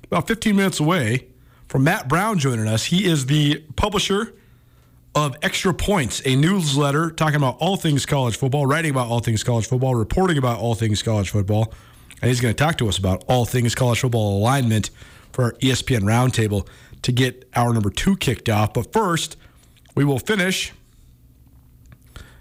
About 0.04 0.28
15 0.28 0.56
minutes 0.56 0.80
away 0.80 1.28
from 1.68 1.84
Matt 1.84 2.08
Brown 2.08 2.38
joining 2.38 2.68
us. 2.68 2.86
He 2.86 3.06
is 3.06 3.26
the 3.26 3.64
publisher 3.76 4.34
of 5.16 5.36
Extra 5.42 5.74
Points, 5.74 6.22
a 6.26 6.36
newsletter 6.36 7.10
talking 7.10 7.38
about 7.38 7.58
all 7.60 7.78
things 7.78 8.06
college 8.06 8.38
football, 8.38 8.66
writing 8.66 8.92
about 8.92 9.08
all 9.08 9.20
things 9.20 9.44
college 9.44 9.66
football, 9.66 9.96
reporting 9.96 10.38
about 10.38 10.60
all 10.60 10.76
things 10.76 11.02
college 11.02 11.30
football. 11.30 11.74
And 12.22 12.30
he's 12.30 12.42
going 12.42 12.54
to 12.54 12.64
talk 12.64 12.78
to 12.78 12.88
us 12.88 12.98
about 12.98 13.24
all 13.28 13.46
things 13.46 13.76
college 13.76 14.00
football 14.00 14.38
alignment 14.40 14.90
for 15.32 15.46
our 15.46 15.52
ESPN 15.54 16.02
Roundtable 16.02 16.68
to 17.02 17.12
get 17.12 17.48
hour 17.56 17.74
number 17.74 17.90
two 17.90 18.16
kicked 18.18 18.50
off. 18.50 18.74
But 18.74 18.92
first, 18.92 19.38
we 19.96 20.04
will 20.04 20.20
finish 20.20 20.74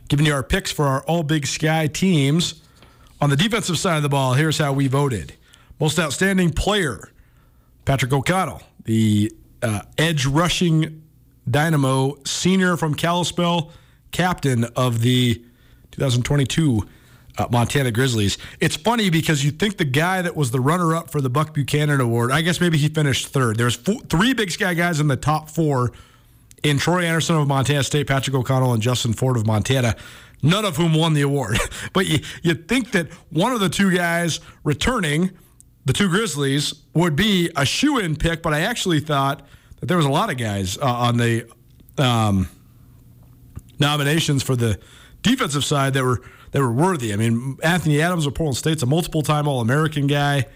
giving 0.09 0.27
you 0.27 0.35
our 0.35 0.43
picks 0.43 0.71
for 0.71 0.87
our 0.87 1.03
All 1.05 1.23
Big 1.23 1.47
Sky 1.47 1.87
teams. 1.87 2.63
On 3.21 3.31
the 3.31 3.37
defensive 3.37 3.79
side 3.79 3.97
of 3.97 4.03
the 4.03 4.09
ball, 4.09 4.35
here's 4.35 4.59
how 4.59 4.73
we 4.73 4.87
voted. 4.87 5.35
Most 5.81 5.99
outstanding 5.99 6.51
player, 6.51 7.11
Patrick 7.85 8.13
O'Connell, 8.13 8.63
the 8.85 9.33
uh, 9.63 9.83
edge 9.99 10.27
rushing 10.27 11.03
dynamo, 11.51 12.17
senior 12.25 12.77
from 12.77 12.95
Kalispell, 12.95 13.73
captain 14.13 14.65
of 14.77 15.01
the 15.01 15.43
2022 15.93 16.87
uh, 17.39 17.47
Montana 17.51 17.91
Grizzlies. 17.91 18.39
It's 18.61 18.77
funny 18.77 19.11
because 19.11 19.45
you 19.45 19.51
think 19.51 19.77
the 19.77 19.85
guy 19.85 20.23
that 20.23 20.37
was 20.37 20.51
the 20.51 20.61
runner 20.61 20.95
up 20.95 21.11
for 21.11 21.21
the 21.21 21.31
Buck 21.31 21.55
Buchanan 21.55 22.01
Award, 22.01 22.31
I 22.31 22.43
guess 22.43 22.61
maybe 22.61 22.79
he 22.79 22.89
finished 22.89 23.29
third. 23.29 23.57
There's 23.57 23.77
four, 23.77 24.01
three 24.09 24.35
Big 24.35 24.51
Sky 24.51 24.75
guys 24.75 25.01
in 25.01 25.09
the 25.09 25.17
top 25.17 25.51
four 25.51 25.93
in 26.63 26.79
Troy 26.79 27.05
Anderson 27.05 27.37
of 27.37 27.47
Montana 27.47 27.83
State, 27.83 28.07
Patrick 28.07 28.35
O'Connell, 28.35 28.73
and 28.73 28.83
Justin 28.83 29.13
Ford 29.13 29.37
of 29.37 29.47
Montana 29.47 29.97
none 30.45 30.65
of 30.65 30.77
whom 30.77 30.95
won 30.95 31.15
the 31.15 31.23
award. 31.23 31.59
but 31.93 32.07
you, 32.07 32.21
you'd 32.43 32.69
think 32.69 32.93
that 32.93 33.11
one 33.31 33.53
of 33.53 33.61
the 33.61 33.69
two 33.69 33.91
guys 33.91 34.41
returning, 34.63 35.31
the 35.87 35.93
two 35.93 36.09
Grizzlies, 36.09 36.75
would 36.93 37.17
be 37.17 37.51
a 37.57 37.65
shoe 37.65 37.99
in 37.99 38.15
pick, 38.15 38.43
but 38.43 38.55
I 38.55 38.61
actually 38.61 39.01
thought 39.01 39.47
that 39.81 39.87
there 39.87 39.97
was 39.97 40.07
a 40.07 40.11
lot 40.11 40.31
of 40.31 40.37
guys 40.37 40.79
uh, 40.79 40.85
on 40.85 41.17
the 41.17 41.51
um, 41.99 42.49
nominations 43.81 44.43
for 44.43 44.55
the 44.55 44.79
defensive 45.23 45.65
side 45.65 45.95
that 45.95 46.05
were 46.05 46.21
that 46.55 46.61
were 46.61 46.73
worthy. 46.73 47.13
I 47.13 47.17
mean, 47.17 47.59
Anthony 47.65 48.01
Adams 48.01 48.27
of 48.27 48.35
Portland 48.35 48.57
State's 48.57 48.85
a 48.85 48.87
multiple 48.87 49.23
time 49.23 49.49
All 49.49 49.61
American 49.61 50.07
guy. 50.07 50.47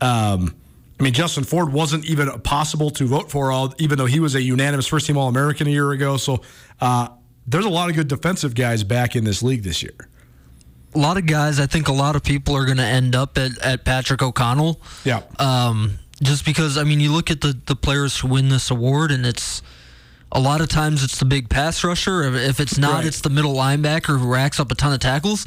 Um, 0.00 0.54
I 1.00 1.02
mean, 1.02 1.12
Justin 1.12 1.42
Ford 1.42 1.72
wasn't 1.72 2.04
even 2.04 2.30
possible 2.42 2.90
to 2.90 3.06
vote 3.08 3.28
for, 3.28 3.50
all, 3.50 3.74
even 3.78 3.98
though 3.98 4.06
he 4.06 4.20
was 4.20 4.36
a 4.36 4.40
unanimous 4.40 4.86
first 4.86 5.08
team 5.08 5.18
All 5.18 5.26
American 5.26 5.66
a 5.66 5.70
year 5.70 5.90
ago. 5.90 6.16
So 6.16 6.42
uh, 6.80 7.08
there's 7.44 7.64
a 7.64 7.70
lot 7.70 7.90
of 7.90 7.96
good 7.96 8.06
defensive 8.06 8.54
guys 8.54 8.84
back 8.84 9.16
in 9.16 9.24
this 9.24 9.42
league 9.42 9.64
this 9.64 9.82
year. 9.82 10.08
A 10.94 10.98
lot 10.98 11.16
of 11.16 11.26
guys. 11.26 11.58
I 11.58 11.66
think 11.66 11.88
a 11.88 11.92
lot 11.92 12.14
of 12.14 12.22
people 12.22 12.56
are 12.56 12.64
going 12.64 12.76
to 12.76 12.84
end 12.84 13.16
up 13.16 13.36
at, 13.36 13.58
at 13.58 13.84
Patrick 13.84 14.22
O'Connell. 14.22 14.80
Yeah. 15.04 15.22
Um, 15.40 15.98
just 16.22 16.44
because 16.44 16.78
I 16.78 16.84
mean, 16.84 17.00
you 17.00 17.10
look 17.12 17.32
at 17.32 17.40
the 17.40 17.58
the 17.66 17.74
players 17.74 18.20
who 18.20 18.28
win 18.28 18.48
this 18.48 18.70
award, 18.70 19.10
and 19.10 19.26
it's 19.26 19.60
a 20.32 20.40
lot 20.40 20.60
of 20.60 20.68
times 20.68 21.04
it's 21.04 21.18
the 21.18 21.24
big 21.24 21.48
pass 21.48 21.84
rusher. 21.84 22.22
If 22.22 22.58
it's 22.58 22.78
not, 22.78 22.94
Right. 22.94 23.06
it's 23.06 23.20
the 23.20 23.30
middle 23.30 23.54
linebacker 23.54 24.18
who 24.18 24.26
racks 24.32 24.58
up 24.58 24.72
a 24.72 24.74
ton 24.74 24.92
of 24.92 25.00
tackles. 25.00 25.44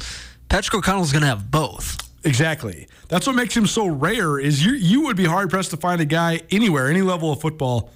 Patrick 0.48 0.74
O'Connell's 0.76 1.12
going 1.12 1.22
to 1.22 1.28
have 1.28 1.50
both. 1.50 1.98
Exactly. 2.24 2.88
That's 3.08 3.26
what 3.26 3.36
makes 3.36 3.56
him 3.56 3.66
so 3.66 3.86
rare. 3.86 4.38
Is 4.38 4.64
you 4.64 4.72
you 4.72 5.02
would 5.02 5.16
be 5.16 5.24
hard 5.26 5.50
pressed 5.50 5.70
to 5.72 5.76
find 5.76 6.00
a 6.00 6.04
guy 6.04 6.40
anywhere, 6.50 6.88
any 6.88 7.02
level 7.02 7.30
of 7.32 7.40
football, 7.40 7.90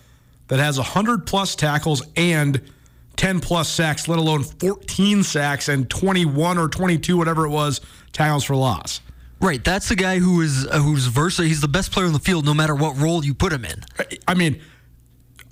that 0.48 0.58
has 0.58 0.76
hundred 0.78 1.26
plus 1.26 1.54
tackles 1.56 2.02
and 2.16 2.60
ten 3.16 3.40
plus 3.40 3.68
sacks, 3.68 4.06
let 4.06 4.18
alone 4.20 4.42
fourteen 4.44 5.22
sacks 5.24 5.68
and 5.68 5.90
twenty 5.90 6.24
one 6.24 6.58
or 6.58 6.68
twenty 6.68 6.96
two, 6.98 7.16
whatever 7.16 7.44
it 7.44 7.50
was, 7.50 7.80
tackles 8.12 8.44
for 8.44 8.54
loss. 8.54 9.00
Right, 9.40 9.64
that's 9.64 9.88
the 9.88 9.96
guy 9.96 10.18
who 10.18 10.42
is 10.42 10.66
uh, 10.66 10.78
who's 10.78 11.06
versatile. 11.06 11.46
He's 11.46 11.60
the 11.60 11.66
best 11.68 11.90
player 11.92 12.06
on 12.06 12.12
the 12.12 12.18
field, 12.20 12.44
no 12.44 12.54
matter 12.54 12.74
what 12.74 12.96
role 12.98 13.24
you 13.24 13.34
put 13.34 13.52
him 13.52 13.64
in. 13.64 13.82
I 14.28 14.34
mean, 14.34 14.60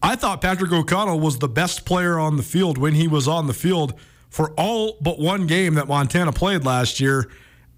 I 0.03 0.14
thought 0.16 0.40
Patrick 0.40 0.72
O'Connell 0.72 1.18
was 1.20 1.38
the 1.38 1.49
best 1.49 1.84
player 1.84 2.18
on 2.18 2.36
the 2.36 2.42
field 2.42 2.78
when 2.78 2.94
he 2.94 3.09
was 3.09 3.26
on 3.26 3.46
the 3.46 3.55
field 3.55 3.94
for 4.30 4.51
all 4.53 4.96
but 5.01 5.18
one 5.18 5.46
game 5.46 5.74
that 5.74 5.88
Montana 5.88 6.32
played 6.32 6.64
last 6.64 7.01
year. 7.01 7.30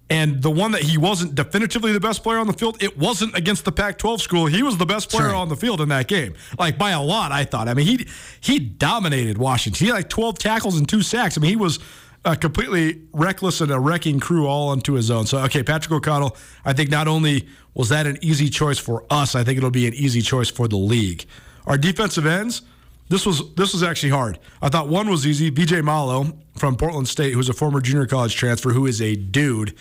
And 0.09 0.41
the 0.43 0.51
one 0.51 0.73
that 0.73 0.81
he 0.81 0.97
wasn't 0.97 1.35
definitively 1.35 1.93
the 1.93 1.99
best 2.01 2.21
player 2.21 2.37
on 2.37 2.45
the 2.45 2.51
field, 2.53 2.83
it 2.83 2.97
wasn't 2.97 3.33
against 3.37 3.63
the 3.63 3.71
Pac 3.71 3.97
12 3.97 4.21
school. 4.21 4.45
He 4.45 4.61
was 4.61 4.77
the 4.77 4.85
best 4.85 5.09
player 5.09 5.29
Sure. 5.29 5.35
on 5.35 5.47
the 5.47 5.55
field 5.55 5.79
in 5.79 5.87
that 5.87 6.07
game. 6.07 6.33
Like 6.59 6.77
by 6.77 6.91
a 6.91 7.01
lot, 7.01 7.31
I 7.31 7.45
thought. 7.45 7.69
I 7.69 7.73
mean, 7.73 7.87
he 7.87 8.05
he 8.41 8.59
dominated 8.59 9.37
Washington. 9.37 9.85
He 9.85 9.87
had 9.89 9.95
like 9.95 10.09
12 10.09 10.37
tackles 10.37 10.77
and 10.77 10.87
two 10.87 11.01
sacks. 11.01 11.37
I 11.37 11.41
mean, 11.41 11.49
he 11.51 11.55
was 11.55 11.79
uh, 12.25 12.35
completely 12.35 13.01
reckless 13.13 13.61
and 13.61 13.71
a 13.71 13.79
wrecking 13.79 14.19
crew 14.19 14.47
all 14.47 14.67
onto 14.69 14.93
his 14.93 15.09
own. 15.09 15.25
So, 15.27 15.39
okay, 15.45 15.63
Patrick 15.63 15.93
O'Connell, 15.93 16.35
I 16.65 16.73
think 16.73 16.91
not 16.91 17.07
only 17.07 17.47
was 17.73 17.87
that 17.87 18.05
an 18.05 18.17
easy 18.21 18.49
choice 18.49 18.77
for 18.77 19.05
us, 19.09 19.33
I 19.33 19.45
think 19.45 19.57
it'll 19.57 19.71
be 19.71 19.87
an 19.87 19.93
easy 19.93 20.21
choice 20.21 20.49
for 20.49 20.67
the 20.67 20.75
league. 20.77 21.25
Our 21.67 21.77
defensive 21.77 22.25
ends, 22.25 22.61
this 23.09 23.25
was 23.25 23.53
this 23.55 23.73
was 23.73 23.83
actually 23.83 24.11
hard. 24.11 24.39
I 24.61 24.69
thought 24.69 24.87
one 24.87 25.09
was 25.09 25.27
easy. 25.27 25.51
BJ 25.51 25.83
Malo 25.83 26.37
from 26.55 26.77
Portland 26.77 27.07
State, 27.07 27.33
who's 27.33 27.49
a 27.49 27.53
former 27.53 27.81
junior 27.81 28.05
college 28.05 28.35
transfer, 28.35 28.71
who 28.71 28.85
is 28.85 29.01
a 29.01 29.15
dude. 29.15 29.75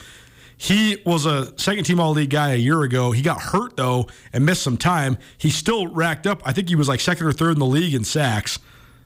He 0.56 0.98
was 1.06 1.24
a 1.24 1.58
second 1.58 1.84
team 1.84 2.00
All 2.00 2.10
League 2.12 2.30
guy 2.30 2.52
a 2.52 2.56
year 2.56 2.82
ago. 2.82 3.12
He 3.12 3.22
got 3.22 3.40
hurt 3.40 3.76
though 3.76 4.08
and 4.32 4.44
missed 4.44 4.62
some 4.62 4.76
time. 4.76 5.16
He 5.38 5.48
still 5.48 5.86
racked 5.86 6.26
up. 6.26 6.42
I 6.44 6.52
think 6.52 6.68
he 6.68 6.74
was 6.74 6.88
like 6.88 7.00
second 7.00 7.26
or 7.26 7.32
third 7.32 7.52
in 7.52 7.60
the 7.60 7.66
league 7.66 7.94
in 7.94 8.04
sacks. 8.04 8.58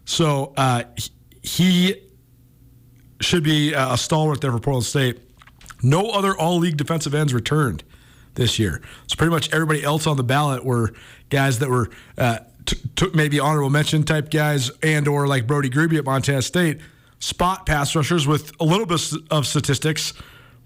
So 0.04 0.52
uh, 0.56 0.84
he 1.42 1.94
should 3.20 3.44
be 3.44 3.72
a 3.72 3.96
stalwart 3.96 4.40
there 4.40 4.50
for 4.50 4.58
Portland 4.58 4.86
State. 4.86 5.20
No 5.82 6.10
other 6.10 6.36
All 6.36 6.58
League 6.58 6.76
defensive 6.76 7.14
ends 7.14 7.34
returned 7.34 7.84
this 8.34 8.58
year. 8.58 8.80
So 9.06 9.16
pretty 9.16 9.30
much 9.30 9.52
everybody 9.52 9.84
else 9.84 10.06
on 10.06 10.16
the 10.16 10.24
ballot 10.24 10.64
were 10.64 10.92
guys 11.30 11.58
that 11.60 11.68
were 11.68 11.90
uh, 12.18 12.38
t- 12.66 12.76
t- 12.96 13.10
maybe 13.14 13.40
honorable 13.40 13.70
mention 13.70 14.02
type 14.02 14.30
guys, 14.30 14.70
and 14.82 15.06
or 15.08 15.26
like 15.26 15.46
Brody 15.46 15.68
Grebe 15.68 15.94
at 15.94 16.04
Montana 16.04 16.42
State, 16.42 16.80
spot 17.18 17.66
pass 17.66 17.94
rushers 17.94 18.26
with 18.26 18.52
a 18.60 18.64
little 18.64 18.86
bit 18.86 19.00
of 19.30 19.46
statistics. 19.46 20.12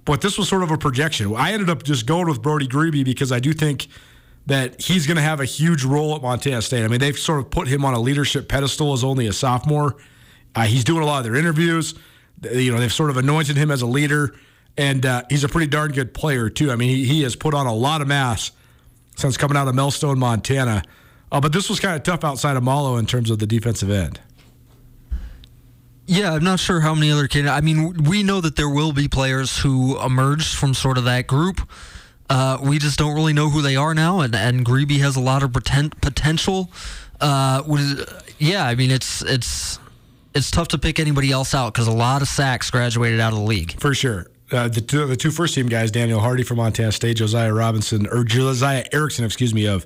But 0.05 0.23
this 0.23 0.39
was 0.39 0.49
sort 0.49 0.63
of 0.63 0.71
a 0.71 0.79
projection. 0.79 1.35
I 1.37 1.53
ended 1.53 1.69
up 1.69 1.83
just 1.83 2.07
going 2.07 2.29
with 2.29 2.41
Brody 2.41 2.67
Grebe 2.67 3.05
because 3.05 3.31
I 3.31 3.41
do 3.41 3.53
think 3.53 3.89
that 4.47 4.81
he's 4.81 5.07
going 5.07 5.17
to 5.17 5.23
have 5.23 5.41
a 5.41 5.45
huge 5.45 5.85
role 5.85 6.17
at 6.17 6.23
Montana 6.23 6.63
State. 6.63 6.83
I 6.83 6.89
mean, 6.89 7.01
they've 7.01 7.19
sort 7.19 7.41
of 7.41 7.51
put 7.51 7.69
him 7.69 7.85
on 7.85 7.93
a 7.93 8.01
leadership 8.01 8.49
pedestal 8.49 8.95
as 8.95 9.05
only 9.05 9.27
a 9.27 9.33
sophomore. 9.35 9.97
Uh, 10.55 10.63
he's 10.63 10.85
doing 10.85 11.03
a 11.03 11.07
lot 11.07 11.19
of 11.19 11.25
their 11.25 11.37
interviews. 11.37 11.95
You 12.43 12.73
know, 12.73 12.81
they've 12.81 12.93
sort 12.93 13.11
of 13.11 13.19
anointed 13.19 13.59
him 13.59 13.71
as 13.71 13.83
a 13.83 13.87
leader, 13.87 14.35
and 14.79 15.05
uh, 15.05 15.25
he's 15.29 15.45
a 15.45 15.49
pretty 15.49 15.67
darn 15.67 15.93
good 15.93 16.15
player 16.15 16.49
too. 16.49 16.71
I 16.71 16.77
mean, 16.77 16.89
he, 16.89 17.05
he 17.05 17.23
has 17.25 17.37
put 17.37 17.53
on 17.53 17.67
a 17.67 17.75
lot 17.75 18.01
of 18.01 18.09
mass 18.09 18.53
since 19.17 19.37
coming 19.37 19.57
out 19.57 19.69
of 19.69 19.75
Melstone, 19.75 20.17
Montana. 20.17 20.83
Uh, 21.31 21.41
but 21.41 21.53
this 21.53 21.69
was 21.69 21.81
kind 21.81 21.95
of 21.95 22.03
tough 22.03 22.25
outside 22.25 22.57
of 22.57 22.63
Malo 22.63 22.97
in 22.97 23.07
terms 23.07 23.31
of 23.31 23.39
the 23.39 23.47
defensive 23.47 23.91
end. 23.91 24.21
Yeah, 26.07 26.33
I'm 26.33 26.45
not 26.45 26.59
sure 26.59 26.81
how 26.81 26.95
many 26.95 27.11
other 27.11 27.29
kids. 27.29 27.49
I 27.49 27.61
mean, 27.61 28.05
we 28.05 28.23
know 28.23 28.41
that 28.41 28.57
there 28.57 28.69
will 28.69 28.93
be 28.93 29.09
players 29.09 29.59
who 29.59 30.01
emerged 30.01 30.57
from 30.57 30.73
sort 30.73 30.97
of 30.97 31.05
that 31.05 31.27
group. 31.27 31.61
Uh, 32.31 32.59
we 32.63 32.79
just 32.79 32.99
don't 32.99 33.15
really 33.15 33.35
know 33.35 33.51
who 33.51 33.61
they 33.61 33.77
are 33.77 33.95
now, 33.95 34.21
and 34.21 34.35
and 34.35 34.65
Grebe 34.65 34.99
has 35.01 35.17
a 35.17 35.21
lot 35.21 35.43
of 35.43 35.53
pretend, 35.53 36.01
potential. 36.01 36.71
Uh, 37.21 37.63
yeah, 38.39 38.65
I 38.67 38.75
mean, 38.75 38.91
it's 38.91 39.23
it's 39.23 39.79
it's 40.35 40.51
tough 40.51 40.69
to 40.69 40.79
pick 40.79 40.99
anybody 40.99 41.31
else 41.31 41.55
out 41.55 41.75
because 41.75 41.89
a 41.89 41.93
lot 41.93 42.23
of 42.23 42.29
sacks 42.29 42.71
graduated 42.71 43.21
out 43.21 43.33
of 43.33 43.39
the 43.39 43.45
league 43.45 43.79
for 43.79 43.95
sure. 43.95 44.29
Uh, 44.51 44.69
the 44.69 44.81
two 44.81 45.05
the 45.07 45.17
two 45.17 45.31
first 45.31 45.55
team 45.55 45.67
guys, 45.67 45.91
Daniel 45.91 46.21
Hardy 46.21 46.43
from 46.43 46.57
Montana 46.57 46.93
State, 46.93 47.19
Josiah 47.19 47.53
Robinson 47.53 48.07
or 48.07 48.25
Josiah 48.25 48.85
Erickson, 48.93 49.27
excuse 49.27 49.53
me, 49.53 49.67
of 49.67 49.85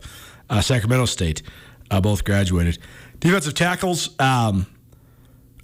uh, 0.52 0.60
Sacramento 0.60 1.06
State, 1.06 1.42
uh, 1.90 2.00
both 2.00 2.24
graduated. 2.24 2.78
Defensive 3.18 3.54
tackles. 3.54 4.10
Um, 4.20 4.66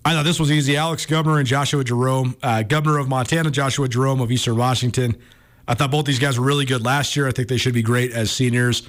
I 0.05 0.15
thought 0.15 0.25
this 0.25 0.41
was 0.41 0.51
easy. 0.51 0.77
Alex 0.77 1.05
Gubner 1.05 1.39
and 1.39 1.47
Joshua 1.47 1.85
Jerome. 1.85 2.37
Uh, 2.43 2.63
Gubner 2.67 2.99
of 2.99 3.09
Montana, 3.09 3.51
Joshua 3.51 3.89
Jerome 3.89 4.21
of 4.21 4.33
Eastern 4.33 4.57
Washington. 4.57 5.17
I 5.69 5.75
thought 5.75 5.91
both 5.91 6.07
these 6.07 6.19
guys 6.19 6.39
were 6.39 6.47
really 6.47 6.65
good 6.65 6.83
last 6.83 7.15
year. 7.15 7.29
I 7.29 7.33
think 7.33 7.49
they 7.49 7.59
should 7.59 7.75
be 7.75 7.83
great 7.83 8.13
as 8.13 8.31
seniors. 8.31 8.89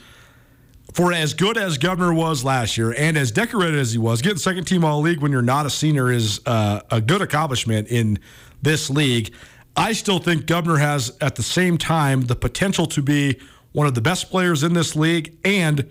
For 0.94 1.12
as 1.12 1.34
good 1.34 1.58
as 1.58 1.78
Gubner 1.78 2.16
was 2.16 2.44
last 2.44 2.78
year 2.78 2.96
and 2.98 3.18
as 3.18 3.32
decorated 3.32 3.78
as 3.78 3.92
he 3.92 4.00
was, 4.00 4.22
getting 4.22 4.38
second 4.38 4.64
team 4.64 4.86
all 4.86 5.02
league 5.02 5.20
when 5.20 5.32
you're 5.32 5.42
not 5.42 5.66
a 5.66 5.70
senior 5.70 6.10
is 6.12 6.40
uh, 6.46 6.80
a 6.90 7.02
good 7.02 7.22
accomplishment 7.22 7.90
in 7.90 8.18
this 8.62 8.90
league. 8.90 9.34
I 9.76 9.92
still 9.92 10.20
think 10.20 10.46
Gubner 10.46 10.80
has, 10.80 11.16
at 11.22 11.36
the 11.36 11.44
same 11.44 11.78
time, 11.78 12.22
the 12.22 12.36
potential 12.36 12.86
to 12.88 13.02
be 13.02 13.40
one 13.72 13.88
of 13.88 13.94
the 13.94 14.02
best 14.02 14.30
players 14.30 14.64
in 14.64 14.74
this 14.74 14.96
league 14.96 15.38
and 15.46 15.90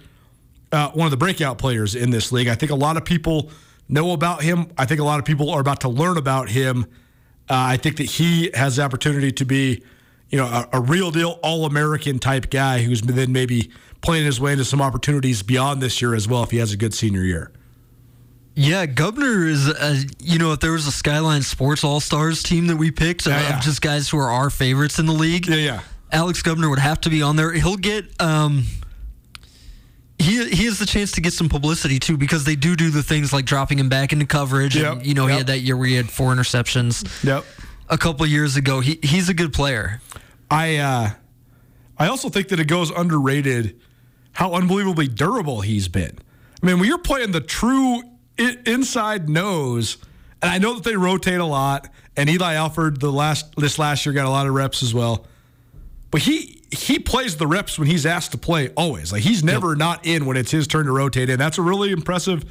uh, 0.73 0.91
one 0.91 1.07
of 1.07 1.11
the 1.11 1.17
breakout 1.17 1.59
players 1.59 1.95
in 1.95 2.11
this 2.11 2.33
league. 2.33 2.49
I 2.49 2.55
think 2.55 2.71
a 2.71 2.77
lot 2.77 2.97
of 2.97 3.05
people 3.05 3.51
know 3.89 4.13
about 4.13 4.43
him. 4.43 4.71
I 4.77 4.85
think 4.85 5.01
a 5.01 5.05
lot 5.05 5.19
of 5.19 5.25
people 5.25 5.51
are 5.51 5.61
about 5.61 5.81
to 5.81 5.89
learn 5.89 6.17
about 6.17 6.49
him. 6.51 6.85
Uh, 7.49 7.55
I 7.55 7.77
think 7.77 7.97
that 7.97 8.05
he 8.05 8.51
has 8.55 8.77
the 8.77 8.83
opportunity 8.83 9.33
to 9.33 9.45
be, 9.45 9.83
you 10.29 10.39
know, 10.39 10.47
a, 10.47 10.69
a 10.75 10.81
real 10.81 11.11
deal 11.11 11.39
All 11.43 11.65
American 11.65 12.19
type 12.19 12.51
guy 12.51 12.83
who's 12.83 13.01
then 13.01 13.33
maybe 13.33 13.71
playing 14.01 14.27
his 14.27 14.41
way 14.41 14.53
into 14.53 14.65
some 14.65 14.83
opportunities 14.83 15.43
beyond 15.43 15.81
this 15.81 16.03
year 16.03 16.15
as 16.15 16.29
well 16.29 16.43
if 16.43 16.51
he 16.51 16.59
has 16.59 16.73
a 16.73 16.77
good 16.77 16.95
senior 16.95 17.23
year. 17.23 17.51
Yeah, 18.55 18.87
Gubner 18.87 19.49
is, 19.49 19.69
a, 19.69 20.05
you 20.19 20.39
know, 20.39 20.53
if 20.53 20.59
there 20.59 20.73
was 20.73 20.89
a 20.89 20.93
Skyline 20.93 21.43
Sports 21.43 21.85
All 21.85 22.01
Stars 22.01 22.43
team 22.43 22.67
that 22.67 22.77
we 22.77 22.91
picked 22.91 23.27
yeah, 23.27 23.37
of 23.37 23.49
yeah. 23.49 23.61
just 23.61 23.81
guys 23.81 24.09
who 24.09 24.19
are 24.19 24.31
our 24.31 24.51
favorites 24.51 24.99
in 24.99 25.07
the 25.07 25.13
league, 25.13 25.47
yeah, 25.47 25.55
yeah, 25.55 25.81
Alex 26.11 26.43
Gubner 26.43 26.71
would 26.71 26.79
have 26.79 27.01
to 27.03 27.11
be 27.11 27.23
on 27.23 27.37
there. 27.37 27.53
He'll 27.53 27.77
get, 27.77 28.21
um, 28.21 28.65
he 30.19 30.49
he 30.49 30.65
has 30.65 30.79
the 30.79 30.87
chance 30.87 31.13
to 31.13 31.21
get 31.21 31.33
some 31.33 31.49
publicity 31.49 31.99
too 31.99 32.17
because 32.17 32.45
they 32.45 32.57
do 32.57 32.75
do 32.75 32.91
the 32.91 33.03
things 33.03 33.33
like 33.33 33.45
dropping 33.45 33.79
him 33.79 33.89
back 33.89 34.13
into 34.13 34.27
coverage. 34.27 34.77
Yep. 34.77 34.93
And, 34.93 35.07
you 35.07 35.15
know, 35.15 35.27
yep. 35.27 35.33
he 35.33 35.39
had 35.39 35.47
that 35.47 35.59
year 35.61 35.77
where 35.77 35.87
he 35.87 35.95
had 35.95 36.11
four 36.11 36.35
interceptions. 36.35 37.25
Yep. 37.25 37.45
A 37.89 37.97
couple 37.97 38.27
years 38.27 38.57
ago, 38.57 38.81
he 38.81 38.99
he's 39.03 39.29
a 39.29 39.35
good 39.35 39.53
player. 39.53 40.01
I 40.51 40.77
uh, 40.77 41.11
I 41.99 42.09
also 42.09 42.29
think 42.29 42.49
that 42.49 42.61
it 42.61 42.67
goes 42.67 42.91
underrated 42.91 43.81
how 44.33 44.55
unbelievably 44.55 45.09
durable 45.09 45.61
he's 45.61 45.89
been. 45.89 46.19
I 46.63 46.67
mean, 46.67 46.79
when 46.79 46.89
you're 46.89 46.99
playing 46.99 47.33
the 47.33 47.41
true 47.41 48.03
inside 48.37 49.29
nose, 49.29 49.99
and 50.43 50.51
I 50.51 50.59
know 50.59 50.75
that 50.75 50.85
they 50.85 50.97
rotate 50.97 51.39
a 51.39 51.45
lot, 51.45 51.89
and 52.17 52.29
Eli 52.29 52.55
Alford 52.55 53.01
the 53.01 53.13
last 53.13 53.55
this 53.57 53.79
last 53.79 54.05
year 54.05 54.13
got 54.13 54.27
a 54.27 54.31
lot 54.31 54.47
of 54.47 54.55
reps 54.55 54.83
as 54.83 54.93
well, 54.93 55.27
but 56.11 56.23
he 56.23 56.63
he 56.71 56.99
plays 56.99 57.37
the 57.37 57.47
reps 57.47 57.79
when 57.79 57.89
he's 57.89 58.05
asked 58.05 58.33
to 58.33 58.39
play 58.39 58.71
always. 58.77 59.13
Like 59.13 59.23
he's 59.23 59.43
never 59.43 59.71
yep. 59.71 59.79
not 59.79 60.07
in 60.07 60.27
when 60.27 60.37
it's 60.37 60.51
his 60.51 60.67
turn 60.67 60.87
to 60.87 60.93
rotate 60.93 61.31
in. 61.31 61.39
That's 61.39 61.59
a 61.59 61.63
really 61.63 61.93
impressive 61.93 62.45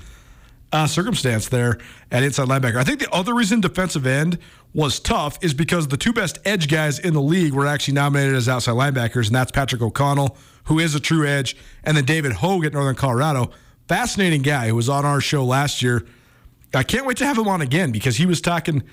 uh, 0.72 0.88
circumstance 0.88 1.48
there 1.50 1.78
at 2.12 2.24
inside 2.24 2.48
linebacker. 2.48 2.76
I 2.76 2.84
think 2.84 3.00
the 3.00 3.12
other 3.12 3.34
reason 3.34 3.62
defensive 3.62 4.06
end 4.06 4.40
was 4.74 5.00
tough 5.00 5.38
is 5.44 5.54
because 5.54 5.88
the 5.88 5.98
two 5.98 6.14
best 6.14 6.40
edge 6.46 6.68
guys 6.68 7.00
in 7.00 7.14
the 7.14 7.22
league 7.22 7.54
were 7.54 7.66
actually 7.66 7.94
nominated 7.94 8.36
as 8.36 8.50
outside 8.50 8.74
linebackers, 8.74 9.28
and 9.28 9.36
that's 9.36 9.52
Patrick 9.52 9.82
O'Connell, 9.82 10.36
who 10.66 10.80
is 10.80 10.94
a 10.96 11.00
true 11.00 11.26
edge, 11.26 11.56
and 11.84 11.96
then 11.96 12.06
David 12.06 12.34
Hogue 12.34 12.66
at 12.66 12.74
Northern 12.74 12.96
Colorado. 12.96 13.52
Fascinating 13.88 14.42
guy 14.42 14.68
who 14.68 14.76
was 14.76 14.90
on 14.90 15.06
our 15.06 15.22
show 15.22 15.46
last 15.46 15.82
year. 15.82 16.06
I 16.74 16.84
can't 16.84 17.06
wait 17.06 17.18
to 17.18 17.26
have 17.26 17.38
him 17.38 17.48
on 17.48 17.62
again 17.62 17.92
because 17.92 18.18
he 18.18 18.26
was 18.26 18.42
talking. 18.42 18.84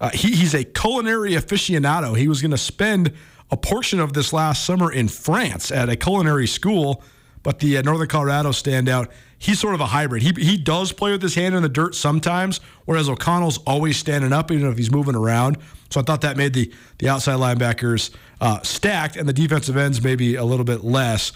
Uh, 0.00 0.10
he, 0.10 0.30
he's 0.34 0.54
a 0.54 0.62
culinary 0.62 1.32
aficionado. 1.32 2.16
He 2.16 2.28
was 2.28 2.40
going 2.40 2.52
to 2.52 2.58
spend 2.58 3.12
a 3.50 3.56
portion 3.56 4.00
of 4.00 4.12
this 4.12 4.32
last 4.32 4.64
summer 4.64 4.90
in 4.90 5.08
France 5.08 5.70
at 5.70 5.88
a 5.88 5.96
culinary 5.96 6.46
school, 6.46 7.02
but 7.42 7.58
the 7.58 7.76
uh, 7.76 7.82
Northern 7.82 8.08
Colorado 8.08 8.50
standout, 8.50 9.10
he's 9.38 9.60
sort 9.60 9.74
of 9.74 9.80
a 9.80 9.86
hybrid. 9.86 10.22
He, 10.22 10.32
he 10.32 10.56
does 10.56 10.92
play 10.92 11.12
with 11.12 11.22
his 11.22 11.34
hand 11.34 11.54
in 11.54 11.62
the 11.62 11.68
dirt 11.68 11.94
sometimes, 11.94 12.60
whereas 12.86 13.08
O'Connell's 13.08 13.58
always 13.66 13.96
standing 13.96 14.32
up, 14.32 14.50
even 14.50 14.70
if 14.70 14.78
he's 14.78 14.90
moving 14.90 15.14
around. 15.14 15.58
So 15.90 16.00
I 16.00 16.02
thought 16.02 16.22
that 16.22 16.36
made 16.36 16.54
the, 16.54 16.72
the 16.98 17.08
outside 17.08 17.38
linebackers 17.38 18.14
uh, 18.40 18.60
stacked 18.62 19.16
and 19.16 19.28
the 19.28 19.32
defensive 19.32 19.76
ends 19.76 20.02
maybe 20.02 20.34
a 20.36 20.44
little 20.44 20.64
bit 20.64 20.82
less. 20.82 21.32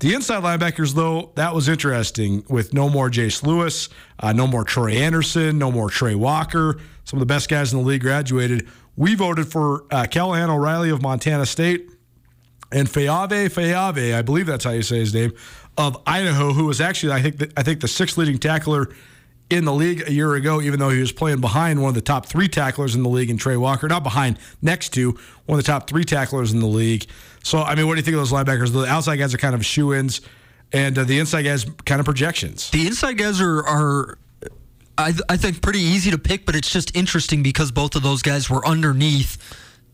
The 0.00 0.14
inside 0.14 0.42
linebackers, 0.42 0.94
though, 0.94 1.30
that 1.36 1.54
was 1.54 1.68
interesting 1.68 2.44
with 2.48 2.74
no 2.74 2.88
more 2.88 3.08
Jace 3.08 3.44
Lewis, 3.44 3.88
uh, 4.18 4.32
no 4.32 4.48
more 4.48 4.64
Troy 4.64 4.94
Anderson, 4.94 5.58
no 5.58 5.70
more 5.70 5.88
Trey 5.88 6.16
Walker. 6.16 6.80
Some 7.04 7.18
of 7.18 7.20
the 7.20 7.32
best 7.32 7.48
guys 7.48 7.72
in 7.72 7.78
the 7.78 7.84
league 7.84 8.00
graduated. 8.00 8.68
We 8.96 9.14
voted 9.14 9.50
for 9.50 9.84
uh, 9.90 10.06
Callahan 10.10 10.50
O'Reilly 10.50 10.90
of 10.90 11.02
Montana 11.02 11.46
State 11.46 11.88
and 12.70 12.88
Fa'avae 12.88 13.48
Fa'avae, 13.48 14.14
I 14.14 14.22
believe 14.22 14.46
that's 14.46 14.64
how 14.64 14.70
you 14.70 14.82
say 14.82 14.98
his 14.98 15.14
name, 15.14 15.32
of 15.76 16.00
Idaho, 16.06 16.52
who 16.52 16.66
was 16.66 16.80
actually 16.80 17.12
I 17.12 17.22
think 17.22 17.38
the, 17.38 17.52
I 17.56 17.62
think 17.62 17.80
the 17.80 17.88
sixth 17.88 18.18
leading 18.18 18.38
tackler 18.38 18.88
in 19.50 19.64
the 19.66 19.72
league 19.72 20.02
a 20.06 20.12
year 20.12 20.34
ago, 20.34 20.62
even 20.62 20.78
though 20.78 20.88
he 20.88 21.00
was 21.00 21.12
playing 21.12 21.40
behind 21.40 21.80
one 21.80 21.90
of 21.90 21.94
the 21.94 22.00
top 22.00 22.26
three 22.26 22.48
tacklers 22.48 22.94
in 22.94 23.02
the 23.02 23.08
league 23.08 23.28
in 23.28 23.36
Trey 23.36 23.56
Walker, 23.56 23.86
not 23.86 24.02
behind, 24.02 24.38
next 24.62 24.90
to 24.90 25.12
one 25.44 25.58
of 25.58 25.64
the 25.64 25.70
top 25.70 25.88
three 25.88 26.04
tacklers 26.04 26.52
in 26.52 26.60
the 26.60 26.66
league. 26.66 27.06
So, 27.42 27.60
I 27.60 27.74
mean, 27.74 27.86
what 27.86 27.94
do 27.94 27.98
you 27.98 28.02
think 28.02 28.14
of 28.14 28.20
those 28.20 28.32
linebackers? 28.32 28.72
The 28.72 28.86
outside 28.86 29.16
guys 29.16 29.34
are 29.34 29.38
kind 29.38 29.54
of 29.54 29.64
shoe 29.64 29.92
ins, 29.92 30.22
and 30.72 30.98
uh, 30.98 31.04
the 31.04 31.18
inside 31.18 31.42
guys 31.42 31.66
kind 31.84 32.00
of 32.00 32.06
projections. 32.06 32.70
The 32.70 32.86
inside 32.86 33.18
guys 33.18 33.42
are, 33.42 33.62
are 33.66 34.18
I, 35.02 35.12
I 35.28 35.36
think 35.36 35.60
pretty 35.60 35.80
easy 35.80 36.10
to 36.10 36.18
pick, 36.18 36.46
but 36.46 36.54
it's 36.54 36.70
just 36.70 36.96
interesting 36.96 37.42
because 37.42 37.70
both 37.70 37.96
of 37.96 38.02
those 38.02 38.22
guys 38.22 38.48
were 38.48 38.66
underneath 38.66 39.36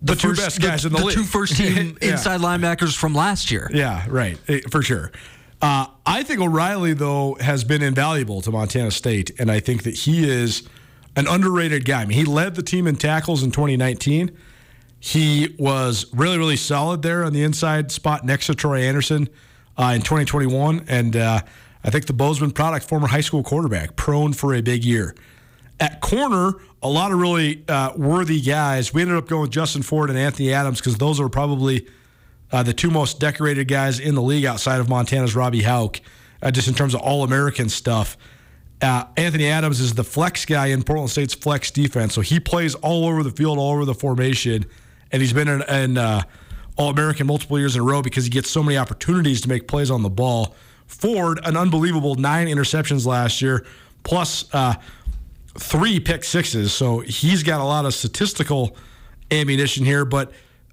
the, 0.01 0.15
the 0.15 0.21
two 0.21 0.29
first, 0.29 0.41
best 0.41 0.61
guys 0.61 0.83
the, 0.83 0.89
in 0.89 0.93
the, 0.93 0.99
the 1.01 1.05
league. 1.07 1.17
two 1.17 1.25
first 1.25 1.57
team 1.57 1.99
yeah. 2.03 2.13
inside 2.13 2.41
linebackers 2.41 2.97
from 2.97 3.15
last 3.15 3.51
year. 3.51 3.71
Yeah, 3.73 4.05
right, 4.09 4.39
eh, 4.49 4.61
for 4.71 4.83
sure. 4.83 5.11
Uh, 5.61 5.87
I 6.07 6.23
think 6.23 6.41
O'Reilly 6.41 6.93
though 6.93 7.37
has 7.41 7.65
been 7.65 7.83
invaluable 7.83 8.41
to 8.43 8.51
Montana 8.51 8.91
State, 8.91 9.33
and 9.41 9.51
I 9.51 9.61
think 9.61 9.83
that 9.83 9.95
he 9.95 10.29
is 10.29 10.69
an 11.17 11.27
underrated 11.27 11.85
guy. 11.85 12.03
I 12.03 12.07
mean, 12.07 12.19
he 12.19 12.25
led 12.25 12.55
the 12.55 12.63
team 12.63 12.87
in 12.87 12.95
tackles 12.97 13.43
in 13.43 13.51
2019. 13.51 14.37
He 15.01 15.55
was 15.59 16.07
really, 16.13 16.39
really 16.39 16.57
solid 16.57 17.03
there 17.03 17.25
on 17.25 17.33
the 17.33 17.43
inside 17.43 17.91
spot 17.91 18.25
next 18.25 18.47
to 18.47 18.55
Troy 18.55 18.83
Anderson 18.83 19.29
uh, 19.77 19.93
in 19.95 20.03
2021, 20.03 20.85
and. 20.89 21.17
Uh, 21.17 21.41
I 21.85 21.91
think 21.91 22.07
the 22.07 22.13
Bozeman 22.13 22.51
product, 22.51 22.89
former 22.89 23.09
high 23.09 23.21
school 23.21 23.43
quarterback, 23.43 23.97
prone 23.97 24.33
for 24.33 24.55
a 24.55 24.61
big 24.61 24.85
year. 24.85 25.15
At 25.81 26.01
corner, 26.01 26.55
a 26.83 26.89
lot 26.89 27.13
of 27.13 27.19
really 27.19 27.65
uh, 27.69 27.93
worthy 27.97 28.41
guys. 28.41 28.93
We 28.93 29.03
ended 29.03 29.17
up 29.17 29.29
going 29.29 29.43
with 29.43 29.51
Justin 29.51 29.83
Ford 29.83 30.11
and 30.11 30.19
Anthony 30.19 30.53
Adams 30.53 30.81
because 30.81 30.97
those 30.99 31.21
are 31.21 31.29
probably 31.29 31.87
uh, 32.51 32.63
the 32.63 32.73
two 32.73 32.91
most 32.91 33.21
decorated 33.21 33.69
guys 33.69 34.01
in 34.01 34.15
the 34.15 34.23
league 34.23 34.45
outside 34.45 34.81
of 34.81 34.89
Montana's 34.89 35.37
Robbie 35.37 35.63
Hauck, 35.63 36.01
uh, 36.43 36.51
just 36.51 36.67
in 36.67 36.75
terms 36.75 36.95
of 36.95 37.01
all 37.01 37.23
American 37.23 37.69
stuff. 37.69 38.17
Uh, 38.81 39.05
Anthony 39.17 39.49
Adams 39.49 39.81
is 39.81 39.95
the 39.95 40.05
flex 40.05 40.45
guy 40.45 40.69
in 40.69 40.83
Portland 40.83 41.11
State's 41.11 41.35
flex 41.35 41.71
defense, 41.71 42.15
so 42.15 42.21
he 42.21 42.39
plays 42.39 42.75
all 42.77 43.07
over 43.07 43.23
the 43.23 43.31
field, 43.31 43.59
all 43.59 43.73
over 43.73 43.85
the 43.85 43.95
formation, 43.95 44.65
and 45.11 45.21
he's 45.21 45.33
been 45.33 45.49
an, 45.49 45.63
an 45.63 45.99
uh, 45.99 46.23
All 46.77 46.91
American 46.91 47.27
multiple 47.27 47.59
years 47.59 47.75
in 47.75 47.81
a 47.81 47.85
row 47.85 48.03
because 48.03 48.25
he 48.25 48.31
gets 48.31 48.51
so 48.51 48.63
many 48.63 48.79
opportunities 48.79 49.41
to 49.41 49.49
make 49.49 49.67
plays 49.67 49.91
on 49.91 50.03
the 50.03 50.11
ball. 50.11 50.55
Ford, 50.89 51.39
an 51.45 51.57
unbelievable 51.57 52.17
nine 52.17 52.49
interceptions 52.49 53.07
last 53.07 53.41
year, 53.41 53.65
plus 54.03 54.53
uh, 54.53 54.75
three 55.59 56.01
pick 56.01 56.25
sixes. 56.25 56.73
So 56.73 57.01
he's 57.01 57.43
got 57.43 57.61
a 57.61 57.65
lot 57.65 57.85
of 57.85 57.95
statistical 57.95 58.77
ammunition 59.31 59.85
here. 59.85 60.05
But 60.05 60.33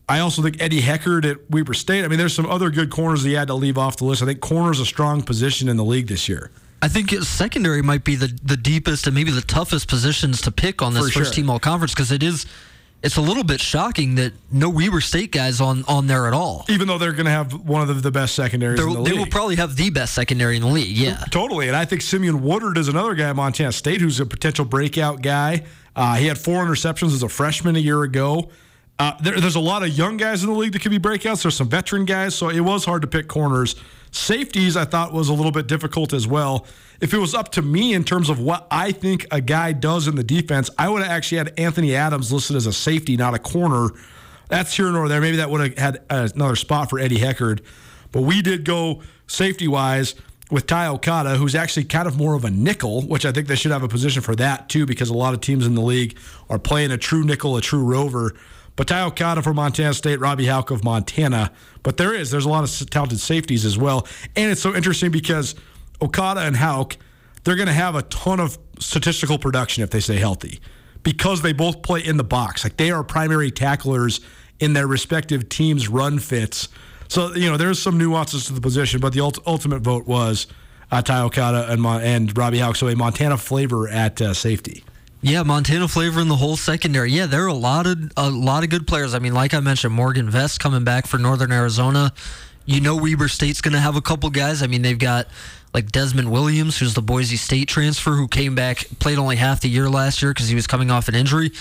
I 0.10 0.20
also 0.20 0.42
think 0.42 0.62
Eddie 0.62 0.82
Heckard 0.82 1.30
at 1.30 1.50
Weber 1.52 1.74
State. 1.74 2.04
I 2.04 2.08
mean, 2.08 2.18
there's 2.18 2.34
some 2.34 2.46
other 2.46 2.70
good 2.70 2.90
corners 2.90 3.24
he 3.24 3.34
had 3.34 3.48
to 3.50 3.54
leave 3.56 3.78
off 3.78 3.98
the 3.98 4.06
list. 4.06 4.24
I 4.24 4.26
think 4.26 4.40
corner's 4.40 4.80
a 4.80 4.86
strong 4.86 5.22
position 5.22 5.68
in 5.68 5.78
the 5.78 5.86
league 5.86 6.08
this 6.08 6.28
year. 6.30 6.52
I 6.82 6.88
think 6.88 7.12
secondary 7.24 7.82
might 7.82 8.04
be 8.04 8.16
the, 8.16 8.28
the 8.44 8.58
deepest 8.58 9.08
and 9.08 9.16
maybe 9.16 9.32
the 9.32 9.42
toughest 9.42 9.88
positions 9.88 10.42
to 10.42 10.52
pick 10.52 10.82
on 10.82 10.94
this 10.94 11.06
For 11.08 11.20
first 11.20 11.34
sure. 11.34 11.44
team 11.44 11.50
all 11.50 11.60
conference 11.60 11.94
because 11.94 12.12
it 12.12 12.22
is 12.22 12.46
it's 13.04 13.18
a 13.18 13.22
little 13.22 13.44
bit 13.44 13.62
shocking 13.62 14.16
that 14.16 14.34
no 14.52 14.70
Weber 14.70 15.02
State 15.02 15.32
guys 15.32 15.62
on 15.62 15.84
on 15.88 16.08
there 16.08 16.28
at 16.28 16.34
all. 16.34 16.66
Even 16.70 16.88
though 16.88 16.98
they're 16.98 17.14
going 17.14 17.26
to 17.26 17.32
have 17.32 17.54
one 17.54 17.88
of 17.88 18.02
the, 18.02 18.12
best 18.12 18.36
secondaries 18.36 18.80
the 18.80 19.04
they 19.04 19.14
will 19.14 19.28
probably 19.28 19.58
have 19.58 19.76
the 19.76 19.90
best 19.92 20.14
secondary 20.14 20.56
in 20.56 20.64
the 20.64 20.68
league. 20.68 20.98
Yeah, 20.98 21.18
totally. 21.30 21.68
And 21.68 21.78
I 21.78 21.86
think 21.86 22.02
Simeon 22.02 22.42
Woodard 22.42 22.78
is 22.78 22.88
another 22.88 23.14
guy 23.14 23.30
at 23.30 23.36
Montana 23.36 23.72
State 23.72 24.02
who's 24.02 24.20
a 24.20 24.26
potential 24.26 24.66
breakout 24.66 25.22
guy. 25.22 25.66
Uh, 25.96 26.16
he 26.16 26.26
had 26.26 26.38
four 26.38 26.66
interceptions 26.66 27.14
as 27.14 27.24
a 27.24 27.30
freshman 27.30 27.76
a 27.76 27.80
year 27.80 28.04
ago. 28.04 28.50
Uh, 28.98 29.14
there, 29.22 29.40
there's 29.40 29.56
a 29.56 29.60
lot 29.62 29.84
of 29.84 29.90
young 29.90 30.18
guys 30.18 30.44
in 30.44 30.50
the 30.50 30.56
league 30.56 30.72
that 30.74 30.82
could 30.82 30.92
be 30.92 31.00
breakouts. 31.00 31.44
There's 31.44 31.56
some 31.56 31.70
veteran 31.70 32.06
guys, 32.06 32.34
so 32.34 32.50
it 32.50 32.62
was 32.62 32.86
hard 32.86 33.02
to 33.02 33.08
pick 33.08 33.28
corners. 33.28 33.76
Safeties, 34.16 34.78
I 34.78 34.86
thought 34.86 35.12
was 35.12 35.28
a 35.28 35.34
little 35.34 35.52
bit 35.52 35.68
difficult 35.68 36.14
as 36.14 36.26
well. 36.26 36.66
If 37.02 37.14
it 37.14 37.18
was 37.18 37.36
up 37.36 37.52
to 37.54 37.62
me 37.62 37.94
in 37.94 38.06
terms 38.06 38.30
of 38.30 38.40
what 38.40 38.66
I 38.72 38.94
think 38.94 39.28
a 39.30 39.42
guy 39.42 39.74
does 39.74 40.08
in 40.08 40.16
the 40.16 40.24
defense, 40.24 40.70
I 40.78 40.88
would 40.88 41.04
have 41.04 41.12
actually 41.12 41.40
had 41.40 41.60
Anthony 41.60 41.96
Adams 41.96 42.32
listed 42.32 42.56
as 42.56 42.66
a 42.66 42.72
safety, 42.72 43.18
not 43.18 43.34
a 43.34 43.40
corner. 43.40 43.90
That's 44.48 44.74
here 44.74 44.90
nor 44.90 45.10
there. 45.10 45.20
Maybe 45.20 45.38
that 45.38 45.50
would 45.50 45.60
have 45.60 45.78
had 45.78 46.06
another 46.10 46.56
spot 46.56 46.90
for 46.90 46.98
Eddie 46.98 47.18
Heckard. 47.18 47.60
But 48.14 48.22
we 48.22 48.42
did 48.42 48.64
go 48.64 49.02
safety 49.28 49.68
wise 49.68 50.16
with 50.50 50.66
Ty 50.66 50.88
Okada, 50.88 51.36
who's 51.36 51.54
actually 51.54 51.84
kind 51.84 52.08
of 52.08 52.18
more 52.18 52.36
of 52.36 52.46
a 52.46 52.52
nickel, 52.52 53.02
which 53.02 53.26
I 53.26 53.34
think 53.34 53.48
they 53.48 53.56
should 53.56 53.72
have 53.72 53.84
a 53.84 53.90
position 53.90 54.22
for 54.22 54.36
that 54.38 54.70
too, 54.70 54.86
because 54.86 55.10
a 55.10 55.14
lot 55.14 55.34
of 55.34 55.42
teams 55.42 55.68
in 55.68 55.76
the 55.76 55.82
league 55.82 56.18
are 56.50 56.60
playing 56.60 56.92
a 56.92 56.98
true 56.98 57.26
nickel, 57.26 57.58
a 57.58 57.62
true 57.62 57.84
rover. 57.84 58.34
But 58.76 58.88
Ty 58.88 59.04
Okada 59.04 59.42
for 59.42 59.54
Montana 59.54 59.94
State, 59.94 60.20
Robbie 60.20 60.48
Hauck 60.48 60.70
of 60.72 60.84
Montana. 60.84 61.52
But 61.84 61.98
there 61.98 62.14
is, 62.14 62.32
there's 62.32 62.46
a 62.46 62.50
lot 62.50 62.64
of 62.64 62.90
talented 62.90 63.20
safeties 63.20 63.64
as 63.66 63.78
well. 63.78 64.08
And 64.36 64.52
it's 64.52 64.62
so 64.62 64.76
interesting 64.76 65.12
because 65.12 65.56
Okada 66.02 66.42
and 66.42 66.58
Hauck, 66.58 66.98
they're 67.44 67.56
going 67.56 67.68
to 67.68 67.74
have 67.74 67.96
a 67.96 68.02
ton 68.04 68.40
of 68.40 68.58
statistical 68.80 69.38
production 69.38 69.84
if 69.84 69.92
they 69.92 70.00
stay 70.00 70.18
healthy 70.18 70.60
because 71.04 71.42
they 71.42 71.54
both 71.54 71.84
play 71.84 72.04
in 72.04 72.18
the 72.18 72.24
box. 72.24 72.64
Like 72.64 72.78
they 72.78 72.92
are 72.92 73.04
primary 73.04 73.52
tacklers 73.52 74.20
in 74.60 74.74
their 74.74 74.88
respective 74.88 75.48
teams' 75.48 75.88
run 75.88 76.20
fits. 76.20 76.68
So 77.08 77.34
you 77.36 77.50
know, 77.50 77.58
there's 77.58 77.82
some 77.82 77.98
nuances 77.98 78.46
to 78.48 78.54
the 78.54 78.62
position, 78.62 79.00
but 79.00 79.14
the 79.14 79.22
ult- 79.22 79.40
ultimate 79.48 79.82
vote 79.82 80.08
was 80.08 80.48
uh, 80.92 81.02
Ty 81.02 81.22
Okada 81.22 81.72
and, 81.72 81.82
Mon- 81.82 82.02
and 82.02 82.36
Robbie 82.38 82.60
Hauck. 82.60 82.76
So 82.76 82.88
a 82.88 82.96
Montana 82.96 83.38
flavor 83.38 83.88
at 83.88 84.22
uh, 84.22 84.34
safety. 84.34 84.84
Yeah, 85.28 85.42
Montana 85.42 85.88
flavor 85.88 86.22
in 86.22 86.28
the 86.28 86.36
whole 86.36 86.56
secondary. 86.56 87.12
Yeah, 87.12 87.26
there 87.26 87.46
are 87.46 87.48
a 87.48 87.54
lot 87.54 87.88
of 87.88 88.12
a 88.16 88.30
lot 88.30 88.64
of 88.64 88.70
good 88.70 88.86
players. 88.86 89.16
I 89.16 89.20
mean, 89.20 89.34
like 89.34 89.56
I 89.56 89.60
mentioned, 89.60 89.92
Morgan 89.92 90.30
Vest 90.30 90.60
coming 90.60 90.84
back 90.84 91.08
for 91.08 91.18
Northern 91.18 91.52
Arizona. 91.52 92.14
You 92.68 92.80
know, 92.80 92.96
Weber 92.96 93.28
State's 93.28 93.60
going 93.60 93.74
to 93.74 93.80
have 93.80 93.96
a 93.96 94.02
couple 94.02 94.30
guys. 94.30 94.62
I 94.62 94.68
mean, 94.68 94.84
they've 94.84 95.00
got 95.00 95.28
like 95.74 95.92
Desmond 95.92 96.32
Williams, 96.32 96.78
who's 96.78 96.94
the 96.94 97.02
Boise 97.02 97.38
State 97.38 97.68
transfer, 97.68 98.12
who 98.12 98.28
came 98.28 98.54
back, 98.54 98.86
played 99.00 99.18
only 99.18 99.38
half 99.38 99.62
the 99.62 99.68
year 99.68 99.90
last 99.90 100.22
year 100.22 100.32
because 100.32 100.48
he 100.48 100.54
was 100.54 100.68
coming 100.68 100.92
off 100.92 101.08
an 101.08 101.16
injury. 101.16 101.52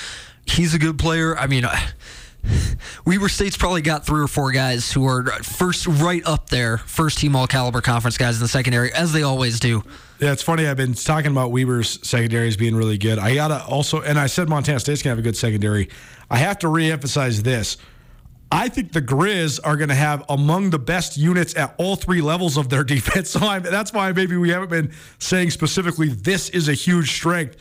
He's 0.44 0.74
a 0.74 0.78
good 0.78 0.98
player. 0.98 1.34
I 1.34 1.46
mean. 1.46 1.64
Weber 3.07 3.28
State's 3.28 3.57
probably 3.57 3.82
got 3.82 4.07
three 4.07 4.20
or 4.20 4.28
four 4.28 4.53
guys 4.53 4.92
who 4.92 5.07
are 5.07 5.24
first 5.42 5.86
right 5.86 6.22
up 6.26 6.51
there, 6.51 6.78
first 6.78 7.18
team 7.18 7.36
all 7.36 7.47
caliber 7.47 7.80
conference 7.80 8.18
guys 8.18 8.36
in 8.36 8.42
the 8.42 8.49
secondary, 8.49 8.92
as 8.92 9.12
they 9.12 9.22
always 9.22 9.61
do. 9.61 9.82
Yeah, 10.20 10.32
it's 10.32 10.42
funny. 10.42 10.66
I've 10.66 10.76
been 10.76 10.95
talking 10.95 11.30
about 11.30 11.51
Weber's 11.51 12.07
secondary 12.07 12.49
as 12.49 12.57
being 12.57 12.76
really 12.76 12.99
good. 12.99 13.18
I 13.18 13.34
gotta 13.34 13.64
also, 13.64 14.01
and 14.01 14.18
I 14.18 14.26
said 14.26 14.49
Montana 14.49 14.80
State's 14.80 15.03
gonna 15.03 15.12
have 15.12 15.18
a 15.18 15.22
good 15.22 15.36
secondary. 15.36 15.88
I 16.30 16.38
have 16.38 16.59
to 16.61 16.68
reemphasize 16.68 17.42
this. 17.42 17.76
I 18.53 18.68
think 18.68 18.92
the 18.92 19.03
Grizz 19.03 19.59
are 19.64 19.76
going 19.76 19.88
to 19.88 19.97
have 19.97 20.24
among 20.28 20.70
the 20.70 20.78
best 20.78 21.16
units 21.16 21.57
at 21.57 21.74
all 21.76 21.97
three 21.97 22.20
levels 22.20 22.57
of 22.57 22.68
their 22.68 22.84
defense. 22.95 23.30
So 23.30 23.40
I, 23.40 23.59
that's 23.59 23.92
why 23.92 24.12
maybe 24.12 24.36
we 24.36 24.51
haven't 24.51 24.70
been 24.70 24.92
saying 25.18 25.51
specifically 25.51 26.09
this 26.09 26.51
is 26.51 26.68
a 26.68 26.74
huge 26.74 27.11
strength 27.11 27.57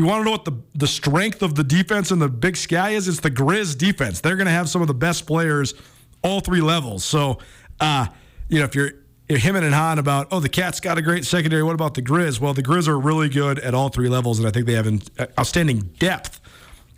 you 0.00 0.06
want 0.06 0.20
to 0.20 0.24
know 0.24 0.30
what 0.30 0.44
the, 0.44 0.56
the 0.74 0.86
strength 0.86 1.42
of 1.42 1.54
the 1.54 1.64
defense 1.64 2.10
in 2.10 2.18
the 2.18 2.28
Big 2.28 2.56
Sky 2.56 2.90
is? 2.90 3.06
It's 3.06 3.20
the 3.20 3.30
Grizz 3.30 3.76
defense. 3.76 4.20
They're 4.20 4.36
going 4.36 4.46
to 4.46 4.52
have 4.52 4.68
some 4.68 4.80
of 4.82 4.88
the 4.88 4.94
best 4.94 5.26
players 5.26 5.74
all 6.22 6.40
three 6.40 6.60
levels. 6.60 7.04
So, 7.04 7.38
uh, 7.80 8.06
you 8.48 8.58
know, 8.58 8.64
if 8.64 8.74
you're, 8.74 8.92
you're 9.28 9.56
and 9.56 9.74
hawing 9.74 9.98
about, 9.98 10.28
oh, 10.32 10.40
the 10.40 10.48
Cats 10.48 10.80
got 10.80 10.98
a 10.98 11.02
great 11.02 11.24
secondary. 11.24 11.62
What 11.62 11.74
about 11.74 11.94
the 11.94 12.02
Grizz? 12.02 12.40
Well, 12.40 12.52
the 12.52 12.62
Grizz 12.62 12.88
are 12.88 12.98
really 12.98 13.28
good 13.28 13.58
at 13.60 13.74
all 13.74 13.88
three 13.88 14.08
levels, 14.08 14.38
and 14.38 14.48
I 14.48 14.50
think 14.50 14.66
they 14.66 14.72
have 14.74 14.86
an 14.86 15.00
outstanding 15.38 15.90
depth 15.98 16.40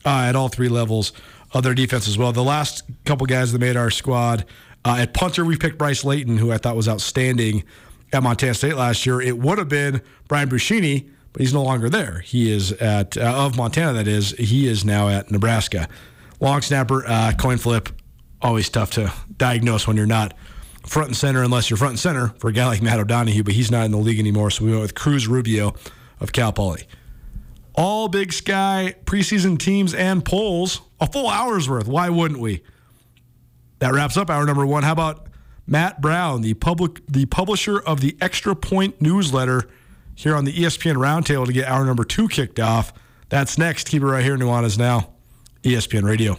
uh, 0.05 0.27
at 0.29 0.37
all 0.37 0.49
three 0.49 0.69
levels 0.69 1.13
of 1.53 1.63
their 1.63 1.75
defense 1.75 2.09
as 2.09 2.17
well. 2.17 2.33
The 2.33 2.43
last 2.43 2.85
couple 3.05 3.27
guys 3.27 3.53
that 3.53 3.59
made 3.59 3.77
our 3.77 3.91
squad 3.91 4.47
uh, 4.85 4.97
at 5.01 5.13
punter, 5.13 5.45
we 5.45 5.57
picked 5.57 5.77
Bryce 5.77 6.05
Layton, 6.05 6.39
who 6.39 6.51
I 6.51 6.59
thought 6.59 6.75
was 6.75 6.89
outstanding 6.89 7.65
at 8.13 8.23
Montana 8.23 8.55
State 8.55 8.77
last 8.77 9.05
year. 9.07 9.21
It 9.21 9.39
would 9.39 9.59
have 9.59 9.69
been 9.69 10.01
Brian 10.29 10.49
Buschini 10.49 11.11
but 11.33 11.41
he's 11.41 11.55
no 11.55 11.63
longer 11.63 11.89
there. 11.89 12.21
He 12.21 12.53
is 12.53 12.73
at 12.73 13.17
uh, 13.17 13.45
of 13.47 13.57
Montana. 13.57 13.93
That 13.95 14.09
is, 14.09 14.31
he 14.33 14.67
is 14.67 14.85
now 14.85 15.09
at 15.09 15.31
Nebraska. 15.31 15.89
Long 16.41 16.61
snapper, 16.61 17.07
uh, 17.07 17.33
coin 17.39 17.59
flip, 17.59 17.89
always 18.41 18.69
tough 18.69 18.91
to 18.93 19.13
diagnose 19.37 19.87
when 19.87 19.97
you're 19.97 20.07
not 20.07 20.35
front 20.87 21.09
and 21.09 21.17
center, 21.17 21.43
unless 21.43 21.71
you're 21.71 21.77
front 21.77 21.93
and 21.93 22.01
center 22.01 22.35
for 22.39 22.49
a 22.49 22.53
guy 22.53 22.67
like 22.67 22.83
Matt 22.83 22.99
O'Donohue. 22.99 23.45
But 23.45 23.55
he's 23.55 23.71
not 23.71 23.85
in 23.85 23.93
the 23.93 23.99
league 23.99 24.19
anymore, 24.19 24.51
so 24.51 24.65
we 24.65 24.71
went 24.71 24.83
with 24.83 24.95
Cruz 24.95 25.29
Rubio 25.29 25.75
of 26.21 26.33
Cal 26.33 26.53
Poly. 26.53 26.85
All 27.75 28.09
Big 28.09 28.33
Sky 28.33 28.95
preseason 29.07 29.59
teams 29.59 29.95
and 29.95 30.25
polls, 30.25 30.83
a 31.01 31.07
full 31.07 31.29
hour's 31.29 31.69
worth. 31.69 31.87
Why 31.87 32.11
wouldn't 32.11 32.41
we? 32.41 32.63
That 33.79 33.95
wraps 33.95 34.17
up 34.17 34.29
hour 34.29 34.45
number 34.45 34.67
one. 34.67 34.83
How 34.83 34.93
about 34.93 35.27
Matt 35.67 36.01
Brown, 36.01 36.43
the 36.43 36.55
public, 36.55 37.01
the 37.07 37.27
publisher 37.27 37.79
of 37.79 38.01
the 38.01 38.17
Extra 38.21 38.55
Point 38.55 39.01
newsletter? 39.01 39.69
Here 40.23 40.37
on 40.37 40.45
the 40.45 40.53
ESPN 40.53 40.97
Roundtable 40.97 41.47
to 41.47 41.53
get 41.53 41.69
hour 41.69 41.85
number 41.85 42.05
two 42.05 42.29
kicked 42.29 42.61
off. 42.61 42.93
That's 43.29 43.59
next. 43.59 43.89
Keep 43.89 44.03
it 44.03 44.07
right 44.07 44.25
here. 44.25 44.37
Nuanez 44.37 44.79
Now, 44.79 45.11
ESPN 45.63 46.05
Radio. 46.05 46.39